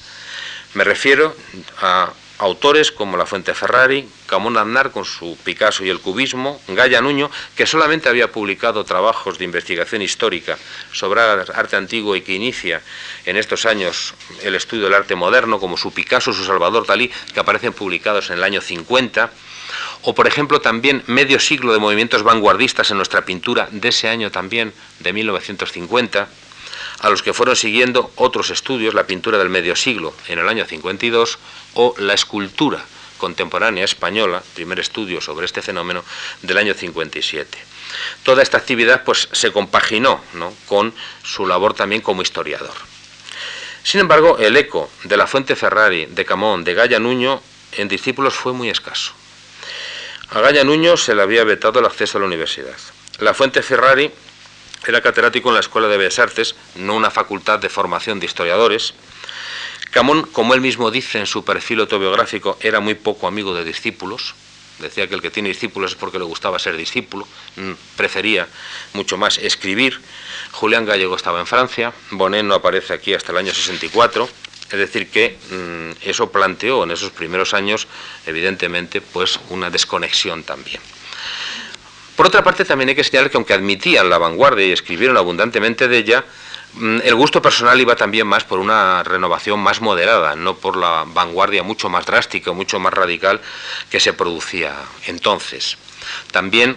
Me 0.74 0.84
refiero 0.84 1.34
a 1.80 2.12
autores 2.38 2.90
como 2.90 3.16
La 3.16 3.26
Fuente 3.26 3.54
Ferrari, 3.54 4.08
Camón 4.26 4.58
Aznar 4.58 4.90
con 4.90 5.04
su 5.04 5.38
Picasso 5.44 5.84
y 5.84 5.88
el 5.88 6.00
cubismo, 6.00 6.60
Gaya 6.68 7.00
Nuño, 7.00 7.30
que 7.56 7.66
solamente 7.66 8.08
había 8.08 8.32
publicado 8.32 8.84
trabajos 8.84 9.38
de 9.38 9.44
investigación 9.44 10.02
histórica 10.02 10.58
sobre 10.92 11.20
arte 11.20 11.76
antiguo 11.76 12.16
y 12.16 12.22
que 12.22 12.34
inicia 12.34 12.82
en 13.24 13.36
estos 13.36 13.66
años 13.66 14.14
el 14.42 14.54
estudio 14.54 14.84
del 14.84 14.94
arte 14.94 15.14
moderno, 15.14 15.60
como 15.60 15.76
su 15.76 15.92
Picasso, 15.92 16.32
su 16.32 16.44
Salvador 16.44 16.86
Dalí, 16.86 17.10
que 17.32 17.40
aparecen 17.40 17.72
publicados 17.72 18.30
en 18.30 18.38
el 18.38 18.44
año 18.44 18.60
50, 18.60 19.30
o 20.02 20.14
por 20.14 20.26
ejemplo 20.26 20.60
también 20.60 21.02
medio 21.06 21.40
siglo 21.40 21.72
de 21.72 21.78
movimientos 21.78 22.22
vanguardistas 22.22 22.90
en 22.90 22.96
nuestra 22.96 23.24
pintura 23.24 23.68
de 23.70 23.88
ese 23.88 24.08
año 24.08 24.30
también, 24.30 24.72
de 25.00 25.12
1950, 25.12 26.28
a 27.00 27.10
los 27.10 27.22
que 27.22 27.32
fueron 27.32 27.56
siguiendo 27.56 28.12
otros 28.16 28.50
estudios, 28.50 28.94
la 28.94 29.06
pintura 29.06 29.38
del 29.38 29.50
medio 29.50 29.76
siglo 29.76 30.14
en 30.28 30.38
el 30.38 30.48
año 30.48 30.64
52 30.64 31.38
o 31.74 31.94
la 31.98 32.14
escultura 32.14 32.84
contemporánea 33.18 33.84
española, 33.84 34.42
primer 34.54 34.80
estudio 34.80 35.20
sobre 35.20 35.46
este 35.46 35.62
fenómeno 35.62 36.04
del 36.42 36.58
año 36.58 36.74
57. 36.74 37.58
Toda 38.22 38.42
esta 38.42 38.58
actividad 38.58 39.04
pues 39.04 39.28
se 39.32 39.52
compaginó 39.52 40.20
con 40.66 40.92
su 41.22 41.46
labor 41.46 41.74
también 41.74 42.02
como 42.02 42.22
historiador. 42.22 42.74
Sin 43.82 44.00
embargo, 44.00 44.38
el 44.38 44.56
eco 44.56 44.90
de 45.04 45.16
la 45.16 45.26
Fuente 45.26 45.56
Ferrari, 45.56 46.06
de 46.06 46.24
Camón, 46.24 46.64
de 46.64 46.74
Gaya 46.74 46.98
Nuño 46.98 47.42
en 47.72 47.88
discípulos 47.88 48.34
fue 48.34 48.52
muy 48.52 48.70
escaso. 48.70 49.12
A 50.30 50.40
Gaya 50.40 50.64
Nuño 50.64 50.96
se 50.96 51.14
le 51.14 51.22
había 51.22 51.44
vetado 51.44 51.80
el 51.80 51.86
acceso 51.86 52.18
a 52.18 52.20
la 52.20 52.26
universidad. 52.26 52.76
La 53.20 53.34
Fuente 53.34 53.62
Ferrari 53.62 54.10
era 54.86 55.00
catedrático 55.00 55.48
en 55.48 55.54
la 55.54 55.60
Escuela 55.60 55.88
de 55.88 55.96
Bellas 55.96 56.18
Artes, 56.18 56.54
no 56.74 56.94
una 56.94 57.10
facultad 57.10 57.58
de 57.58 57.68
formación 57.68 58.20
de 58.20 58.26
historiadores. 58.26 58.94
Camón, 59.90 60.24
como 60.32 60.54
él 60.54 60.60
mismo 60.60 60.90
dice 60.90 61.20
en 61.20 61.26
su 61.26 61.44
perfil 61.44 61.80
autobiográfico, 61.80 62.58
era 62.60 62.80
muy 62.80 62.94
poco 62.94 63.26
amigo 63.26 63.54
de 63.54 63.64
discípulos. 63.64 64.34
Decía 64.80 65.06
que 65.06 65.14
el 65.14 65.22
que 65.22 65.30
tiene 65.30 65.50
discípulos 65.50 65.92
es 65.92 65.96
porque 65.96 66.18
le 66.18 66.24
gustaba 66.24 66.58
ser 66.58 66.76
discípulo, 66.76 67.28
mm, 67.56 67.72
prefería 67.96 68.48
mucho 68.92 69.16
más 69.16 69.38
escribir. 69.38 70.00
Julián 70.50 70.84
Gallego 70.84 71.14
estaba 71.14 71.38
en 71.38 71.46
Francia, 71.46 71.92
Bonet 72.10 72.44
no 72.44 72.54
aparece 72.54 72.92
aquí 72.92 73.14
hasta 73.14 73.30
el 73.30 73.38
año 73.38 73.54
64. 73.54 74.28
Es 74.74 74.80
decir, 74.80 75.08
que 75.08 75.38
mm, 75.50 76.08
eso 76.08 76.32
planteó 76.32 76.82
en 76.82 76.90
esos 76.90 77.10
primeros 77.10 77.54
años, 77.54 77.86
evidentemente, 78.26 79.00
pues 79.00 79.38
una 79.50 79.70
desconexión 79.70 80.42
también. 80.42 80.80
Por 82.16 82.26
otra 82.26 82.42
parte, 82.42 82.64
también 82.64 82.88
hay 82.88 82.96
que 82.96 83.04
señalar 83.04 83.30
que 83.30 83.36
aunque 83.36 83.54
admitían 83.54 84.10
la 84.10 84.18
vanguardia 84.18 84.66
y 84.66 84.72
escribieron 84.72 85.16
abundantemente 85.16 85.86
de 85.86 85.96
ella, 85.96 86.24
mm, 86.72 86.98
el 87.04 87.14
gusto 87.14 87.40
personal 87.40 87.80
iba 87.80 87.94
también 87.94 88.26
más 88.26 88.42
por 88.42 88.58
una 88.58 89.04
renovación 89.04 89.60
más 89.60 89.80
moderada, 89.80 90.34
no 90.34 90.56
por 90.56 90.76
la 90.76 91.04
vanguardia 91.06 91.62
mucho 91.62 91.88
más 91.88 92.04
drástica, 92.04 92.50
mucho 92.50 92.80
más 92.80 92.92
radical 92.92 93.40
que 93.88 94.00
se 94.00 94.12
producía 94.12 94.74
entonces. 95.06 95.78
También 96.32 96.76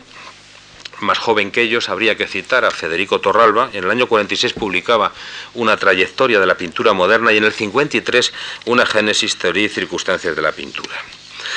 más 1.02 1.18
joven 1.18 1.52
que 1.52 1.62
ellos, 1.62 1.90
habría 1.90 2.16
que 2.16 2.28
citar 2.28 2.66
a 2.66 2.72
Federico 2.72 3.20
Torralba. 3.20 3.70
En 3.74 3.84
el 3.84 3.92
año 3.92 4.08
46 4.08 4.54
publicaba 4.54 5.14
una 5.54 5.78
trayectoria 5.78 6.40
de 6.40 6.46
la 6.46 6.58
pintura 6.58 6.94
moderna 6.94 7.32
y 7.32 7.38
en 7.38 7.44
el 7.44 7.54
53 7.54 8.34
una 8.66 8.86
génesis, 8.86 9.38
teoría 9.38 9.66
y 9.66 9.70
circunstancias 9.70 10.36
de 10.36 10.42
la 10.42 10.52
pintura. 10.52 10.96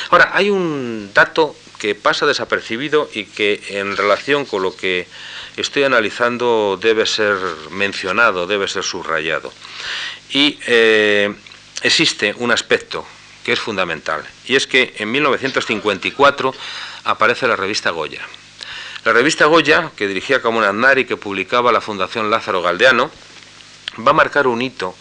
Ahora, 0.09 0.31
hay 0.33 0.49
un 0.49 1.11
dato 1.13 1.55
que 1.79 1.95
pasa 1.95 2.25
desapercibido 2.25 3.09
y 3.13 3.25
que 3.25 3.61
en 3.69 3.97
relación 3.97 4.45
con 4.45 4.61
lo 4.61 4.75
que 4.75 5.07
estoy 5.57 5.83
analizando 5.83 6.77
debe 6.79 7.05
ser 7.05 7.35
mencionado, 7.71 8.45
debe 8.45 8.67
ser 8.67 8.83
subrayado. 8.83 9.51
Y 10.29 10.59
eh, 10.67 11.33
existe 11.81 12.35
un 12.37 12.51
aspecto 12.51 13.05
que 13.43 13.53
es 13.53 13.59
fundamental, 13.59 14.23
y 14.45 14.55
es 14.55 14.67
que 14.67 14.93
en 14.97 15.11
1954 15.11 16.53
aparece 17.05 17.47
la 17.47 17.55
revista 17.55 17.89
Goya. 17.89 18.21
La 19.03 19.13
revista 19.13 19.45
Goya, 19.45 19.89
que 19.95 20.07
dirigía 20.07 20.43
Camón 20.43 20.63
Aznar 20.63 20.99
y 20.99 21.05
que 21.05 21.17
publicaba 21.17 21.71
la 21.71 21.81
Fundación 21.81 22.29
Lázaro 22.29 22.61
Galdeano, 22.61 23.09
va 24.05 24.11
a 24.11 24.13
marcar 24.13 24.45
un 24.45 24.61
hito 24.61 24.95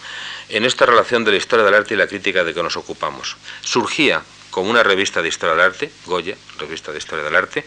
en 0.49 0.65
esta 0.65 0.87
relación 0.87 1.23
de 1.23 1.33
la 1.33 1.37
historia 1.37 1.67
del 1.67 1.75
arte 1.75 1.93
y 1.93 1.99
la 1.99 2.07
crítica 2.07 2.43
de 2.43 2.55
que 2.55 2.63
nos 2.63 2.79
ocupamos. 2.79 3.37
Surgía 3.61 4.23
como 4.51 4.71
una 4.71 4.83
revista 4.83 5.21
de 5.21 5.29
historia 5.29 5.55
del 5.55 5.67
arte, 5.67 5.93
Goya, 6.07 6.35
revista 6.59 6.93
de 6.93 6.99
historia 6.99 7.25
del 7.25 7.37
arte, 7.37 7.67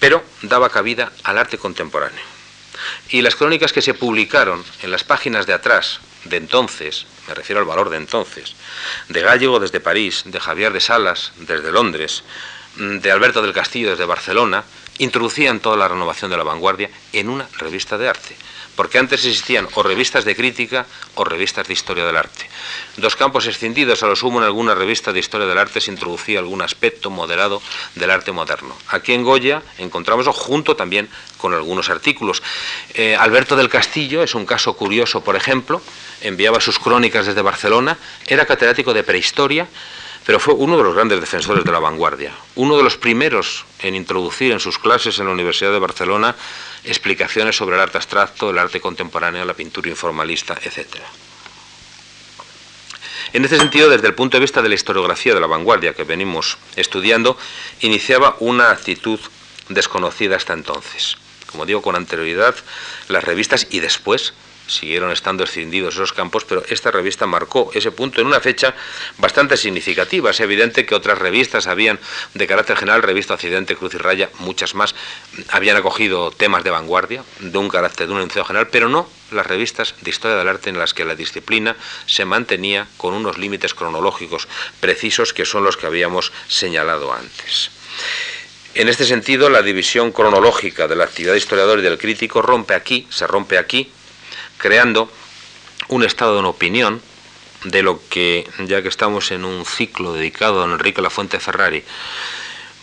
pero 0.00 0.24
daba 0.42 0.68
cabida 0.68 1.12
al 1.22 1.38
arte 1.38 1.58
contemporáneo. 1.58 2.24
Y 3.10 3.22
las 3.22 3.36
crónicas 3.36 3.72
que 3.72 3.82
se 3.82 3.94
publicaron 3.94 4.64
en 4.82 4.90
las 4.90 5.04
páginas 5.04 5.46
de 5.46 5.52
atrás 5.52 6.00
de 6.24 6.38
entonces, 6.38 7.06
me 7.28 7.34
refiero 7.34 7.60
al 7.60 7.66
valor 7.66 7.88
de 7.88 7.98
entonces, 7.98 8.56
de 9.08 9.20
Gallego 9.20 9.60
desde 9.60 9.78
París, 9.78 10.24
de 10.26 10.40
Javier 10.40 10.72
de 10.72 10.80
Salas 10.80 11.32
desde 11.36 11.70
Londres, 11.70 12.24
de 12.76 13.12
Alberto 13.12 13.42
del 13.42 13.52
Castillo 13.52 13.90
desde 13.90 14.06
Barcelona, 14.06 14.64
introducían 14.98 15.60
toda 15.60 15.76
la 15.76 15.88
renovación 15.88 16.30
de 16.30 16.36
la 16.36 16.44
vanguardia 16.44 16.90
en 17.12 17.28
una 17.28 17.48
revista 17.58 17.98
de 17.98 18.08
arte 18.08 18.36
porque 18.76 18.98
antes 18.98 19.24
existían 19.24 19.68
o 19.74 19.82
revistas 19.82 20.24
de 20.24 20.34
crítica 20.34 20.86
o 21.14 21.24
revistas 21.24 21.66
de 21.68 21.74
historia 21.74 22.06
del 22.06 22.16
arte. 22.16 22.48
Dos 22.96 23.16
campos 23.16 23.46
escindidos, 23.46 24.02
a 24.02 24.06
lo 24.06 24.16
sumo 24.16 24.38
en 24.38 24.44
alguna 24.44 24.74
revista 24.74 25.12
de 25.12 25.20
historia 25.20 25.46
del 25.46 25.58
arte 25.58 25.80
se 25.80 25.90
introducía 25.90 26.38
algún 26.38 26.62
aspecto 26.62 27.10
moderado 27.10 27.60
del 27.94 28.10
arte 28.10 28.32
moderno. 28.32 28.76
Aquí 28.88 29.12
en 29.12 29.24
Goya 29.24 29.62
encontramos 29.78 30.26
junto 30.28 30.76
también 30.76 31.08
con 31.36 31.54
algunos 31.54 31.90
artículos. 31.90 32.42
Eh, 32.94 33.16
Alberto 33.16 33.56
del 33.56 33.68
Castillo 33.68 34.22
es 34.22 34.34
un 34.34 34.46
caso 34.46 34.74
curioso, 34.74 35.22
por 35.22 35.36
ejemplo, 35.36 35.82
enviaba 36.22 36.60
sus 36.60 36.78
crónicas 36.78 37.26
desde 37.26 37.42
Barcelona, 37.42 37.98
era 38.26 38.46
catedrático 38.46 38.94
de 38.94 39.02
prehistoria, 39.02 39.68
pero 40.24 40.38
fue 40.38 40.54
uno 40.54 40.76
de 40.76 40.84
los 40.84 40.94
grandes 40.94 41.20
defensores 41.20 41.64
de 41.64 41.72
la 41.72 41.80
vanguardia, 41.80 42.32
uno 42.54 42.76
de 42.76 42.84
los 42.84 42.96
primeros 42.96 43.64
en 43.80 43.94
introducir 43.94 44.52
en 44.52 44.60
sus 44.60 44.78
clases 44.78 45.18
en 45.18 45.26
la 45.26 45.32
Universidad 45.32 45.72
de 45.72 45.78
Barcelona 45.78 46.36
explicaciones 46.84 47.56
sobre 47.56 47.76
el 47.76 47.82
arte 47.82 47.98
abstracto, 47.98 48.50
el 48.50 48.58
arte 48.58 48.80
contemporáneo, 48.80 49.44
la 49.44 49.54
pintura 49.54 49.88
informalista, 49.88 50.58
etc. 50.64 50.86
En 53.32 53.44
este 53.44 53.56
sentido, 53.56 53.88
desde 53.88 54.08
el 54.08 54.14
punto 54.14 54.36
de 54.36 54.42
vista 54.42 54.62
de 54.62 54.68
la 54.68 54.74
historiografía 54.74 55.34
de 55.34 55.40
la 55.40 55.46
vanguardia 55.46 55.94
que 55.94 56.04
venimos 56.04 56.58
estudiando, 56.76 57.38
iniciaba 57.80 58.36
una 58.40 58.70
actitud 58.70 59.18
desconocida 59.68 60.36
hasta 60.36 60.52
entonces. 60.52 61.16
Como 61.46 61.66
digo, 61.66 61.82
con 61.82 61.96
anterioridad, 61.96 62.54
las 63.08 63.24
revistas 63.24 63.66
y 63.70 63.80
después 63.80 64.34
siguieron 64.66 65.10
estando 65.10 65.44
escindidos 65.44 65.94
esos 65.94 66.12
campos, 66.12 66.44
pero 66.44 66.62
esta 66.68 66.90
revista 66.90 67.26
marcó 67.26 67.70
ese 67.74 67.90
punto 67.90 68.20
en 68.20 68.26
una 68.26 68.40
fecha 68.40 68.74
bastante 69.18 69.56
significativa. 69.56 70.30
Es 70.30 70.40
evidente 70.40 70.86
que 70.86 70.94
otras 70.94 71.18
revistas 71.18 71.66
habían, 71.66 71.98
de 72.34 72.46
carácter 72.46 72.76
general, 72.76 73.02
Revista 73.02 73.34
Occidente, 73.34 73.76
Cruz 73.76 73.94
y 73.94 73.98
Raya, 73.98 74.30
muchas 74.38 74.74
más, 74.74 74.94
habían 75.48 75.76
acogido 75.76 76.30
temas 76.30 76.64
de 76.64 76.70
vanguardia, 76.70 77.24
de 77.40 77.58
un 77.58 77.68
carácter, 77.68 78.06
de 78.06 78.12
un 78.12 78.18
enunciado 78.18 78.46
general, 78.46 78.68
pero 78.70 78.88
no 78.88 79.08
las 79.30 79.46
revistas 79.46 79.94
de 80.00 80.10
historia 80.10 80.36
del 80.36 80.48
arte 80.48 80.70
en 80.70 80.78
las 80.78 80.94
que 80.94 81.04
la 81.04 81.14
disciplina 81.14 81.76
se 82.06 82.24
mantenía 82.24 82.86
con 82.96 83.14
unos 83.14 83.38
límites 83.38 83.74
cronológicos 83.74 84.46
precisos 84.80 85.32
que 85.32 85.46
son 85.46 85.64
los 85.64 85.76
que 85.76 85.86
habíamos 85.86 86.32
señalado 86.48 87.12
antes. 87.12 87.70
En 88.74 88.88
este 88.88 89.04
sentido, 89.04 89.50
la 89.50 89.60
división 89.60 90.12
cronológica 90.12 90.88
de 90.88 90.96
la 90.96 91.04
actividad 91.04 91.34
historiador 91.34 91.80
y 91.80 91.82
del 91.82 91.98
crítico 91.98 92.40
rompe 92.40 92.74
aquí, 92.74 93.06
se 93.10 93.26
rompe 93.26 93.58
aquí, 93.58 93.90
creando 94.62 95.10
un 95.88 96.04
estado 96.04 96.40
de 96.40 96.46
opinión 96.46 97.02
de 97.64 97.82
lo 97.82 98.00
que, 98.08 98.48
ya 98.60 98.80
que 98.80 98.88
estamos 98.88 99.32
en 99.32 99.44
un 99.44 99.66
ciclo 99.66 100.12
dedicado 100.12 100.62
a 100.62 100.66
Enrique 100.66 101.02
Lafuente 101.02 101.40
Ferrari, 101.40 101.82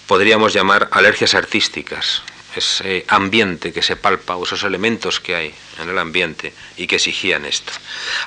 podríamos 0.05 0.51
llamar 0.51 0.89
alergias 0.91 1.35
artísticas, 1.35 2.21
ese 2.53 3.05
ambiente 3.07 3.71
que 3.71 3.81
se 3.81 3.95
palpa 3.95 4.35
o 4.35 4.43
esos 4.43 4.63
elementos 4.63 5.21
que 5.21 5.35
hay 5.35 5.53
en 5.81 5.87
el 5.87 5.97
ambiente 5.97 6.53
y 6.75 6.85
que 6.85 6.97
exigían 6.97 7.45
esto. 7.45 7.71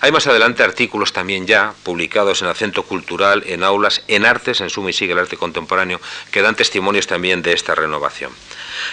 Hay 0.01 0.13
más 0.13 0.27
adelante 0.27 0.63
artículos 0.63 1.13
también 1.13 1.47
ya 1.47 1.75
publicados 1.83 2.41
en 2.41 2.49
acento 2.49 2.85
cultural, 2.85 3.43
en 3.47 3.65
aulas, 3.65 4.03
en 4.09 4.25
artes, 4.25 4.63
en 4.63 4.71
suma 4.71 4.89
y 4.89 4.93
sigue 4.95 5.13
el 5.13 5.19
arte 5.19 5.37
contemporáneo, 5.37 6.01
que 6.31 6.41
dan 6.41 6.57
testimonios 6.57 7.07
también 7.07 7.43
de 7.43 7.53
esta 7.53 7.75
renovación. 7.75 8.33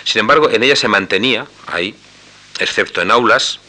Sin 0.04 0.20
embargo, 0.20 0.50
en 0.50 0.64
ella 0.64 0.76
se 0.76 0.90
mantenía, 0.90 1.48
ahí, 1.68 1.96
excepto 2.60 3.02
en 3.02 3.12
aulas, 3.12 3.62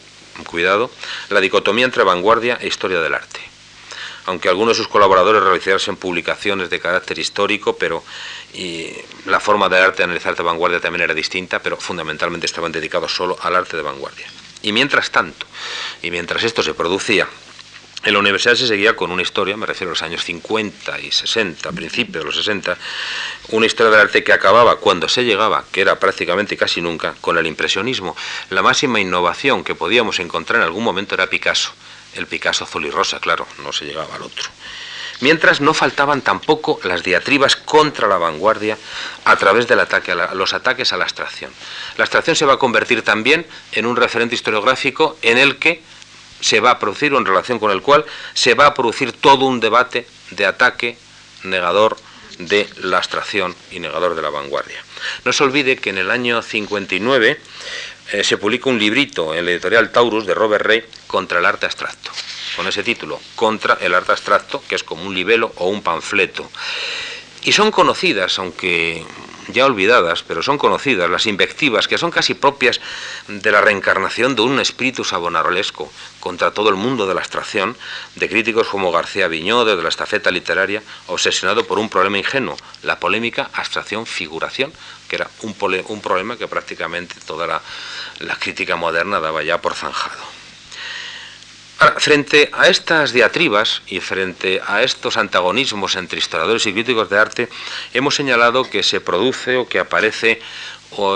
cuidado, 0.45 0.91
la 1.29 1.39
dicotomía 1.41 1.85
entre 1.85 2.03
vanguardia 2.03 2.57
e 2.61 2.67
historia 2.67 2.99
del 3.01 3.13
arte. 3.13 3.39
Aunque 4.25 4.49
algunos 4.49 4.77
de 4.77 4.83
sus 4.83 4.87
colaboradores 4.87 5.41
realizasen 5.41 5.95
publicaciones 5.95 6.69
de 6.69 6.79
carácter 6.79 7.17
histórico, 7.17 7.75
pero 7.77 8.03
la 9.25 9.39
forma 9.39 9.67
del 9.67 9.83
arte 9.83 9.97
de 9.97 10.03
analizar 10.03 10.35
de 10.35 10.43
vanguardia 10.43 10.79
también 10.79 11.01
era 11.03 11.13
distinta, 11.13 11.59
pero 11.59 11.77
fundamentalmente 11.77 12.45
estaban 12.45 12.71
dedicados 12.71 13.15
solo 13.15 13.37
al 13.41 13.55
arte 13.55 13.77
de 13.77 13.83
vanguardia. 13.83 14.27
Y 14.61 14.73
mientras 14.73 15.09
tanto, 15.09 15.47
y 16.03 16.11
mientras 16.11 16.43
esto 16.43 16.61
se 16.61 16.75
producía, 16.75 17.27
en 18.03 18.13
la 18.13 18.19
universidad 18.19 18.55
se 18.55 18.67
seguía 18.67 18.95
con 18.95 19.11
una 19.11 19.21
historia, 19.21 19.55
me 19.55 19.67
refiero 19.67 19.91
a 19.91 19.93
los 19.93 20.01
años 20.01 20.23
50 20.23 20.99
y 21.01 21.11
60, 21.11 21.71
principios 21.71 22.23
de 22.23 22.25
los 22.25 22.35
60, 22.35 22.77
una 23.49 23.65
historia 23.67 23.91
del 23.91 24.01
arte 24.01 24.23
que 24.23 24.33
acababa 24.33 24.77
cuando 24.77 25.07
se 25.07 25.23
llegaba, 25.23 25.65
que 25.71 25.81
era 25.81 25.99
prácticamente 25.99 26.57
casi 26.57 26.81
nunca, 26.81 27.13
con 27.21 27.37
el 27.37 27.45
impresionismo. 27.45 28.15
La 28.49 28.63
máxima 28.63 28.99
innovación 28.99 29.63
que 29.63 29.75
podíamos 29.75 30.19
encontrar 30.19 30.61
en 30.61 30.65
algún 30.65 30.83
momento 30.83 31.13
era 31.13 31.27
Picasso, 31.27 31.73
el 32.15 32.25
Picasso 32.25 32.63
azul 32.63 32.85
y 32.85 32.89
rosa, 32.89 33.19
claro, 33.19 33.45
no 33.63 33.71
se 33.71 33.85
llegaba 33.85 34.15
al 34.15 34.23
otro. 34.23 34.49
Mientras 35.19 35.61
no 35.61 35.75
faltaban 35.75 36.21
tampoco 36.21 36.79
las 36.83 37.03
diatribas 37.03 37.55
contra 37.55 38.07
la 38.07 38.17
vanguardia 38.17 38.79
a 39.25 39.35
través 39.35 39.67
de 39.67 39.75
ataque 39.75 40.15
los 40.33 40.55
ataques 40.55 40.91
a 40.91 40.97
la 40.97 41.03
abstracción. 41.03 41.51
La 41.97 42.05
abstracción 42.05 42.35
se 42.35 42.45
va 42.45 42.53
a 42.53 42.57
convertir 42.57 43.03
también 43.03 43.45
en 43.71 43.85
un 43.85 43.95
referente 43.95 44.33
historiográfico 44.33 45.19
en 45.21 45.37
el 45.37 45.57
que 45.57 45.83
se 46.41 46.59
va 46.59 46.71
a 46.71 46.79
producir 46.79 47.13
o 47.13 47.17
en 47.17 47.25
relación 47.25 47.59
con 47.59 47.71
el 47.71 47.81
cual 47.81 48.05
se 48.33 48.53
va 48.53 48.65
a 48.67 48.73
producir 48.73 49.13
todo 49.13 49.45
un 49.45 49.59
debate 49.59 50.05
de 50.31 50.45
ataque 50.45 50.97
negador 51.43 51.97
de 52.37 52.67
la 52.77 52.97
abstracción 52.97 53.55
y 53.71 53.79
negador 53.79 54.15
de 54.15 54.21
la 54.21 54.29
vanguardia. 54.29 54.83
No 55.25 55.33
se 55.33 55.43
olvide 55.43 55.77
que 55.77 55.91
en 55.91 55.97
el 55.97 56.11
año 56.11 56.41
59 56.41 57.39
eh, 58.11 58.23
se 58.23 58.37
publica 58.37 58.69
un 58.69 58.79
librito 58.79 59.33
en 59.33 59.45
la 59.45 59.51
editorial 59.51 59.91
Taurus 59.91 60.25
de 60.25 60.33
Robert 60.33 60.65
Rey 60.65 60.83
contra 61.07 61.39
el 61.39 61.45
arte 61.45 61.65
abstracto, 61.65 62.11
con 62.55 62.67
ese 62.67 62.83
título, 62.83 63.19
Contra 63.35 63.77
el 63.81 63.93
arte 63.93 64.11
abstracto, 64.11 64.63
que 64.67 64.75
es 64.75 64.83
como 64.83 65.05
un 65.05 65.13
libelo 65.13 65.53
o 65.57 65.69
un 65.69 65.81
panfleto. 65.81 66.49
Y 67.43 67.53
son 67.53 67.71
conocidas, 67.71 68.37
aunque 68.39 69.03
ya 69.53 69.65
olvidadas, 69.65 70.23
pero 70.23 70.41
son 70.41 70.57
conocidas, 70.57 71.09
las 71.09 71.25
invectivas, 71.25 71.87
que 71.87 71.97
son 71.97 72.11
casi 72.11 72.33
propias 72.33 72.79
de 73.27 73.51
la 73.51 73.61
reencarnación 73.61 74.35
de 74.35 74.41
un 74.41 74.59
espíritu 74.59 75.03
sabonarolesco 75.03 75.91
contra 76.19 76.51
todo 76.51 76.69
el 76.69 76.75
mundo 76.75 77.07
de 77.07 77.13
la 77.13 77.21
abstracción, 77.21 77.77
de 78.15 78.29
críticos 78.29 78.67
como 78.67 78.91
García 78.91 79.27
Viñó, 79.27 79.65
de 79.65 79.81
la 79.81 79.89
estafeta 79.89 80.31
literaria, 80.31 80.83
obsesionado 81.07 81.65
por 81.65 81.79
un 81.79 81.89
problema 81.89 82.17
ingenuo, 82.17 82.57
la 82.83 82.99
polémica 82.99 83.49
abstracción-figuración, 83.53 84.73
que 85.07 85.15
era 85.17 85.29
un, 85.41 85.55
un, 85.87 86.01
problema 86.01 86.37
que 86.37 86.47
prácticamente 86.47 87.15
toda 87.25 87.61
la 88.19 88.35
crítica 88.35 88.75
moderna 88.75 89.19
daba 89.19 89.43
ya 89.43 89.61
por 89.61 89.73
zanjado 89.73 90.40
frente 91.97 92.49
a 92.53 92.67
estas 92.67 93.11
diatribas 93.11 93.81
y 93.87 93.99
frente 93.99 94.61
a 94.65 94.83
estos 94.83 95.17
antagonismos 95.17 95.95
entre 95.95 96.19
historiadores 96.19 96.65
y 96.65 96.73
críticos 96.73 97.09
de 97.09 97.17
arte, 97.17 97.49
hemos 97.93 98.15
señalado 98.15 98.69
que 98.69 98.83
se 98.83 99.01
produce 99.01 99.57
o 99.57 99.67
que 99.67 99.79
aparece 99.79 100.41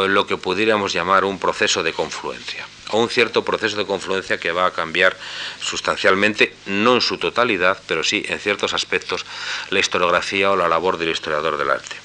lo 0.07 0.25
que 0.25 0.37
pudiéramos 0.37 0.93
llamar 0.93 1.25
un 1.25 1.37
proceso 1.37 1.83
de 1.83 1.93
confluencia, 1.93 2.65
o 2.91 2.99
un 2.99 3.09
cierto 3.09 3.43
proceso 3.43 3.77
de 3.77 3.85
confluencia 3.85 4.39
que 4.39 4.51
va 4.51 4.65
a 4.65 4.71
cambiar 4.71 5.17
sustancialmente, 5.59 6.55
no 6.65 6.95
en 6.95 7.01
su 7.01 7.17
totalidad, 7.17 7.77
pero 7.87 8.03
sí 8.03 8.25
en 8.27 8.39
ciertos 8.39 8.73
aspectos, 8.73 9.25
la 9.69 9.79
historiografía 9.79 10.49
o 10.51 10.55
la 10.55 10.69
labor 10.69 10.97
del 10.97 11.09
historiador 11.09 11.57
del 11.57 11.71
arte. 11.71 11.95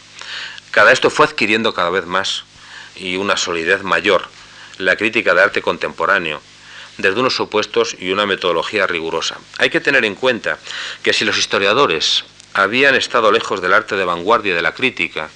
Cada 0.71 0.93
esto 0.93 1.11
fue 1.11 1.27
adquiriendo 1.27 1.73
cada 1.73 1.91
vez 1.91 2.07
más 2.07 2.45
y 2.97 3.17
una 3.17 3.37
solidez 3.37 3.83
mayor 3.83 4.29
la 4.79 4.97
crítica 4.97 5.35
de 5.35 5.43
arte 5.43 5.63
contemporáneo, 5.63 6.41
desde 6.99 7.21
unos 7.21 7.35
supuestos 7.35 7.97
y 7.99 8.11
una 8.11 8.27
metodología 8.27 8.87
rigurosa. 8.87 9.39
Hay 9.59 9.71
que 9.71 9.81
tener 9.81 10.05
en 10.05 10.15
cuenta 10.15 10.59
que 11.03 11.13
si 11.13 11.25
los 11.25 11.39
historiadores 11.39 12.25
habían 12.53 12.95
estado 12.95 13.33
lejos 13.33 13.61
del 13.61 13.73
arte 13.73 13.97
de 13.97 14.05
vanguardia 14.05 14.53
y 14.53 14.57
de 14.57 14.63
la 14.63 14.75
crítica, 14.75 15.31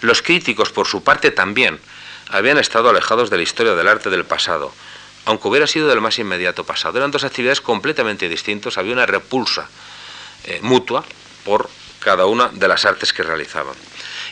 los 0.00 0.22
críticos, 0.22 0.70
por 0.70 0.86
su 0.86 1.02
parte, 1.02 1.30
también 1.30 1.80
habían 2.28 2.58
estado 2.58 2.90
alejados 2.90 3.30
de 3.30 3.36
la 3.36 3.42
historia 3.42 3.74
del 3.74 3.88
arte 3.88 4.10
del 4.10 4.24
pasado, 4.24 4.72
aunque 5.24 5.48
hubiera 5.48 5.66
sido 5.66 5.88
del 5.88 6.00
más 6.00 6.18
inmediato 6.18 6.64
pasado. 6.64 6.98
Eran 6.98 7.10
dos 7.10 7.24
actividades 7.24 7.60
completamente 7.60 8.28
distintas, 8.28 8.78
había 8.78 8.92
una 8.92 9.06
repulsa 9.06 9.68
eh, 10.44 10.60
mutua 10.62 11.04
por 11.44 11.68
cada 11.98 12.26
una 12.26 12.48
de 12.48 12.68
las 12.68 12.84
artes 12.84 13.12
que 13.12 13.22
realizaban. 13.22 13.74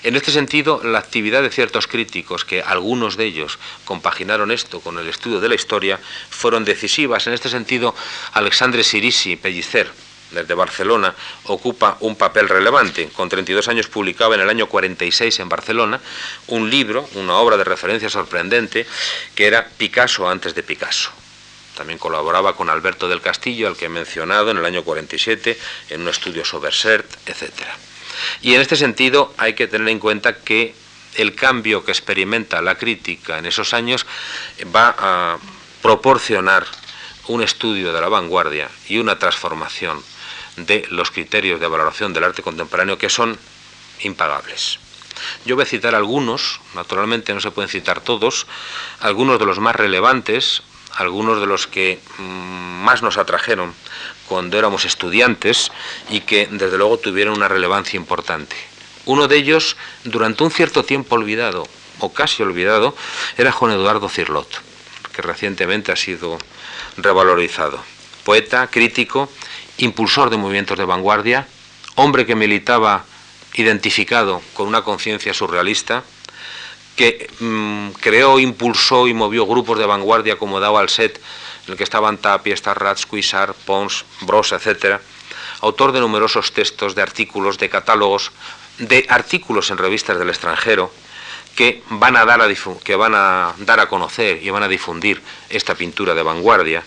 En 0.03 0.16
este 0.16 0.30
sentido, 0.30 0.80
la 0.84 0.99
actividad 0.99 1.42
de 1.42 1.51
ciertos 1.51 1.86
críticos, 1.86 2.44
que 2.44 2.62
algunos 2.62 3.16
de 3.16 3.24
ellos 3.24 3.59
compaginaron 3.84 4.51
esto 4.51 4.80
con 4.80 4.99
el 4.99 5.09
estudio 5.09 5.40
de 5.40 5.49
la 5.49 5.55
historia, 5.55 5.99
fueron 6.30 6.64
decisivas. 6.64 7.26
En 7.26 7.32
este 7.32 7.49
sentido, 7.49 7.94
Alexandre 8.32 8.84
Sirisi 8.84 9.36
Pellicer, 9.36 9.90
desde 10.30 10.55
Barcelona, 10.55 11.14
ocupa 11.44 11.96
un 12.01 12.16
papel 12.16 12.49
relevante. 12.49 13.09
Con 13.09 13.28
32 13.28 13.66
años 13.68 13.88
publicaba 13.88 14.34
en 14.34 14.42
el 14.42 14.51
año 14.51 14.68
46 14.68 15.40
en 15.40 15.49
Barcelona 15.49 16.01
un 16.49 16.70
libro, 16.70 17.09
una 17.14 17.36
obra 17.36 17.57
de 17.57 17.64
referencia 17.64 18.11
sorprendente, 18.11 18.86
que 19.34 19.46
era 19.46 19.66
Picasso 19.66 20.28
antes 20.28 20.55
de 20.55 20.62
Picasso. 20.62 21.11
También 21.76 21.99
colaboraba 21.99 22.57
con 22.57 22.70
Alberto 22.70 23.09
del 23.09 23.20
Castillo, 23.20 23.68
al 23.68 23.76
que 23.76 23.86
he 23.86 23.88
mencionado 23.88 24.51
en 24.51 24.59
el 24.59 24.64
año 24.64 24.82
47, 24.82 25.59
en 25.90 26.03
un 26.03 26.09
estudio 26.09 26.44
sobre 26.44 26.72
SERT, 26.72 27.28
etcétera. 27.28 27.76
Y 28.42 28.54
en 28.54 28.60
este 28.60 28.76
sentido 28.76 29.32
hay 29.36 29.54
que 29.54 29.66
tener 29.66 29.88
en 29.88 29.98
cuenta 29.98 30.38
que 30.38 30.74
el 31.14 31.34
cambio 31.34 31.84
que 31.84 31.90
experimenta 31.90 32.62
la 32.62 32.76
crítica 32.76 33.38
en 33.38 33.46
esos 33.46 33.74
años 33.74 34.06
va 34.74 34.94
a 34.98 35.38
proporcionar 35.82 36.66
un 37.28 37.42
estudio 37.42 37.92
de 37.92 38.00
la 38.00 38.08
vanguardia 38.08 38.68
y 38.88 38.98
una 38.98 39.18
transformación 39.18 40.02
de 40.56 40.86
los 40.90 41.10
criterios 41.10 41.60
de 41.60 41.68
valoración 41.68 42.12
del 42.12 42.24
arte 42.24 42.42
contemporáneo 42.42 42.98
que 42.98 43.10
son 43.10 43.38
impagables. 44.00 44.78
Yo 45.44 45.56
voy 45.56 45.64
a 45.64 45.66
citar 45.66 45.94
algunos, 45.94 46.60
naturalmente 46.74 47.34
no 47.34 47.40
se 47.40 47.50
pueden 47.50 47.68
citar 47.68 48.00
todos, 48.00 48.46
algunos 49.00 49.38
de 49.38 49.46
los 49.46 49.58
más 49.58 49.76
relevantes, 49.76 50.62
algunos 50.96 51.40
de 51.40 51.46
los 51.46 51.66
que 51.66 52.00
mm, 52.18 52.82
más 52.84 53.02
nos 53.02 53.18
atrajeron 53.18 53.74
cuando 54.29 54.59
éramos 54.59 54.85
estudiantes 54.85 55.72
y 56.11 56.20
que 56.20 56.47
desde 56.51 56.79
luego 56.79 56.99
tuvieron 56.99 57.35
una 57.35 57.49
relevancia 57.49 57.97
importante. 57.97 58.57
Uno 59.07 59.26
de 59.26 59.37
ellos, 59.37 59.76
durante 60.05 60.45
un 60.45 60.51
cierto 60.51 60.85
tiempo 60.85 61.14
olvidado, 61.14 61.66
o 62.01 62.12
casi 62.12 62.43
olvidado, 62.43 62.95
era 63.37 63.53
Juan 63.53 63.72
Eduardo 63.72 64.09
Cirlot, 64.09 64.49
que 65.12 65.22
recientemente 65.22 65.91
ha 65.93 65.97
sido 65.97 66.39
revalorizado. 66.97 67.83
Poeta, 68.24 68.68
crítico, 68.68 69.31
impulsor 69.79 70.31
de 70.31 70.37
movimientos 70.37 70.79
de 70.79 70.85
vanguardia, 70.85 71.49
hombre 71.95 72.26
que 72.26 72.35
militaba 72.35 73.05
identificado 73.55 74.43
con 74.53 74.68
una 74.68 74.83
conciencia 74.83 75.33
surrealista, 75.33 76.05
que 76.97 77.31
mm, 77.41 77.91
creó, 78.01 78.39
impulsó 78.39 79.07
y 79.09 79.14
movió 79.14 79.47
grupos 79.47 79.79
de 79.79 79.87
vanguardia 79.87 80.37
como 80.37 80.61
Dao 80.61 80.76
Alset 80.79 81.20
en 81.68 81.72
el 81.72 81.78
que 81.78 81.84
estaban 81.84 82.18
Tapia, 82.18 82.56
Starrats, 82.56 83.06
Cuisar, 83.06 83.54
Pons, 83.54 84.04
Bros, 84.22 84.52
etc., 84.52 85.00
autor 85.60 85.92
de 85.92 86.00
numerosos 86.00 86.52
textos, 86.52 86.94
de 86.94 87.02
artículos, 87.02 87.58
de 87.58 87.68
catálogos, 87.68 88.32
de 88.78 89.06
artículos 89.08 89.70
en 89.70 89.78
revistas 89.78 90.18
del 90.18 90.30
extranjero 90.30 90.90
que 91.56 91.82
van 91.90 92.16
a 92.16 92.24
dar 92.24 92.40
a, 92.40 92.48
que 92.84 92.94
van 92.94 93.14
a, 93.16 93.52
dar 93.58 93.80
a 93.80 93.88
conocer 93.88 94.40
y 94.42 94.50
van 94.50 94.62
a 94.62 94.68
difundir 94.68 95.20
esta 95.48 95.74
pintura 95.74 96.14
de 96.14 96.22
vanguardia. 96.22 96.84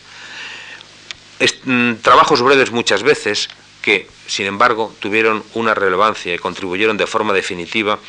Mm, 1.65 1.95
trabajos 1.95 2.41
breves 2.41 2.71
muchas 2.71 3.03
veces 3.03 3.49
que, 3.82 4.07
sin 4.27 4.45
embargo, 4.45 4.95
tuvieron 4.99 5.43
una 5.55 5.73
relevancia 5.73 6.34
y 6.34 6.39
contribuyeron 6.39 6.95
de 6.97 7.05
forma 7.05 7.34
definitiva 7.34 7.99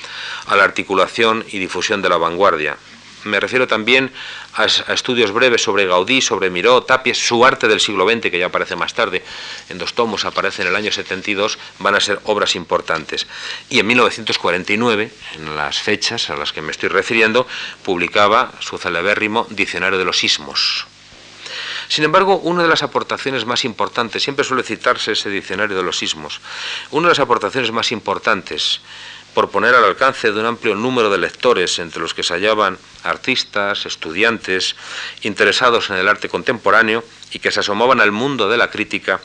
a 0.46 0.54
la 0.54 0.64
articulación 0.64 1.44
y 1.50 1.58
difusión 1.58 2.00
de 2.00 2.08
la 2.08 2.18
vanguardia, 2.18 2.76
me 3.24 3.40
refiero 3.40 3.66
también 3.66 4.12
a, 4.54 4.64
estudios 4.64 5.32
breves 5.32 5.62
sobre 5.62 5.86
Gaudí, 5.86 6.20
sobre 6.20 6.50
Miró, 6.50 6.82
Tapies, 6.82 7.18
su 7.18 7.44
arte 7.44 7.68
del 7.68 7.80
siglo 7.80 8.08
XX, 8.08 8.30
que 8.30 8.38
ya 8.38 8.46
aparece 8.46 8.76
más 8.76 8.94
tarde, 8.94 9.22
en 9.68 9.78
dos 9.78 9.94
tomos, 9.94 10.24
aparece 10.24 10.62
en 10.62 10.68
el 10.68 10.76
año 10.76 10.92
72, 10.92 11.58
van 11.78 11.94
a 11.94 12.00
ser 12.00 12.20
obras 12.24 12.56
importantes. 12.56 13.26
Y 13.70 13.78
en 13.78 13.86
1949, 13.86 15.10
en 15.36 15.56
las 15.56 15.78
fechas 15.78 16.30
a 16.30 16.36
las 16.36 16.52
que 16.52 16.62
me 16.62 16.72
estoy 16.72 16.88
refiriendo, 16.88 17.46
publicaba 17.84 18.52
su 18.60 18.78
celebérrimo 18.78 19.46
Diccionario 19.50 19.98
de 19.98 20.04
los 20.04 20.18
Sismos. 20.18 20.86
Sin 21.88 22.04
embargo, 22.04 22.36
una 22.38 22.62
de 22.62 22.68
las 22.68 22.82
aportaciones 22.82 23.44
más 23.44 23.66
importantes, 23.66 24.22
siempre 24.22 24.44
suele 24.44 24.62
citarse 24.62 25.12
ese 25.12 25.28
diccionario 25.28 25.76
de 25.76 25.82
los 25.82 25.98
sismos, 25.98 26.40
una 26.90 27.08
de 27.08 27.10
las 27.10 27.18
aportaciones 27.18 27.70
más 27.70 27.92
importantes 27.92 28.80
por 29.34 29.50
poner 29.50 29.74
al 29.74 29.84
alcance 29.84 30.30
de 30.30 30.40
un 30.40 30.46
amplio 30.46 30.74
número 30.74 31.10
de 31.10 31.18
lectores, 31.18 31.78
entre 31.78 32.02
los 32.02 32.14
que 32.14 32.22
se 32.22 32.34
hallaban 32.34 32.78
artistas, 33.02 33.86
estudiantes, 33.86 34.76
interesados 35.22 35.90
en 35.90 35.96
el 35.96 36.08
arte 36.08 36.28
contemporáneo 36.28 37.04
y 37.32 37.38
que 37.38 37.50
se 37.50 37.60
asomaban 37.60 38.00
al 38.00 38.12
mundo 38.12 38.48
de 38.48 38.58
la 38.58 38.70
crítica, 38.70 39.20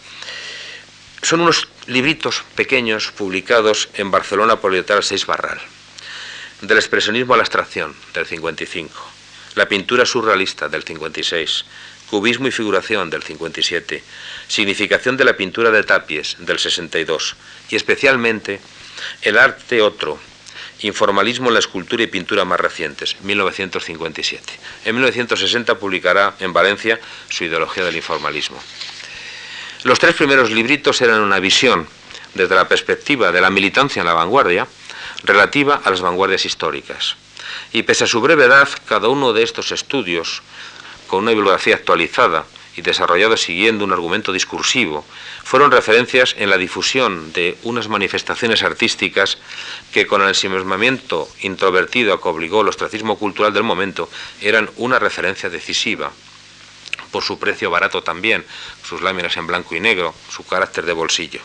son 1.21 1.41
unos 1.41 1.67
libritos 1.87 2.43
pequeños 2.55 3.11
publicados 3.11 3.89
en 3.95 4.11
Barcelona 4.11 4.57
por 4.57 4.73
Editorial 4.73 5.03
Seis 5.03 5.25
Barral. 5.25 5.59
Del 6.61 6.77
expresionismo 6.77 7.33
a 7.33 7.37
la 7.37 7.43
abstracción, 7.43 7.95
del 8.13 8.25
55. 8.25 8.91
La 9.55 9.67
pintura 9.67 10.05
surrealista, 10.05 10.69
del 10.69 10.83
56. 10.83 11.65
Cubismo 12.09 12.47
y 12.47 12.51
figuración, 12.51 13.09
del 13.09 13.23
57. 13.23 14.03
Significación 14.47 15.17
de 15.17 15.25
la 15.25 15.35
pintura 15.35 15.71
de 15.71 15.83
Tapies, 15.83 16.37
del 16.39 16.57
62. 16.57 17.35
Y 17.69 17.75
especialmente 17.75 18.61
el 19.21 19.37
arte 19.37 19.81
otro. 19.81 20.19
Informalismo 20.81 21.47
en 21.47 21.53
la 21.53 21.59
escultura 21.59 22.03
y 22.03 22.07
pintura 22.07 22.45
más 22.45 22.59
recientes, 22.59 23.15
1957. 23.21 24.43
En 24.85 24.95
1960 24.95 25.79
publicará 25.79 26.35
en 26.39 26.53
Valencia 26.53 26.99
su 27.29 27.45
ideología 27.45 27.83
del 27.83 27.95
informalismo. 27.95 28.61
Los 29.83 29.97
tres 29.99 30.13
primeros 30.15 30.51
libritos 30.51 31.01
eran 31.01 31.21
una 31.21 31.39
visión 31.39 31.87
desde 32.33 32.55
la 32.55 32.67
perspectiva 32.67 33.31
de 33.31 33.41
la 33.41 33.49
militancia 33.49 34.01
en 34.01 34.05
la 34.05 34.13
vanguardia 34.13 34.67
relativa 35.23 35.81
a 35.83 35.89
las 35.89 36.01
vanguardias 36.01 36.45
históricas. 36.45 37.15
Y 37.71 37.83
pese 37.83 38.03
a 38.03 38.07
su 38.07 38.21
brevedad, 38.21 38.69
cada 38.85 39.07
uno 39.07 39.33
de 39.33 39.43
estos 39.43 39.71
estudios, 39.71 40.43
con 41.07 41.23
una 41.23 41.31
bibliografía 41.31 41.75
actualizada 41.75 42.45
y 42.77 42.81
desarrollado 42.83 43.35
siguiendo 43.35 43.83
un 43.83 43.91
argumento 43.91 44.31
discursivo 44.31 45.03
fueron 45.43 45.71
referencias 45.71 46.35
en 46.37 46.49
la 46.49 46.57
difusión 46.57 47.33
de 47.33 47.57
unas 47.63 47.89
manifestaciones 47.89 48.63
artísticas 48.63 49.39
que 49.91 50.07
con 50.07 50.21
el 50.21 50.29
ensimismamiento 50.29 51.27
introvertido 51.41 52.13
a 52.13 52.21
que 52.21 52.29
obligó 52.29 52.61
el 52.61 52.69
ostracismo 52.69 53.17
cultural 53.17 53.51
del 53.51 53.63
momento 53.63 54.09
eran 54.41 54.69
una 54.77 54.99
referencia 54.99 55.49
decisiva 55.49 56.11
por 57.11 57.23
su 57.23 57.39
precio 57.39 57.71
barato 57.71 58.03
también, 58.03 58.45
sus 58.83 59.01
láminas 59.01 59.35
en 59.37 59.47
blanco 59.47 59.75
y 59.75 59.79
negro, 59.79 60.13
su 60.29 60.45
carácter 60.45 60.85
de 60.85 60.93
bolsillo. 60.93 61.39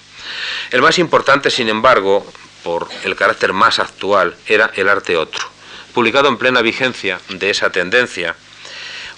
El 0.71 0.83
más 0.83 0.99
importante, 0.99 1.51
sin 1.51 1.69
embargo, 1.69 2.27
por 2.63 2.89
el 3.05 3.17
carácter 3.17 3.53
más 3.53 3.79
actual, 3.79 4.37
era 4.47 4.71
El 4.75 4.89
arte 4.89 5.17
otro, 5.17 5.47
publicado 5.95 6.29
en 6.29 6.37
plena 6.37 6.63
vigencia 6.63 7.21
de 7.29 7.51
esa 7.51 7.71
tendencia, 7.71 8.37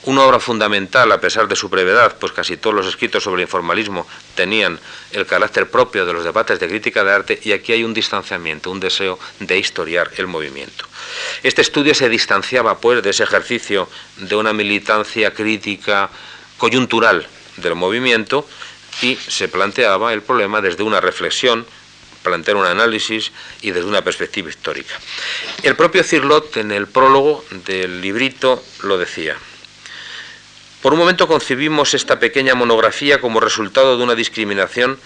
una 0.07 0.23
obra 0.23 0.41
fundamental 0.41 1.11
a 1.13 1.21
pesar 1.21 1.49
de 1.49 1.57
su 1.57 1.69
brevedad, 1.69 2.17
pues 2.19 2.33
casi 2.33 2.57
todos 2.57 2.75
los 2.75 2.87
escritos 2.87 3.23
sobre 3.23 3.43
el 3.43 3.49
informalismo 3.49 4.07
tenían 4.35 4.79
el 5.13 5.27
carácter 5.27 5.71
propio 5.71 6.05
de 6.05 6.13
los 6.13 6.25
debates 6.25 6.61
de 6.61 6.69
crítica 6.69 7.05
de 7.05 7.13
arte 7.13 7.41
y 7.43 7.53
aquí 7.53 7.73
hay 7.73 7.85
un 7.85 7.95
distanciamiento, 7.95 8.71
un 8.71 8.81
deseo 8.81 9.19
de 9.41 9.59
historiar 9.59 10.11
el 10.17 10.27
movimiento. 10.27 10.87
Este 11.43 11.63
estudio 11.63 11.95
se 11.95 12.09
distanciaba 12.09 12.79
pues 12.79 13.03
de 13.03 13.11
ese 13.11 13.23
ejercicio 13.23 13.89
de 14.17 14.37
una 14.37 14.53
militancia 14.53 15.33
crítica 15.33 16.11
coyuntural 16.59 17.27
del 17.57 17.75
movimiento 17.75 18.47
y 19.03 19.17
se 19.17 19.49
planteaba 19.49 20.13
el 20.13 20.23
problema 20.23 20.61
desde 20.61 20.83
una 20.83 21.01
reflexión 21.01 21.67
plantear 22.25 22.57
un 22.57 22.67
análisis 22.67 23.31
y 23.61 23.71
desde 23.71 23.87
una 23.87 24.03
perspectiva 24.03 24.49
histórica. 24.49 24.99
El 25.63 25.77
propio 25.77 26.03
Cirlot 26.03 26.57
en 26.57 26.73
el 26.73 26.89
prólogo 26.89 27.45
del 27.67 28.01
librito 28.01 28.65
lo 28.83 28.99
decía. 28.99 29.37
Por 30.85 30.93
un 30.93 30.99
momento 30.99 31.27
concibimos 31.27 31.95
esta 31.95 32.19
pequeña 32.19 32.55
monografía 32.55 33.19
como 33.19 33.41
resultado 33.41 33.97
de 33.97 34.05
una 34.05 34.15
discriminación 34.15 34.99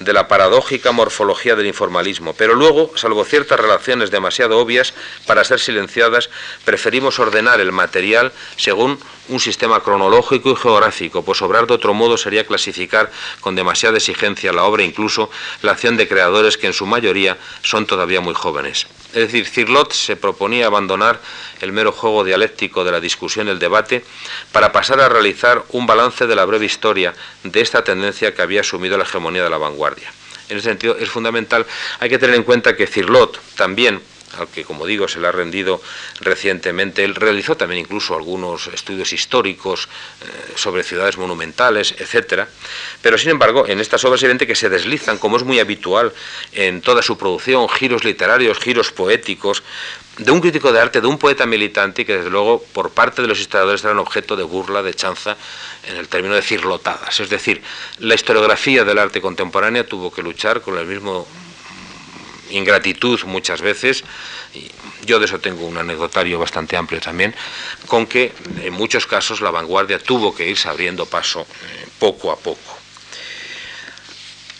de 0.00 0.12
la 0.12 0.26
paradójica 0.26 0.90
morfología 0.90 1.54
del 1.54 1.68
informalismo, 1.68 2.34
pero 2.34 2.56
luego, 2.56 2.90
salvo 2.96 3.24
ciertas 3.24 3.60
relaciones 3.60 4.10
demasiado 4.10 4.58
obvias 4.58 4.92
para 5.28 5.44
ser 5.44 5.60
silenciadas, 5.60 6.30
preferimos 6.64 7.20
ordenar 7.20 7.60
el 7.60 7.70
material 7.70 8.32
según 8.56 8.98
un 9.30 9.40
sistema 9.40 9.80
cronológico 9.80 10.50
y 10.50 10.56
geográfico, 10.56 11.24
pues 11.24 11.40
obrar 11.42 11.66
de 11.66 11.74
otro 11.74 11.94
modo 11.94 12.18
sería 12.18 12.46
clasificar 12.46 13.10
con 13.40 13.54
demasiada 13.54 13.96
exigencia 13.96 14.52
la 14.52 14.64
obra, 14.64 14.82
incluso 14.82 15.30
la 15.62 15.72
acción 15.72 15.96
de 15.96 16.08
creadores 16.08 16.58
que 16.58 16.66
en 16.66 16.72
su 16.72 16.86
mayoría 16.86 17.38
son 17.62 17.86
todavía 17.86 18.20
muy 18.20 18.34
jóvenes. 18.34 18.86
Es 19.12 19.32
decir, 19.32 19.46
Cirlot 19.46 19.92
se 19.92 20.16
proponía 20.16 20.66
abandonar 20.66 21.20
el 21.60 21.72
mero 21.72 21.92
juego 21.92 22.24
dialéctico 22.24 22.84
de 22.84 22.92
la 22.92 23.00
discusión 23.00 23.48
y 23.48 23.50
el 23.50 23.58
debate 23.58 24.04
para 24.52 24.72
pasar 24.72 25.00
a 25.00 25.08
realizar 25.08 25.64
un 25.70 25.86
balance 25.86 26.26
de 26.26 26.36
la 26.36 26.44
breve 26.44 26.66
historia 26.66 27.14
de 27.42 27.60
esta 27.60 27.82
tendencia 27.82 28.34
que 28.34 28.42
había 28.42 28.60
asumido 28.60 28.98
la 28.98 29.04
hegemonía 29.04 29.42
de 29.42 29.50
la 29.50 29.58
vanguardia. 29.58 30.12
En 30.48 30.58
ese 30.58 30.68
sentido 30.68 30.96
es 30.96 31.08
fundamental, 31.08 31.64
hay 32.00 32.08
que 32.08 32.18
tener 32.18 32.34
en 32.34 32.42
cuenta 32.42 32.76
que 32.76 32.86
Cirlot 32.86 33.40
también 33.54 34.00
al 34.38 34.48
que, 34.48 34.64
como 34.64 34.86
digo, 34.86 35.08
se 35.08 35.20
le 35.20 35.28
ha 35.28 35.32
rendido 35.32 35.80
recientemente. 36.20 37.04
Él 37.04 37.14
realizó 37.14 37.56
también 37.56 37.80
incluso 37.80 38.14
algunos 38.14 38.68
estudios 38.68 39.12
históricos 39.12 39.88
eh, 40.22 40.52
sobre 40.56 40.82
ciudades 40.82 41.16
monumentales, 41.18 41.94
etcétera. 41.98 42.48
Pero, 43.02 43.18
sin 43.18 43.30
embargo, 43.30 43.66
en 43.66 43.80
estas 43.80 44.04
obras 44.04 44.22
evidente 44.22 44.46
que 44.46 44.54
se 44.54 44.68
deslizan, 44.68 45.18
como 45.18 45.36
es 45.36 45.42
muy 45.42 45.58
habitual 45.58 46.12
en 46.52 46.80
toda 46.80 47.02
su 47.02 47.18
producción, 47.18 47.68
giros 47.68 48.04
literarios, 48.04 48.58
giros 48.58 48.92
poéticos, 48.92 49.62
de 50.18 50.30
un 50.32 50.40
crítico 50.40 50.72
de 50.72 50.80
arte, 50.80 51.00
de 51.00 51.06
un 51.06 51.18
poeta 51.18 51.46
militante, 51.46 52.04
que 52.04 52.18
desde 52.18 52.30
luego 52.30 52.62
por 52.72 52.90
parte 52.90 53.22
de 53.22 53.28
los 53.28 53.40
historiadores 53.40 53.82
eran 53.84 53.98
objeto 53.98 54.36
de 54.36 54.42
burla, 54.42 54.82
de 54.82 54.92
chanza, 54.92 55.36
en 55.88 55.96
el 55.96 56.08
término 56.08 56.34
de 56.34 56.42
cirlotadas. 56.42 57.20
Es 57.20 57.30
decir, 57.30 57.62
la 57.98 58.14
historiografía 58.14 58.84
del 58.84 58.98
arte 58.98 59.20
contemporánea 59.20 59.86
tuvo 59.86 60.12
que 60.12 60.22
luchar 60.22 60.60
con 60.60 60.76
el 60.76 60.86
mismo 60.86 61.26
ingratitud 62.50 63.22
muchas 63.24 63.60
veces, 63.60 64.04
y 64.54 64.70
yo 65.04 65.18
de 65.18 65.26
eso 65.26 65.38
tengo 65.38 65.66
un 65.66 65.78
anecdotario 65.78 66.38
bastante 66.38 66.76
amplio 66.76 67.00
también, 67.00 67.34
con 67.86 68.06
que 68.06 68.32
en 68.62 68.72
muchos 68.72 69.06
casos 69.06 69.40
la 69.40 69.50
vanguardia 69.50 69.98
tuvo 69.98 70.34
que 70.34 70.48
irse 70.48 70.68
abriendo 70.68 71.06
paso 71.06 71.42
eh, 71.42 71.86
poco 71.98 72.30
a 72.30 72.36
poco. 72.36 72.78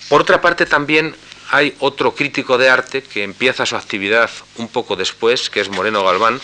Por 0.09 0.23
otra 0.23 0.41
parte 0.41 0.67
también 0.67 1.15
hay 1.51 1.75
otro 1.81 2.15
crítico 2.15 2.59
de 2.59 2.69
arte 2.69 3.03
que 3.03 3.25
empieza 3.25 3.67
su 3.67 3.77
actividad 3.77 4.31
un 4.57 4.69
poco 4.69 4.97
después, 4.97 5.51
que 5.51 5.61
es 5.61 5.69
Moreno 5.69 6.05
Galván, 6.05 6.41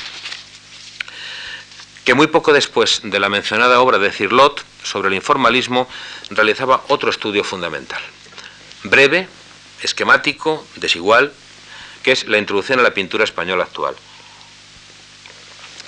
que 2.04 2.14
muy 2.14 2.28
poco 2.28 2.52
después 2.52 3.00
de 3.02 3.18
la 3.18 3.28
mencionada 3.28 3.80
obra 3.80 3.98
de 3.98 4.12
Cirlot 4.12 4.64
sobre 4.84 5.08
el 5.08 5.14
informalismo 5.14 5.88
realizaba 6.30 6.84
otro 6.88 7.10
estudio 7.10 7.42
fundamental. 7.42 8.00
Breve, 8.84 9.28
esquemático, 9.82 10.66
desigual, 10.76 11.32
que 12.02 12.12
es 12.12 12.26
la 12.28 12.38
introducción 12.38 12.78
a 12.78 12.82
la 12.82 12.94
pintura 12.94 13.24
española 13.24 13.64
actual. 13.64 13.94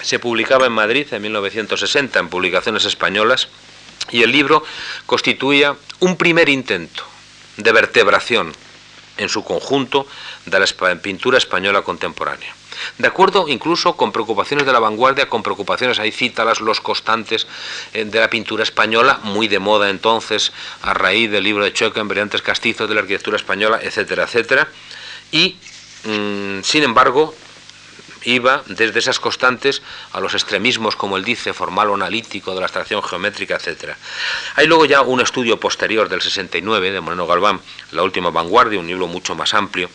Se 0.03 0.19
publicaba 0.19 0.67
en 0.67 0.73
Madrid 0.73 1.07
en 1.13 1.23
1960 1.23 2.19
en 2.19 2.29
publicaciones 2.29 2.85
españolas 2.85 3.49
y 4.11 4.23
el 4.23 4.33
libro 4.33 4.65
constituía 5.07 5.77
un 6.01 6.17
primer 6.17 6.49
intento 6.49 7.05
de 7.57 7.73
vertebración 7.73 8.53
en 9.17 9.29
su 9.29 9.45
conjunto 9.45 10.07
de 10.47 10.61
la 10.61 10.67
pintura 11.03 11.39
española 11.39 11.83
contemporánea. 11.83 12.55
De 12.99 13.07
acuerdo 13.07 13.49
incluso 13.49 13.95
con 13.95 14.13
preocupaciones 14.13 14.67
de 14.67 14.73
la 14.73 14.79
vanguardia, 14.79 15.29
con 15.29 15.43
preocupaciones, 15.43 15.99
ahí 15.99 16.13
cítalas, 16.13 16.61
los 16.61 16.81
constantes 16.81 17.47
eh, 17.93 18.05
de 18.05 18.21
la 18.21 18.31
pintura 18.31 18.63
española, 18.63 19.21
muy 19.23 19.49
de 19.49 19.59
moda 19.59 19.91
entonces, 19.91 20.53
a 20.83 20.95
raíz 20.95 21.31
del 21.31 21.45
libro 21.45 21.65
de 21.65 21.73
Choca 21.73 22.01
en 22.01 22.09
brillantes 22.09 22.43
castizos 22.43 22.89
de 22.89 22.95
la 22.95 23.01
arquitectura 23.03 23.37
española, 23.37 23.79
etcétera, 23.83 24.25
etcétera. 24.25 24.69
Y, 25.31 25.57
mm, 26.05 26.63
sin 26.63 26.83
embargo, 26.83 27.35
iba 28.25 28.63
desde 28.67 28.99
esas 28.99 29.21
constantes 29.21 29.83
a 30.13 30.21
los 30.21 30.35
extremismos, 30.35 30.97
como 30.97 31.17
él 31.17 31.25
dice, 31.25 31.53
formal 31.53 31.91
o 31.91 31.95
analítico, 31.95 32.55
de 32.55 32.61
la 32.61 32.67
abstracción 32.67 33.03
geométrica, 33.03 33.57
etc. 33.57 33.95
Hay 34.57 34.67
luego 34.67 34.85
ya 34.85 35.03
un 35.03 35.21
estudio 35.21 35.59
posterior 35.59 36.09
del 36.09 36.23
69 36.23 36.91
de 36.91 37.01
Moreno 37.01 37.27
Galván, 37.27 37.61
La 37.93 38.03
última 38.03 38.31
vanguardia, 38.31 38.79
un 38.79 38.87
libro 38.87 39.07
mucho 39.07 39.35
más 39.35 39.55
amplio, 39.55 39.91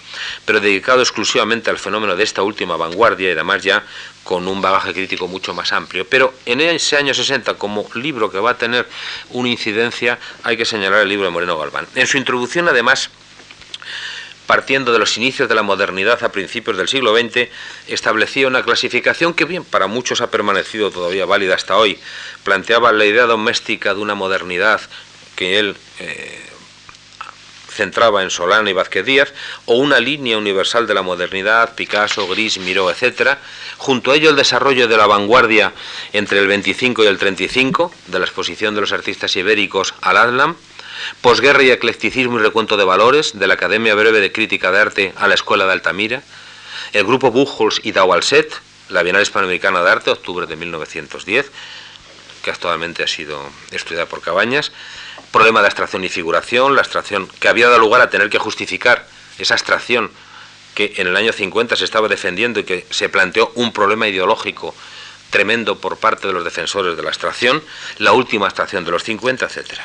pero 0.45 0.59
dedicado 0.59 1.01
exclusivamente 1.01 1.69
al 1.69 1.77
fenómeno 1.77 2.15
de 2.15 2.23
esta 2.23 2.41
última 2.41 2.75
vanguardia 2.75 3.29
y 3.29 3.31
además 3.33 3.63
ya 3.63 3.83
con 4.23 4.47
un 4.47 4.61
bagaje 4.61 4.93
crítico 4.93 5.27
mucho 5.27 5.53
más 5.53 5.71
amplio. 5.73 6.07
Pero 6.07 6.33
en 6.45 6.61
ese 6.61 6.97
año 6.97 7.13
60, 7.13 7.55
como 7.55 7.85
libro 7.95 8.31
que 8.31 8.39
va 8.39 8.51
a 8.51 8.57
tener 8.57 8.87
una 9.29 9.49
incidencia, 9.49 10.17
hay 10.43 10.57
que 10.57 10.65
señalar 10.65 11.01
el 11.01 11.09
libro 11.09 11.25
de 11.25 11.31
Moreno 11.31 11.57
Galván. 11.57 11.87
En 11.95 12.07
su 12.07 12.17
introducción, 12.17 12.67
además, 12.67 13.09
partiendo 14.47 14.91
de 14.91 14.99
los 14.99 15.17
inicios 15.17 15.47
de 15.47 15.55
la 15.55 15.63
modernidad 15.63 16.23
a 16.23 16.31
principios 16.31 16.77
del 16.77 16.87
siglo 16.87 17.15
XX, 17.17 17.49
establecía 17.87 18.47
una 18.47 18.63
clasificación 18.63 19.33
que 19.33 19.45
bien 19.45 19.63
para 19.63 19.87
muchos 19.87 20.21
ha 20.21 20.31
permanecido 20.31 20.91
todavía 20.91 21.25
válida 21.25 21.55
hasta 21.55 21.77
hoy. 21.77 21.99
Planteaba 22.43 22.91
la 22.91 23.05
idea 23.05 23.25
doméstica 23.25 23.93
de 23.93 24.01
una 24.01 24.15
modernidad 24.15 24.81
que 25.35 25.59
él 25.59 25.75
eh, 25.99 26.43
centraba 27.73 28.23
en 28.23 28.29
Solana 28.29 28.69
y 28.69 28.73
Vázquez 28.73 29.05
Díaz, 29.05 29.33
o 29.65 29.75
una 29.75 29.99
línea 29.99 30.37
universal 30.37 30.87
de 30.87 30.93
la 30.93 31.01
modernidad, 31.01 31.75
Picasso, 31.75 32.27
Gris, 32.27 32.59
Miró, 32.59 32.91
etc. 32.91 33.37
Junto 33.77 34.11
a 34.11 34.15
ello 34.15 34.29
el 34.29 34.35
desarrollo 34.35 34.87
de 34.87 34.97
la 34.97 35.07
vanguardia 35.07 35.73
entre 36.13 36.39
el 36.39 36.47
25 36.47 37.03
y 37.03 37.07
el 37.07 37.17
35, 37.17 37.91
de 38.07 38.19
la 38.19 38.25
exposición 38.25 38.75
de 38.75 38.81
los 38.81 38.91
artistas 38.91 39.35
ibéricos 39.35 39.93
al 40.01 40.17
Adlam, 40.17 40.55
posguerra 41.21 41.63
y 41.63 41.71
eclecticismo 41.71 42.39
y 42.39 42.41
recuento 42.41 42.77
de 42.77 42.83
valores, 42.83 43.37
de 43.37 43.47
la 43.47 43.55
Academia 43.55 43.95
Breve 43.95 44.19
de 44.19 44.31
Crítica 44.31 44.71
de 44.71 44.79
Arte 44.79 45.13
a 45.17 45.27
la 45.27 45.35
Escuela 45.35 45.65
de 45.65 45.73
Altamira, 45.73 46.23
el 46.93 47.05
grupo 47.05 47.31
Buchholz 47.31 47.79
y 47.83 47.91
Daualset, 47.91 48.53
la 48.89 49.03
Bienal 49.03 49.21
Hispanoamericana 49.21 49.83
de 49.83 49.89
Arte, 49.91 50.11
octubre 50.11 50.45
de 50.45 50.55
1910, 50.55 51.51
que 52.43 52.51
actualmente 52.51 53.03
ha 53.03 53.07
sido 53.07 53.41
estudiada 53.71 54.05
por 54.05 54.21
Cabañas, 54.21 54.71
problema 55.31 55.61
de 55.61 55.67
abstracción 55.67 56.03
y 56.03 56.09
figuración, 56.09 56.75
la 56.75 56.81
abstracción 56.81 57.27
que 57.39 57.47
había 57.47 57.67
dado 57.67 57.79
lugar 57.79 58.01
a 58.01 58.09
tener 58.09 58.29
que 58.29 58.37
justificar 58.37 59.07
esa 59.39 59.55
abstracción 59.55 60.11
que 60.75 60.93
en 60.97 61.07
el 61.07 61.15
año 61.15 61.31
50 61.31 61.75
se 61.75 61.85
estaba 61.85 62.07
defendiendo 62.07 62.59
y 62.59 62.63
que 62.63 62.85
se 62.89 63.09
planteó 63.09 63.51
un 63.55 63.73
problema 63.73 64.07
ideológico 64.07 64.75
tremendo 65.33 65.79
por 65.79 65.97
parte 65.97 66.27
de 66.27 66.33
los 66.33 66.43
defensores 66.43 66.95
de 66.95 67.01
la 67.01 67.09
extracción, 67.09 67.63
la 67.97 68.11
última 68.11 68.45
extracción 68.45 68.85
de 68.85 68.91
los 68.91 69.03
50, 69.03 69.47
etc. 69.47 69.79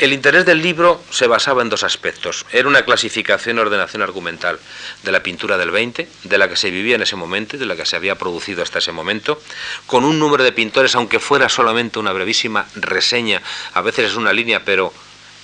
El 0.00 0.12
interés 0.12 0.44
del 0.44 0.60
libro 0.60 1.00
se 1.10 1.28
basaba 1.28 1.62
en 1.62 1.68
dos 1.68 1.84
aspectos. 1.84 2.44
Era 2.50 2.66
una 2.66 2.82
clasificación 2.82 3.56
y 3.56 3.60
ordenación 3.60 4.02
argumental 4.02 4.58
de 5.04 5.12
la 5.12 5.22
pintura 5.22 5.56
del 5.58 5.70
20, 5.70 6.08
de 6.24 6.38
la 6.38 6.48
que 6.48 6.56
se 6.56 6.72
vivía 6.72 6.96
en 6.96 7.02
ese 7.02 7.14
momento 7.14 7.54
y 7.54 7.60
de 7.60 7.66
la 7.66 7.76
que 7.76 7.86
se 7.86 7.94
había 7.94 8.16
producido 8.16 8.64
hasta 8.64 8.80
ese 8.80 8.90
momento, 8.90 9.40
con 9.86 10.02
un 10.04 10.18
número 10.18 10.42
de 10.42 10.50
pintores, 10.50 10.96
aunque 10.96 11.20
fuera 11.20 11.48
solamente 11.48 12.00
una 12.00 12.12
brevísima 12.12 12.66
reseña, 12.74 13.42
a 13.74 13.82
veces 13.82 14.10
es 14.10 14.16
una 14.16 14.32
línea, 14.32 14.64
pero 14.64 14.92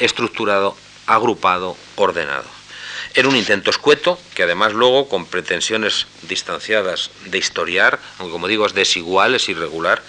estructurado, 0.00 0.76
agrupado, 1.06 1.76
ordenado. 1.94 2.55
Era 3.16 3.28
un 3.30 3.36
intento 3.36 3.70
escueto, 3.70 4.18
que 4.34 4.42
además 4.42 4.74
luego, 4.74 5.08
con 5.08 5.24
pretensiones 5.24 6.06
distanciadas 6.28 7.10
de 7.24 7.38
historiar, 7.38 7.98
aunque 8.18 8.30
como 8.30 8.46
digo 8.46 8.66
es 8.66 8.74
desigual, 8.74 9.34
es 9.34 9.48
irregular, 9.48 10.02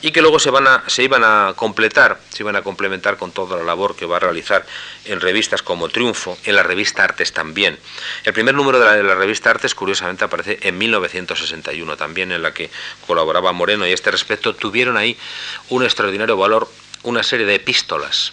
y 0.00 0.12
que 0.12 0.22
luego 0.22 0.38
se, 0.38 0.50
van 0.50 0.68
a, 0.68 0.84
se 0.86 1.02
iban 1.02 1.24
a 1.24 1.54
completar, 1.56 2.20
se 2.28 2.44
iban 2.44 2.54
a 2.54 2.62
complementar 2.62 3.16
con 3.16 3.32
toda 3.32 3.56
la 3.56 3.64
labor 3.64 3.96
que 3.96 4.06
va 4.06 4.18
a 4.18 4.20
realizar 4.20 4.64
en 5.06 5.20
revistas 5.20 5.60
como 5.60 5.88
Triunfo, 5.88 6.38
en 6.44 6.54
la 6.54 6.62
revista 6.62 7.02
Artes 7.02 7.32
también. 7.32 7.80
El 8.22 8.32
primer 8.32 8.54
número 8.54 8.78
de 8.78 8.84
la, 8.84 8.92
de 8.92 9.02
la 9.02 9.16
revista 9.16 9.50
Artes, 9.50 9.74
curiosamente, 9.74 10.22
aparece 10.24 10.60
en 10.62 10.78
1961 10.78 11.96
también, 11.96 12.30
en 12.30 12.42
la 12.42 12.54
que 12.54 12.70
colaboraba 13.08 13.50
Moreno, 13.50 13.88
y 13.88 13.90
a 13.90 13.94
este 13.94 14.12
respecto 14.12 14.54
tuvieron 14.54 14.96
ahí 14.96 15.18
un 15.68 15.82
extraordinario 15.82 16.36
valor 16.36 16.70
una 17.02 17.24
serie 17.24 17.44
de 17.44 17.56
epístolas 17.56 18.32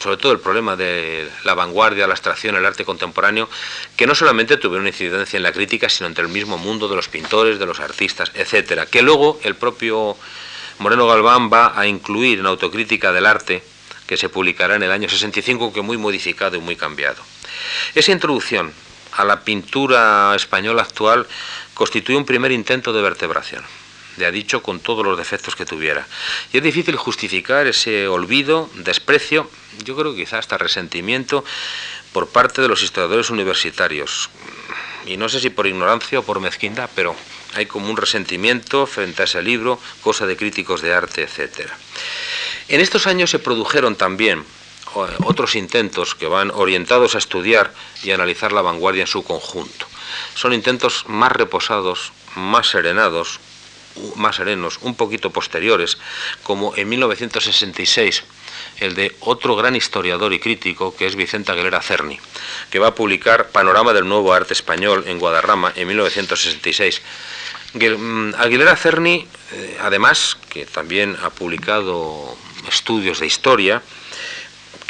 sobre 0.00 0.16
todo 0.16 0.32
el 0.32 0.40
problema 0.40 0.76
de 0.76 1.30
la 1.44 1.54
vanguardia, 1.54 2.06
la 2.06 2.14
abstracción, 2.14 2.56
el 2.56 2.64
arte 2.64 2.84
contemporáneo, 2.84 3.48
que 3.96 4.06
no 4.06 4.14
solamente 4.14 4.56
tuvieron 4.56 4.86
incidencia 4.86 5.36
en 5.36 5.42
la 5.42 5.52
crítica, 5.52 5.88
sino 5.88 6.06
entre 6.06 6.24
el 6.24 6.30
mismo 6.30 6.56
mundo 6.56 6.88
de 6.88 6.96
los 6.96 7.08
pintores, 7.08 7.58
de 7.58 7.66
los 7.66 7.80
artistas, 7.80 8.32
etcétera, 8.34 8.86
que 8.86 9.02
luego 9.02 9.38
el 9.44 9.56
propio 9.56 10.16
Moreno 10.78 11.06
Galván 11.06 11.52
va 11.52 11.78
a 11.78 11.86
incluir 11.86 12.38
en 12.38 12.46
Autocrítica 12.46 13.12
del 13.12 13.26
Arte, 13.26 13.62
que 14.06 14.16
se 14.16 14.30
publicará 14.30 14.74
en 14.74 14.82
el 14.82 14.90
año 14.90 15.08
65, 15.08 15.72
que 15.72 15.82
muy 15.82 15.98
modificado 15.98 16.56
y 16.56 16.60
muy 16.60 16.76
cambiado. 16.76 17.22
Esa 17.94 18.12
introducción 18.12 18.72
a 19.12 19.24
la 19.24 19.40
pintura 19.44 20.34
española 20.34 20.82
actual 20.82 21.26
constituye 21.74 22.16
un 22.16 22.24
primer 22.24 22.52
intento 22.52 22.92
de 22.92 23.02
vertebración 23.02 23.62
le 24.16 24.26
ha 24.26 24.30
dicho 24.30 24.62
con 24.62 24.80
todos 24.80 25.04
los 25.04 25.16
defectos 25.16 25.56
que 25.56 25.64
tuviera. 25.64 26.06
Y 26.52 26.58
es 26.58 26.62
difícil 26.62 26.96
justificar 26.96 27.66
ese 27.66 28.08
olvido, 28.08 28.70
desprecio, 28.74 29.50
yo 29.84 29.96
creo 29.96 30.12
que 30.12 30.24
quizá 30.24 30.38
hasta 30.38 30.58
resentimiento 30.58 31.44
por 32.12 32.28
parte 32.28 32.62
de 32.62 32.68
los 32.68 32.82
historiadores 32.82 33.30
universitarios. 33.30 34.30
Y 35.06 35.16
no 35.16 35.28
sé 35.28 35.40
si 35.40 35.50
por 35.50 35.66
ignorancia 35.66 36.18
o 36.18 36.22
por 36.22 36.40
mezquindad, 36.40 36.90
pero 36.94 37.16
hay 37.54 37.66
como 37.66 37.90
un 37.90 37.96
resentimiento 37.96 38.86
frente 38.86 39.22
a 39.22 39.24
ese 39.24 39.42
libro, 39.42 39.80
cosa 40.02 40.26
de 40.26 40.36
críticos 40.36 40.82
de 40.82 40.94
arte, 40.94 41.22
etc. 41.22 41.70
En 42.68 42.80
estos 42.80 43.06
años 43.06 43.30
se 43.30 43.38
produjeron 43.38 43.96
también 43.96 44.44
otros 44.94 45.54
intentos 45.54 46.14
que 46.14 46.26
van 46.26 46.50
orientados 46.50 47.14
a 47.14 47.18
estudiar 47.18 47.72
y 48.02 48.10
analizar 48.10 48.52
la 48.52 48.62
vanguardia 48.62 49.02
en 49.02 49.06
su 49.06 49.22
conjunto. 49.22 49.86
Son 50.34 50.52
intentos 50.52 51.04
más 51.06 51.32
reposados, 51.32 52.12
más 52.34 52.68
serenados, 52.68 53.40
más 54.16 54.36
serenos, 54.36 54.78
un 54.82 54.94
poquito 54.94 55.30
posteriores, 55.30 55.98
como 56.42 56.74
en 56.76 56.88
1966 56.88 58.24
el 58.78 58.94
de 58.94 59.14
otro 59.20 59.56
gran 59.56 59.76
historiador 59.76 60.32
y 60.32 60.40
crítico 60.40 60.94
que 60.96 61.06
es 61.06 61.16
Vicente 61.16 61.52
Aguilera 61.52 61.82
Cerni, 61.82 62.18
que 62.70 62.78
va 62.78 62.88
a 62.88 62.94
publicar 62.94 63.50
Panorama 63.50 63.92
del 63.92 64.08
Nuevo 64.08 64.32
Arte 64.32 64.54
Español 64.54 65.04
en 65.06 65.18
Guadarrama 65.18 65.72
en 65.76 65.86
1966. 65.88 67.02
Mm, 67.74 68.34
Aguilera 68.38 68.76
Cerni, 68.76 69.26
eh, 69.52 69.78
además, 69.80 70.36
que 70.48 70.66
también 70.66 71.16
ha 71.22 71.30
publicado 71.30 72.36
estudios 72.68 73.20
de 73.20 73.26
historia, 73.26 73.82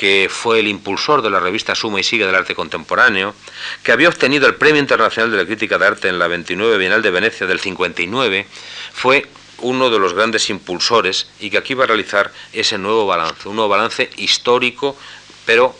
que 0.00 0.30
fue 0.30 0.60
el 0.60 0.68
impulsor 0.68 1.20
de 1.20 1.28
la 1.28 1.40
revista 1.40 1.74
Suma 1.74 2.00
y 2.00 2.02
Sigue 2.02 2.24
del 2.24 2.34
Arte 2.34 2.54
Contemporáneo, 2.54 3.34
que 3.82 3.92
había 3.92 4.08
obtenido 4.08 4.46
el 4.46 4.54
Premio 4.54 4.80
Internacional 4.80 5.30
de 5.30 5.36
la 5.36 5.44
Crítica 5.44 5.76
de 5.76 5.88
Arte 5.88 6.08
en 6.08 6.18
la 6.18 6.26
29 6.26 6.78
Bienal 6.78 7.02
de 7.02 7.10
Venecia 7.10 7.46
del 7.46 7.60
59, 7.60 8.46
fue 8.94 9.26
uno 9.58 9.90
de 9.90 9.98
los 9.98 10.14
grandes 10.14 10.48
impulsores 10.48 11.28
y 11.38 11.50
que 11.50 11.58
aquí 11.58 11.74
va 11.74 11.84
a 11.84 11.88
realizar 11.88 12.32
ese 12.54 12.78
nuevo 12.78 13.06
balance, 13.06 13.46
un 13.46 13.56
nuevo 13.56 13.68
balance 13.68 14.08
histórico, 14.16 14.96
pero 15.44 15.76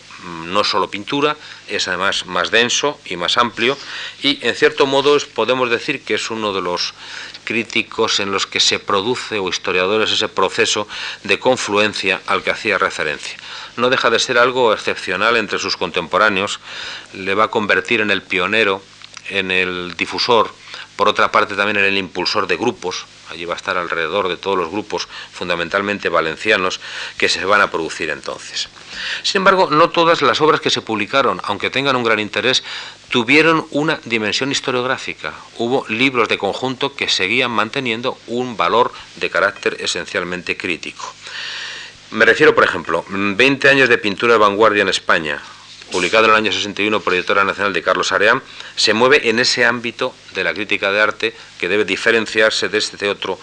no 0.47 0.65
solo 0.65 0.91
pintura, 0.91 1.37
es 1.69 1.89
además 1.89 2.27
más 2.27 2.51
denso 2.51 2.99
y 3.05 3.17
más 3.17 3.37
amplio. 3.37 3.77
Y 4.23 4.39
en 4.47 4.55
cierto 4.55 4.87
modo 4.87 5.17
podemos 5.35 5.71
decir 5.71 6.03
que 6.03 6.15
es 6.15 6.31
uno 6.31 6.53
de 6.53 6.61
los 6.61 6.95
críticos 7.45 8.21
en 8.21 8.33
los 8.33 8.47
que 8.47 8.61
se 8.61 8.79
produce 8.79 9.39
o 9.39 9.49
historiadores 9.49 10.13
ese 10.13 10.29
proceso 10.29 10.87
de 11.25 11.39
confluencia 11.39 12.21
al 12.27 12.43
que 12.43 12.51
hacía 12.51 12.79
referencia. 12.79 13.37
No 13.77 13.91
deja 13.91 14.11
de 14.11 14.19
ser 14.19 14.39
algo 14.39 14.73
excepcional 14.73 15.37
entre 15.37 15.59
sus 15.59 15.77
contemporáneos, 15.77 16.61
le 17.15 17.35
va 17.35 17.45
a 17.45 17.49
convertir 17.49 18.01
en 18.01 18.11
el 18.11 18.23
pionero, 18.23 18.83
en 19.31 19.51
el 19.51 19.97
difusor, 19.97 20.53
por 20.97 21.09
otra 21.09 21.33
parte 21.33 21.55
también 21.55 21.79
en 21.79 21.85
el 21.85 21.97
impulsor 21.97 22.47
de 22.47 22.57
grupos, 22.57 23.07
allí 23.31 23.47
va 23.47 23.55
a 23.55 23.57
estar 23.57 23.79
alrededor 23.79 24.29
de 24.29 24.37
todos 24.37 24.59
los 24.59 24.71
grupos, 24.71 25.09
fundamentalmente 25.33 26.09
valencianos, 26.09 26.79
que 27.17 27.29
se 27.29 27.45
van 27.45 27.63
a 27.63 27.71
producir 27.71 28.11
entonces. 28.11 28.69
Sin 29.23 29.41
embargo, 29.41 29.69
no 29.71 29.91
todas 29.91 30.23
las 30.23 30.41
obras 30.41 30.61
que 30.61 30.71
se 30.71 30.83
publicaron, 30.83 31.41
aunque 31.45 31.71
tengan 31.71 31.97
un 31.97 32.05
gran 32.05 32.19
interés, 32.19 32.63
tuvieron 33.09 33.67
una 33.71 34.01
dimensión 34.05 34.53
historiográfica. 34.53 35.35
Hubo 35.59 35.87
libros 35.89 36.29
de 36.29 36.39
conjunto 36.39 36.95
que 36.95 37.09
seguían 37.09 37.51
manteniendo 37.51 38.19
un 38.27 38.57
valor 38.57 38.93
de 39.17 39.31
carácter 39.31 39.77
esencialmente 39.81 40.57
crítico. 40.57 41.13
Me 42.11 42.25
refiero, 42.25 42.55
por 42.55 42.65
ejemplo, 42.65 43.05
20 43.09 43.69
años 43.69 43.89
de 43.89 43.99
pintura 43.99 44.33
de 44.33 44.39
vanguardia 44.39 44.83
en 44.83 44.89
España, 44.89 45.41
publicado 45.93 46.25
en 46.25 46.31
el 46.31 46.37
año 46.37 46.53
61 46.53 47.01
por 47.01 47.15
Editora 47.15 47.45
Nacional 47.45 47.73
de 47.73 47.83
Carlos 47.83 48.13
Areán, 48.13 48.43
se 48.77 48.95
mueve 48.95 49.29
en 49.29 49.39
ese 49.39 49.65
ámbito 49.65 50.15
de 50.35 50.45
la 50.45 50.55
crítica 50.55 50.91
de 50.91 51.01
arte 51.01 51.35
que 51.59 51.69
debe 51.69 51.85
diferenciarse 51.85 52.69
de 52.69 52.79
este 52.79 53.09
otro 53.09 53.39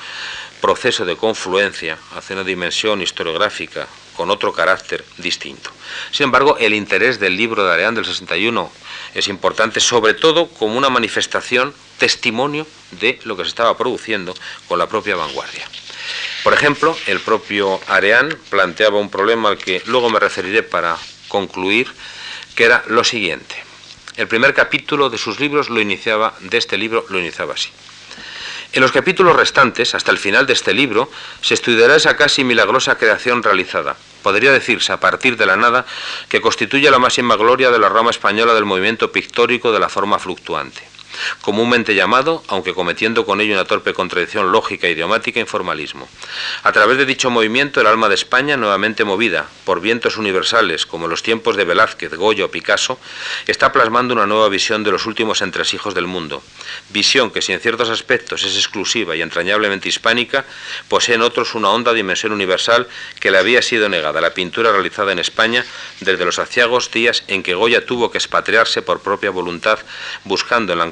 proceso 0.62 1.06
de 1.06 1.16
confluencia 1.16 1.98
hacia 2.16 2.36
una 2.36 2.44
dimensión 2.44 3.02
historiográfica 3.02 3.88
con 4.18 4.32
otro 4.32 4.52
carácter 4.52 5.06
distinto. 5.18 5.70
Sin 6.12 6.26
embargo, 6.26 6.58
el 6.60 6.74
interés 6.74 7.20
del 7.20 7.38
libro 7.38 7.64
de 7.64 7.72
Areán 7.72 7.96
del 7.96 8.04
61 8.04 8.70
es 9.14 9.28
importante, 9.28 9.80
sobre 9.80 10.16
todo 10.16 10.50
como 10.50 10.76
una 10.76 10.90
manifestación, 10.90 11.74
testimonio 12.00 12.68
de 13.00 13.20
lo 13.24 13.38
que 13.38 13.44
se 13.44 13.50
estaba 13.50 13.78
produciendo 13.78 14.34
con 14.68 14.80
la 14.80 14.88
propia 14.90 15.16
vanguardia. 15.16 15.66
Por 16.44 16.54
ejemplo, 16.54 16.98
el 17.06 17.20
propio 17.20 17.80
Areán 17.88 18.38
planteaba 18.50 19.00
un 19.00 19.10
problema 19.10 19.50
al 19.50 19.58
que 19.58 19.82
luego 19.86 20.10
me 20.10 20.20
referiré 20.20 20.64
para 20.64 20.98
concluir, 21.28 21.88
que 22.56 22.64
era 22.66 22.84
lo 22.88 23.04
siguiente. 23.04 23.56
El 24.16 24.28
primer 24.28 24.54
capítulo 24.54 25.12
de 25.12 25.20
sus 25.20 25.40
libros 25.40 25.70
lo 25.70 25.80
iniciaba, 25.80 26.34
de 26.40 26.58
este 26.58 26.78
libro 26.78 27.06
lo 27.10 27.20
iniciaba 27.20 27.54
así. 27.54 27.70
En 28.74 28.82
los 28.82 28.92
capítulos 28.92 29.36
restantes, 29.36 29.96
hasta 29.96 30.12
el 30.12 30.18
final 30.18 30.46
de 30.46 30.54
este 30.54 30.74
libro, 30.74 31.10
se 31.42 31.54
estudiará 31.54 31.96
esa 31.96 32.18
casi 32.18 32.44
milagrosa 32.44 32.98
creación 32.98 33.42
realizada. 33.42 33.96
Podría 34.24 34.52
decirse, 34.52 34.92
a 34.92 35.00
partir 35.00 35.38
de 35.38 35.46
la 35.46 35.56
nada, 35.56 35.86
que 36.30 36.42
constituye 36.42 36.92
la 36.92 37.00
máxima 37.00 37.36
gloria 37.36 37.72
de 37.72 37.80
la 37.80 37.90
rama 37.90 38.12
española 38.12 38.54
del 38.54 38.66
movimiento 38.66 39.12
pictórico 39.12 39.72
de 39.72 39.80
la 39.80 39.90
forma 39.90 40.20
fluctuante 40.20 40.97
comúnmente 41.42 41.96
llamado, 41.96 42.44
aunque 42.48 42.74
cometiendo 42.74 43.26
con 43.26 43.42
ello 43.42 43.54
una 43.54 43.66
torpe 43.66 43.94
contradicción 43.94 44.52
lógica, 44.52 44.88
idiomática, 44.88 45.40
informalismo. 45.40 46.08
A 46.64 46.72
través 46.72 46.98
de 46.98 47.06
dicho 47.06 47.30
movimiento, 47.30 47.82
el 47.82 47.88
alma 47.88 48.10
de 48.10 48.16
España, 48.16 48.58
nuevamente 48.58 49.04
movida 49.04 49.48
por 49.66 49.82
vientos 49.82 50.18
universales, 50.18 50.86
como 50.86 51.08
los 51.08 51.24
tiempos 51.24 51.56
de 51.56 51.66
Velázquez, 51.66 52.14
Goya 52.16 52.46
o 52.46 52.52
Picasso, 52.52 53.00
está 53.48 53.72
plasmando 53.72 54.14
una 54.14 54.26
nueva 54.26 54.50
visión 54.50 54.84
de 54.84 54.92
los 54.92 55.06
últimos 55.06 55.42
entresijos 55.42 55.94
del 55.94 56.08
mundo. 56.08 56.42
Visión 56.90 57.32
que, 57.32 57.42
si 57.42 57.54
en 57.54 57.60
ciertos 57.60 57.90
aspectos 57.90 58.44
es 58.44 58.56
exclusiva 58.56 59.16
y 59.16 59.22
entrañablemente 59.22 59.90
hispánica, 59.90 60.46
posee 60.88 61.16
en 61.16 61.22
otros 61.22 61.56
una 61.56 61.70
honda 61.70 61.94
dimensión 61.94 62.32
universal 62.32 62.88
que 63.20 63.32
le 63.32 63.38
había 63.38 63.62
sido 63.62 63.90
negada 63.90 64.22
la 64.22 64.34
pintura 64.34 64.72
realizada 64.72 65.12
en 65.12 65.20
España 65.20 65.66
desde 66.00 66.26
los 66.26 66.40
aciagos 66.40 66.92
días 66.92 67.24
en 67.28 67.44
que 67.44 67.56
Goya 67.56 67.86
tuvo 67.86 68.12
que 68.12 68.18
expatriarse 68.18 68.82
por 68.82 69.02
propia 69.02 69.32
voluntad, 69.32 69.80
buscando 70.24 70.74
en 70.74 70.80
la 70.80 70.86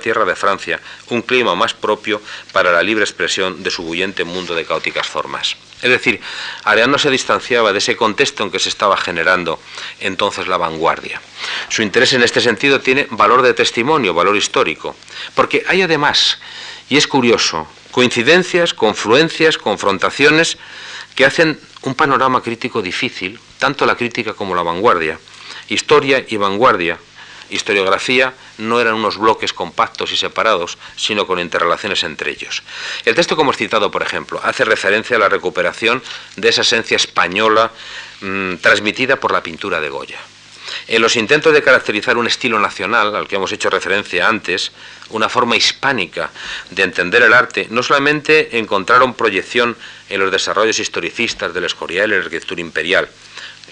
tierra 0.00 0.24
de 0.24 0.36
Francia 0.36 0.80
un 1.10 1.22
clima 1.22 1.54
más 1.54 1.74
propio 1.74 2.20
para 2.52 2.72
la 2.72 2.82
libre 2.82 3.04
expresión 3.04 3.62
de 3.62 3.70
su 3.70 3.82
bullente 3.82 4.24
mundo 4.24 4.54
de 4.54 4.64
caóticas 4.64 5.06
formas. 5.06 5.56
Es 5.82 5.90
decir, 5.90 6.20
Areano 6.64 6.98
se 6.98 7.10
distanciaba 7.10 7.72
de 7.72 7.78
ese 7.78 7.96
contexto 7.96 8.42
en 8.42 8.50
que 8.50 8.58
se 8.58 8.68
estaba 8.68 8.96
generando 8.96 9.60
entonces 10.00 10.48
la 10.48 10.56
vanguardia. 10.56 11.20
Su 11.68 11.82
interés 11.82 12.12
en 12.12 12.22
este 12.22 12.40
sentido 12.40 12.80
tiene 12.80 13.06
valor 13.10 13.42
de 13.42 13.54
testimonio, 13.54 14.14
valor 14.14 14.36
histórico, 14.36 14.96
porque 15.34 15.64
hay 15.68 15.82
además, 15.82 16.38
y 16.88 16.96
es 16.96 17.06
curioso, 17.06 17.68
coincidencias, 17.92 18.74
confluencias, 18.74 19.58
confrontaciones 19.58 20.58
que 21.14 21.24
hacen 21.24 21.60
un 21.82 21.94
panorama 21.94 22.42
crítico 22.42 22.82
difícil, 22.82 23.38
tanto 23.58 23.86
la 23.86 23.96
crítica 23.96 24.34
como 24.34 24.54
la 24.54 24.62
vanguardia. 24.62 25.18
Historia 25.68 26.24
y 26.26 26.36
vanguardia 26.36 26.98
historiografía 27.50 28.34
no 28.58 28.80
eran 28.80 28.94
unos 28.94 29.16
bloques 29.18 29.52
compactos 29.52 30.12
y 30.12 30.16
separados, 30.16 30.78
sino 30.96 31.26
con 31.26 31.38
interrelaciones 31.38 32.02
entre 32.04 32.30
ellos. 32.30 32.62
El 33.04 33.14
texto 33.14 33.36
como 33.36 33.52
he 33.52 33.56
citado, 33.56 33.90
por 33.90 34.02
ejemplo, 34.02 34.40
hace 34.42 34.64
referencia 34.64 35.16
a 35.16 35.20
la 35.20 35.28
recuperación 35.28 36.02
de 36.36 36.48
esa 36.48 36.62
esencia 36.62 36.96
española 36.96 37.70
mm, 38.20 38.56
transmitida 38.56 39.16
por 39.16 39.32
la 39.32 39.42
pintura 39.42 39.80
de 39.80 39.88
Goya. 39.88 40.18
En 40.86 41.02
los 41.02 41.16
intentos 41.16 41.52
de 41.52 41.62
caracterizar 41.62 42.16
un 42.16 42.26
estilo 42.26 42.58
nacional, 42.58 43.14
al 43.14 43.26
que 43.26 43.36
hemos 43.36 43.52
hecho 43.52 43.70
referencia 43.70 44.28
antes, 44.28 44.72
una 45.10 45.28
forma 45.28 45.56
hispánica 45.56 46.30
de 46.70 46.82
entender 46.82 47.22
el 47.22 47.32
arte, 47.32 47.66
no 47.70 47.82
solamente 47.82 48.58
encontraron 48.58 49.14
proyección 49.14 49.76
en 50.08 50.20
los 50.20 50.30
desarrollos 50.30 50.78
historicistas 50.78 51.52
del 51.52 51.64
Escorial 51.64 52.10
y 52.10 52.14
la 52.14 52.18
arquitectura 52.18 52.60
imperial, 52.60 53.08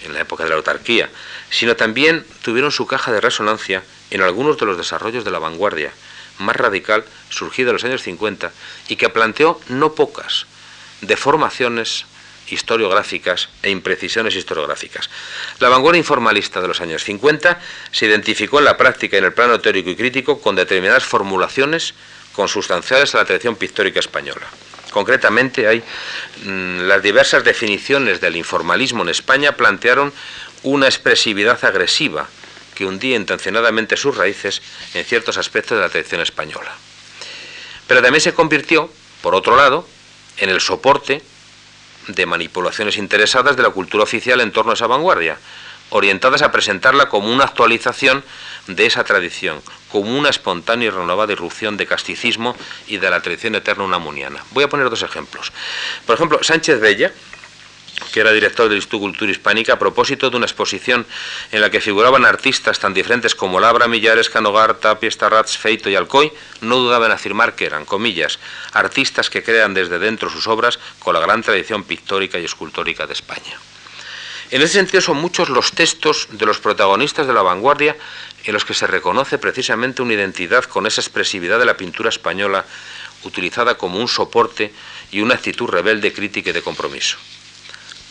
en 0.03 0.13
la 0.13 0.21
época 0.21 0.43
de 0.43 0.49
la 0.49 0.55
autarquía, 0.55 1.09
sino 1.49 1.75
también 1.75 2.25
tuvieron 2.41 2.71
su 2.71 2.87
caja 2.87 3.11
de 3.11 3.21
resonancia 3.21 3.83
en 4.11 4.21
algunos 4.21 4.57
de 4.57 4.65
los 4.65 4.77
desarrollos 4.77 5.25
de 5.25 5.31
la 5.31 5.39
vanguardia 5.39 5.91
más 6.39 6.55
radical 6.55 7.03
surgida 7.29 7.69
en 7.69 7.73
los 7.73 7.83
años 7.83 8.03
50 8.03 8.51
y 8.89 8.95
que 8.95 9.09
planteó 9.09 9.59
no 9.69 9.93
pocas 9.93 10.45
deformaciones 11.01 12.05
historiográficas 12.49 13.49
e 13.61 13.69
imprecisiones 13.69 14.35
historiográficas. 14.35 15.09
La 15.59 15.69
vanguardia 15.69 15.99
informalista 15.99 16.61
de 16.61 16.67
los 16.67 16.79
años 16.81 17.03
50 17.03 17.59
se 17.91 18.05
identificó 18.05 18.59
en 18.59 18.65
la 18.65 18.77
práctica 18.77 19.17
y 19.17 19.19
en 19.19 19.25
el 19.25 19.33
plano 19.33 19.59
teórico 19.59 19.89
y 19.89 19.95
crítico 19.95 20.39
con 20.39 20.55
determinadas 20.55 21.03
formulaciones 21.03 21.93
consustanciales 22.33 23.15
a 23.15 23.19
la 23.19 23.25
tradición 23.25 23.55
pictórica 23.55 23.99
española. 23.99 24.47
Concretamente, 24.97 25.67
hay 25.67 25.83
mm, 26.43 26.87
las 26.87 27.03
diversas 27.03 27.43
definiciones 27.43 28.19
del 28.19 28.35
informalismo 28.35 29.03
en 29.03 29.09
España 29.09 29.51
plantearon 29.51 30.11
una 30.63 30.87
expresividad 30.87 31.63
agresiva 31.63 32.27
que 32.73 32.83
hundía 32.83 33.15
intencionadamente 33.15 33.95
sus 33.95 34.17
raíces 34.17 34.59
en 34.95 35.05
ciertos 35.05 35.37
aspectos 35.37 35.77
de 35.77 35.83
la 35.83 35.89
tradición 35.89 36.21
española. 36.21 36.75
Pero 37.85 38.01
también 38.01 38.21
se 38.21 38.33
convirtió, 38.33 38.91
por 39.21 39.35
otro 39.35 39.55
lado, 39.55 39.87
en 40.37 40.49
el 40.49 40.61
soporte 40.61 41.21
de 42.07 42.25
manipulaciones 42.25 42.97
interesadas 42.97 43.55
de 43.55 43.61
la 43.61 43.69
cultura 43.69 44.03
oficial 44.03 44.41
en 44.41 44.51
torno 44.51 44.71
a 44.71 44.73
esa 44.73 44.87
vanguardia, 44.87 45.37
orientadas 45.91 46.41
a 46.41 46.51
presentarla 46.51 47.07
como 47.07 47.31
una 47.31 47.43
actualización 47.43 48.23
de 48.67 48.85
esa 48.85 49.03
tradición, 49.03 49.61
como 49.89 50.17
una 50.17 50.29
espontánea 50.29 50.87
y 50.87 50.89
renovada 50.89 51.33
irrupción 51.33 51.77
de 51.77 51.85
casticismo 51.85 52.55
y 52.87 52.97
de 52.97 53.09
la 53.09 53.21
tradición 53.21 53.55
eterna 53.55 53.85
unamuniana. 53.85 54.43
Voy 54.51 54.63
a 54.63 54.69
poner 54.69 54.89
dos 54.89 55.03
ejemplos. 55.03 55.51
Por 56.05 56.15
ejemplo, 56.15 56.39
Sánchez 56.43 56.79
Bella, 56.79 57.11
que 58.11 58.19
era 58.19 58.31
director 58.31 58.67
del 58.67 58.77
Instituto 58.77 59.01
Cultura 59.01 59.31
Hispánica, 59.31 59.73
a 59.73 59.79
propósito 59.79 60.29
de 60.29 60.37
una 60.37 60.45
exposición 60.45 61.05
en 61.51 61.61
la 61.61 61.69
que 61.69 61.81
figuraban 61.81 62.25
artistas 62.25 62.79
tan 62.79 62.93
diferentes 62.93 63.33
como 63.33 63.59
Labra, 63.59 63.87
Millares, 63.87 64.29
Canogar, 64.29 64.75
Tapia, 64.75 65.09
Starrats, 65.09 65.57
Feito 65.57 65.89
y 65.89 65.95
Alcoy, 65.95 66.31
no 66.61 66.77
dudaban 66.77 67.07
en 67.07 67.15
afirmar 67.15 67.55
que 67.55 67.65
eran, 67.65 67.85
comillas, 67.85 68.39
artistas 68.73 69.29
que 69.29 69.43
crean 69.43 69.73
desde 69.73 69.99
dentro 69.99 70.29
sus 70.29 70.47
obras 70.47 70.79
con 70.99 71.13
la 71.13 71.19
gran 71.19 71.41
tradición 71.41 71.83
pictórica 71.83 72.37
y 72.37 72.45
escultórica 72.45 73.07
de 73.07 73.13
España. 73.13 73.57
En 74.49 74.61
ese 74.61 74.73
sentido 74.73 75.01
son 75.01 75.17
muchos 75.17 75.49
los 75.49 75.73
textos 75.73 76.27
de 76.31 76.45
los 76.45 76.59
protagonistas 76.59 77.27
de 77.27 77.33
la 77.33 77.41
vanguardia 77.41 77.97
en 78.45 78.53
los 78.53 78.63
que 78.63 78.73
se 78.73 78.87
reconoce 78.87 79.37
precisamente 79.37 80.01
una 80.01 80.13
identidad 80.13 80.63
con 80.63 80.87
esa 80.87 81.01
expresividad 81.01 81.59
de 81.59 81.65
la 81.65 81.75
pintura 81.75 82.09
española 82.09 82.65
utilizada 83.23 83.77
como 83.77 83.99
un 83.99 84.07
soporte 84.07 84.73
y 85.11 85.19
una 85.19 85.35
actitud 85.35 85.67
rebelde, 85.67 86.13
crítica 86.13 86.51
y 86.51 86.53
de 86.53 86.61
compromiso. 86.61 87.17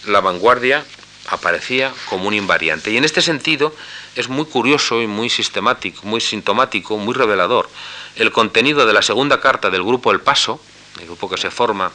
La 0.06 0.20
vanguardia 0.20 0.84
aparecía 1.28 1.92
como 2.10 2.28
un 2.28 2.34
invariante 2.34 2.90
y 2.90 2.98
en 2.98 3.04
este 3.04 3.22
sentido 3.22 3.74
es 4.14 4.28
muy 4.28 4.44
curioso 4.44 5.00
y 5.00 5.06
muy 5.06 5.30
sistemático, 5.30 6.06
muy 6.06 6.20
sintomático, 6.20 6.98
muy 6.98 7.14
revelador 7.14 7.68
el 8.16 8.30
contenido 8.30 8.86
de 8.86 8.92
la 8.92 9.02
segunda 9.02 9.40
carta 9.40 9.70
del 9.70 9.82
grupo 9.82 10.10
El 10.10 10.20
Paso, 10.20 10.60
el 10.98 11.06
grupo 11.06 11.30
que 11.30 11.36
se 11.36 11.50
forma 11.50 11.92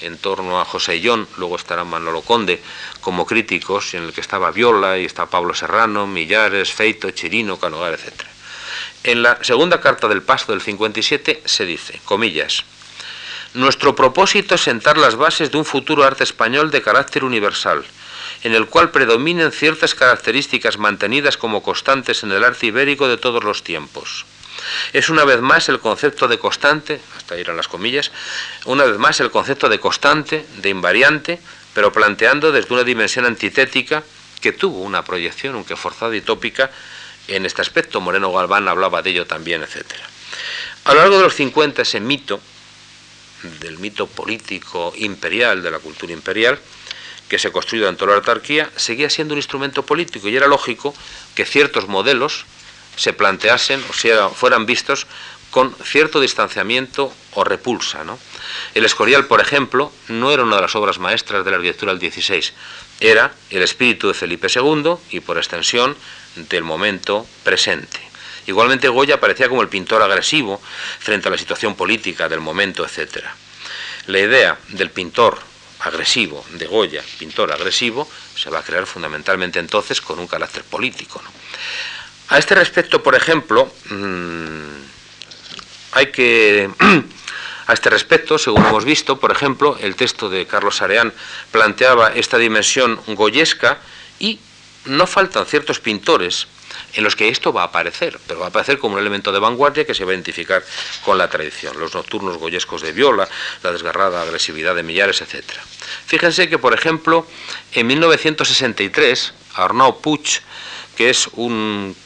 en 0.00 0.18
torno 0.18 0.60
a 0.60 0.64
José 0.64 0.96
Illón, 0.96 1.28
luego 1.36 1.56
estará 1.56 1.84
Manolo 1.84 2.22
Conde 2.22 2.62
como 3.00 3.26
críticos, 3.26 3.94
en 3.94 4.04
el 4.04 4.12
que 4.12 4.20
estaba 4.20 4.50
Viola 4.50 4.98
y 4.98 5.04
está 5.04 5.26
Pablo 5.26 5.54
Serrano, 5.54 6.06
Millares, 6.06 6.72
Feito, 6.72 7.10
Chirino, 7.10 7.58
Canogar, 7.58 7.94
etc. 7.94 8.22
En 9.04 9.22
la 9.22 9.38
segunda 9.42 9.80
carta 9.80 10.08
del 10.08 10.22
Paso 10.22 10.52
del 10.52 10.62
57 10.62 11.42
se 11.44 11.66
dice, 11.66 12.00
comillas, 12.04 12.64
nuestro 13.54 13.94
propósito 13.94 14.56
es 14.56 14.62
sentar 14.62 14.98
las 14.98 15.16
bases 15.16 15.50
de 15.50 15.58
un 15.58 15.64
futuro 15.64 16.04
arte 16.04 16.24
español 16.24 16.70
de 16.70 16.82
carácter 16.82 17.24
universal, 17.24 17.84
en 18.42 18.54
el 18.54 18.66
cual 18.66 18.90
predominen 18.90 19.52
ciertas 19.52 19.94
características 19.94 20.78
mantenidas 20.78 21.36
como 21.36 21.62
constantes 21.62 22.22
en 22.24 22.32
el 22.32 22.42
arte 22.42 22.66
ibérico 22.66 23.06
de 23.08 23.16
todos 23.16 23.44
los 23.44 23.62
tiempos 23.62 24.26
es 24.92 25.08
una 25.08 25.24
vez 25.24 25.40
más 25.40 25.68
el 25.68 25.80
concepto 25.80 26.28
de 26.28 26.38
constante, 26.38 27.00
hasta 27.16 27.38
irán 27.38 27.56
las 27.56 27.68
comillas, 27.68 28.10
una 28.64 28.84
vez 28.84 28.98
más 28.98 29.20
el 29.20 29.30
concepto 29.30 29.68
de 29.68 29.78
constante, 29.80 30.46
de 30.58 30.68
invariante, 30.68 31.40
pero 31.74 31.92
planteando 31.92 32.52
desde 32.52 32.72
una 32.72 32.84
dimensión 32.84 33.24
antitética 33.26 34.02
que 34.40 34.52
tuvo 34.52 34.80
una 34.80 35.04
proyección, 35.04 35.54
aunque 35.54 35.76
forzada 35.76 36.14
y 36.16 36.20
tópica, 36.20 36.70
en 37.28 37.46
este 37.46 37.62
aspecto. 37.62 38.00
Moreno 38.00 38.32
Galván 38.32 38.68
hablaba 38.68 39.02
de 39.02 39.10
ello 39.10 39.26
también, 39.26 39.62
etc. 39.62 39.84
A 40.84 40.94
lo 40.94 41.00
largo 41.00 41.16
de 41.16 41.24
los 41.24 41.34
50, 41.34 41.82
ese 41.82 42.00
mito, 42.00 42.40
del 43.60 43.78
mito 43.78 44.06
político 44.06 44.92
imperial, 44.96 45.62
de 45.62 45.70
la 45.70 45.78
cultura 45.78 46.12
imperial, 46.12 46.58
que 47.28 47.38
se 47.38 47.50
construyó 47.50 47.88
en 47.88 47.96
toda 47.96 48.12
la 48.12 48.16
autarquía, 48.18 48.70
seguía 48.76 49.08
siendo 49.08 49.34
un 49.34 49.38
instrumento 49.38 49.84
político 49.84 50.28
y 50.28 50.36
era 50.36 50.46
lógico 50.46 50.94
que 51.34 51.46
ciertos 51.46 51.88
modelos 51.88 52.44
se 52.96 53.12
planteasen 53.12 53.82
o 53.88 53.92
sea, 53.92 54.28
fueran 54.28 54.66
vistos 54.66 55.06
con 55.50 55.74
cierto 55.84 56.20
distanciamiento 56.20 57.12
o 57.34 57.44
repulsa. 57.44 58.04
El 58.74 58.84
Escorial, 58.84 59.26
por 59.26 59.40
ejemplo, 59.40 59.92
no 60.08 60.32
era 60.32 60.42
una 60.42 60.56
de 60.56 60.62
las 60.62 60.74
obras 60.74 60.98
maestras 60.98 61.44
de 61.44 61.50
la 61.52 61.58
arquitectura 61.58 61.94
del 61.94 62.12
XVI, 62.12 62.52
era 63.00 63.32
el 63.50 63.62
espíritu 63.62 64.08
de 64.08 64.14
Felipe 64.14 64.48
II 64.52 64.94
y, 65.10 65.20
por 65.20 65.38
extensión, 65.38 65.96
del 66.34 66.64
momento 66.64 67.26
presente. 67.44 68.00
Igualmente 68.46 68.88
Goya 68.88 69.14
aparecía 69.14 69.48
como 69.48 69.62
el 69.62 69.68
pintor 69.68 70.02
agresivo 70.02 70.60
frente 70.98 71.28
a 71.28 71.30
la 71.30 71.38
situación 71.38 71.76
política 71.76 72.28
del 72.28 72.40
momento, 72.40 72.84
etc. 72.84 73.24
La 74.06 74.18
idea 74.18 74.58
del 74.70 74.90
pintor 74.90 75.38
agresivo 75.80 76.44
de 76.50 76.66
Goya, 76.66 77.02
pintor 77.18 77.52
agresivo, 77.52 78.08
se 78.36 78.50
va 78.50 78.58
a 78.58 78.64
crear 78.64 78.86
fundamentalmente 78.86 79.58
entonces 79.58 80.00
con 80.00 80.18
un 80.18 80.26
carácter 80.26 80.64
político. 80.64 81.22
A 82.34 82.38
este 82.38 82.56
respecto, 82.56 83.00
por 83.00 83.14
ejemplo, 83.14 83.70
mm, 83.90 84.82
hay 85.92 86.06
que... 86.06 86.68
A 87.66 87.72
este 87.72 87.88
respecto, 87.88 88.36
según 88.36 88.66
hemos 88.66 88.84
visto, 88.84 89.18
por 89.18 89.30
ejemplo, 89.32 89.78
el 89.80 89.96
texto 89.96 90.28
de 90.28 90.44
Carlos 90.44 90.82
Areán 90.82 91.14
planteaba 91.50 92.12
esta 92.12 92.36
dimensión 92.36 93.00
goyesca 93.06 93.78
y 94.18 94.38
no 94.84 95.06
faltan 95.06 95.46
ciertos 95.46 95.80
pintores 95.80 96.46
en 96.92 97.04
los 97.04 97.16
que 97.16 97.30
esto 97.30 97.54
va 97.54 97.62
a 97.62 97.66
aparecer, 97.66 98.18
pero 98.26 98.40
va 98.40 98.46
a 98.46 98.48
aparecer 98.50 98.78
como 98.78 98.96
un 98.96 99.00
elemento 99.00 99.32
de 99.32 99.38
vanguardia 99.38 99.86
que 99.86 99.94
se 99.94 100.04
va 100.04 100.10
a 100.10 100.14
identificar 100.14 100.62
con 101.06 101.16
la 101.16 101.30
tradición. 101.30 101.78
Los 101.80 101.94
nocturnos 101.94 102.36
goyescos 102.36 102.82
de 102.82 102.92
Viola, 102.92 103.26
la 103.62 103.72
desgarrada 103.72 104.20
agresividad 104.20 104.74
de 104.74 104.82
Millares, 104.82 105.22
etc. 105.22 105.44
Fíjense 106.04 106.50
que, 106.50 106.58
por 106.58 106.74
ejemplo, 106.74 107.26
en 107.72 107.86
1963, 107.86 109.32
Arnaud 109.54 110.02
Puig, 110.02 110.42
que 110.96 111.08
es 111.08 111.28
un 111.32 111.96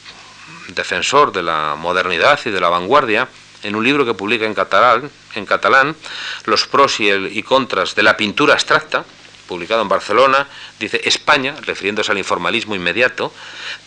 defensor 0.75 1.31
de 1.31 1.43
la 1.43 1.75
modernidad 1.77 2.39
y 2.45 2.49
de 2.49 2.59
la 2.59 2.69
vanguardia, 2.69 3.27
en 3.63 3.75
un 3.75 3.83
libro 3.83 4.05
que 4.05 4.13
publica 4.13 4.45
en 4.45 4.53
catalán, 4.53 5.09
en 5.35 5.45
catalán 5.45 5.95
Los 6.45 6.65
pros 6.67 6.99
y, 6.99 7.43
contras 7.43 7.95
de 7.95 8.03
la 8.03 8.15
pintura 8.15 8.53
abstracta, 8.53 9.05
publicado 9.47 9.81
en 9.81 9.89
Barcelona, 9.89 10.47
dice, 10.79 11.01
España, 11.05 11.55
refiriéndose 11.61 12.11
al 12.11 12.19
informalismo 12.19 12.75
inmediato, 12.75 13.33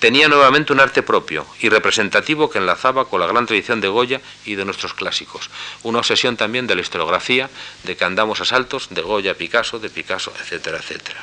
tenía 0.00 0.26
nuevamente 0.28 0.72
un 0.72 0.80
arte 0.80 1.04
propio 1.04 1.46
y 1.60 1.68
representativo 1.68 2.50
que 2.50 2.58
enlazaba 2.58 3.04
con 3.04 3.20
la 3.20 3.28
gran 3.28 3.46
tradición 3.46 3.80
de 3.80 3.86
Goya 3.86 4.20
y 4.44 4.56
de 4.56 4.64
nuestros 4.64 4.92
clásicos. 4.92 5.50
Una 5.84 6.00
obsesión 6.00 6.36
también 6.36 6.66
de 6.66 6.74
la 6.74 6.80
historiografía, 6.80 7.48
de 7.84 7.96
que 7.96 8.04
andamos 8.04 8.40
a 8.40 8.44
saltos, 8.44 8.88
de 8.90 9.02
Goya, 9.02 9.34
Picasso, 9.34 9.78
de 9.78 9.88
Picasso, 9.88 10.32
etcétera, 10.40 10.78
etcétera. 10.78 11.20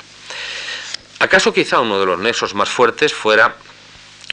¿Acaso 1.19 1.53
quizá 1.53 1.81
uno 1.81 1.99
de 1.99 2.05
los 2.05 2.17
nexos 2.17 2.55
más 2.55 2.69
fuertes 2.69 3.13
fuera 3.13 3.57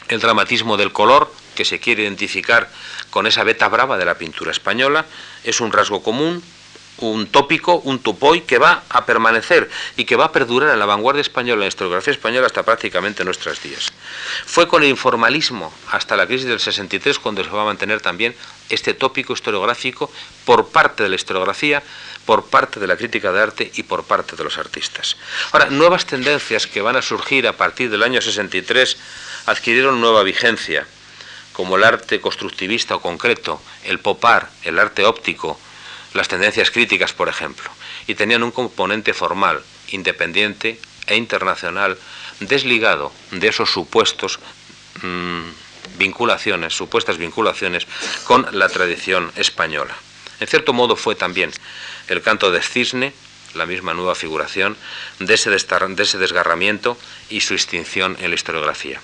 el 0.08 0.20
dramatismo 0.20 0.76
del 0.76 0.92
color, 0.92 1.32
que 1.54 1.64
se 1.64 1.80
quiere 1.80 2.02
identificar 2.02 2.70
con 3.10 3.26
esa 3.26 3.44
beta 3.44 3.68
brava 3.68 3.96
de 3.96 4.04
la 4.04 4.18
pintura 4.18 4.50
española? 4.50 5.06
Es 5.44 5.60
un 5.60 5.72
rasgo 5.72 6.02
común, 6.02 6.42
un 6.98 7.26
tópico, 7.26 7.76
un 7.84 7.98
tupoy 7.98 8.42
que 8.42 8.58
va 8.58 8.84
a 8.88 9.04
permanecer 9.04 9.68
y 9.96 10.04
que 10.04 10.16
va 10.16 10.26
a 10.26 10.32
perdurar 10.32 10.70
en 10.70 10.78
la 10.78 10.86
vanguardia 10.86 11.20
española, 11.20 11.56
en 11.56 11.60
la 11.60 11.68
historiografía 11.68 12.12
española 12.12 12.46
hasta 12.46 12.62
prácticamente 12.62 13.24
nuestros 13.24 13.62
días. 13.62 13.92
Fue 14.46 14.66
con 14.66 14.82
el 14.82 14.88
informalismo 14.88 15.72
hasta 15.90 16.16
la 16.16 16.26
crisis 16.26 16.46
del 16.46 16.60
63 16.60 17.18
cuando 17.18 17.44
se 17.44 17.50
va 17.50 17.62
a 17.62 17.66
mantener 17.66 18.00
también 18.00 18.34
este 18.68 18.94
tópico 18.94 19.32
historiográfico 19.32 20.10
por 20.44 20.68
parte 20.68 21.02
de 21.02 21.08
la 21.08 21.16
historiografía, 21.16 21.82
por 22.24 22.46
parte 22.46 22.80
de 22.80 22.86
la 22.86 22.96
crítica 22.96 23.32
de 23.32 23.40
arte 23.40 23.70
y 23.74 23.82
por 23.82 24.04
parte 24.04 24.34
de 24.34 24.44
los 24.44 24.58
artistas. 24.58 25.16
Ahora, 25.52 25.66
nuevas 25.66 26.06
tendencias 26.06 26.66
que 26.66 26.80
van 26.80 26.96
a 26.96 27.02
surgir 27.02 27.46
a 27.46 27.56
partir 27.56 27.90
del 27.90 28.02
año 28.02 28.20
63 28.20 28.96
adquirieron 29.46 30.00
nueva 30.00 30.22
vigencia, 30.22 30.86
como 31.52 31.76
el 31.76 31.84
arte 31.84 32.20
constructivista 32.20 32.96
o 32.96 33.00
concreto, 33.00 33.62
el 33.84 33.98
popar, 33.98 34.50
el 34.64 34.78
arte 34.78 35.04
óptico, 35.04 35.58
las 36.12 36.28
tendencias 36.28 36.70
críticas, 36.70 37.12
por 37.12 37.28
ejemplo, 37.28 37.70
y 38.06 38.14
tenían 38.14 38.42
un 38.42 38.50
componente 38.50 39.14
formal, 39.14 39.62
independiente 39.88 40.80
e 41.06 41.16
internacional, 41.16 41.96
desligado 42.40 43.12
de 43.30 43.48
esos 43.48 43.70
supuestos 43.70 44.38
mm, 45.02 45.42
vinculaciones, 45.98 46.74
supuestas 46.74 47.16
vinculaciones 47.16 47.86
con 48.24 48.46
la 48.52 48.68
tradición 48.68 49.32
española. 49.36 49.94
En 50.40 50.46
cierto 50.46 50.72
modo 50.72 50.96
fue 50.96 51.14
también 51.14 51.50
el 52.08 52.20
canto 52.20 52.50
de 52.50 52.62
cisne, 52.62 53.14
la 53.56 53.66
misma 53.66 53.94
nueva 53.94 54.14
figuración, 54.14 54.76
de 55.18 55.34
ese, 55.34 55.50
de 55.50 56.02
ese 56.02 56.18
desgarramiento 56.18 56.96
y 57.28 57.40
su 57.40 57.54
extinción 57.54 58.16
en 58.20 58.30
la 58.30 58.34
historiografía. 58.34 59.00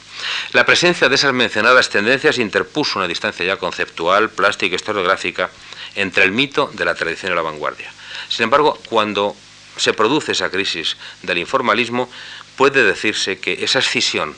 La 0.52 0.66
presencia 0.66 1.08
de 1.08 1.14
esas 1.14 1.32
mencionadas 1.32 1.88
tendencias 1.90 2.38
interpuso 2.38 2.98
una 2.98 3.08
distancia 3.08 3.44
ya 3.44 3.56
conceptual, 3.56 4.30
plástica 4.30 4.74
y 4.74 4.76
historiográfica 4.76 5.50
entre 5.94 6.24
el 6.24 6.32
mito 6.32 6.70
de 6.72 6.84
la 6.84 6.94
tradición 6.94 7.32
y 7.32 7.34
la 7.34 7.42
vanguardia. 7.42 7.92
Sin 8.28 8.44
embargo, 8.44 8.78
cuando 8.88 9.36
se 9.76 9.92
produce 9.92 10.32
esa 10.32 10.50
crisis 10.50 10.96
del 11.22 11.38
informalismo, 11.38 12.10
puede 12.56 12.84
decirse 12.84 13.38
que 13.38 13.64
esa 13.64 13.78
escisión 13.78 14.36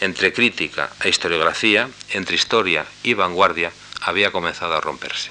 entre 0.00 0.32
crítica 0.32 0.90
e 1.02 1.08
historiografía, 1.08 1.88
entre 2.10 2.36
historia 2.36 2.86
y 3.02 3.14
vanguardia, 3.14 3.72
había 4.00 4.30
comenzado 4.30 4.74
a 4.74 4.80
romperse. 4.80 5.30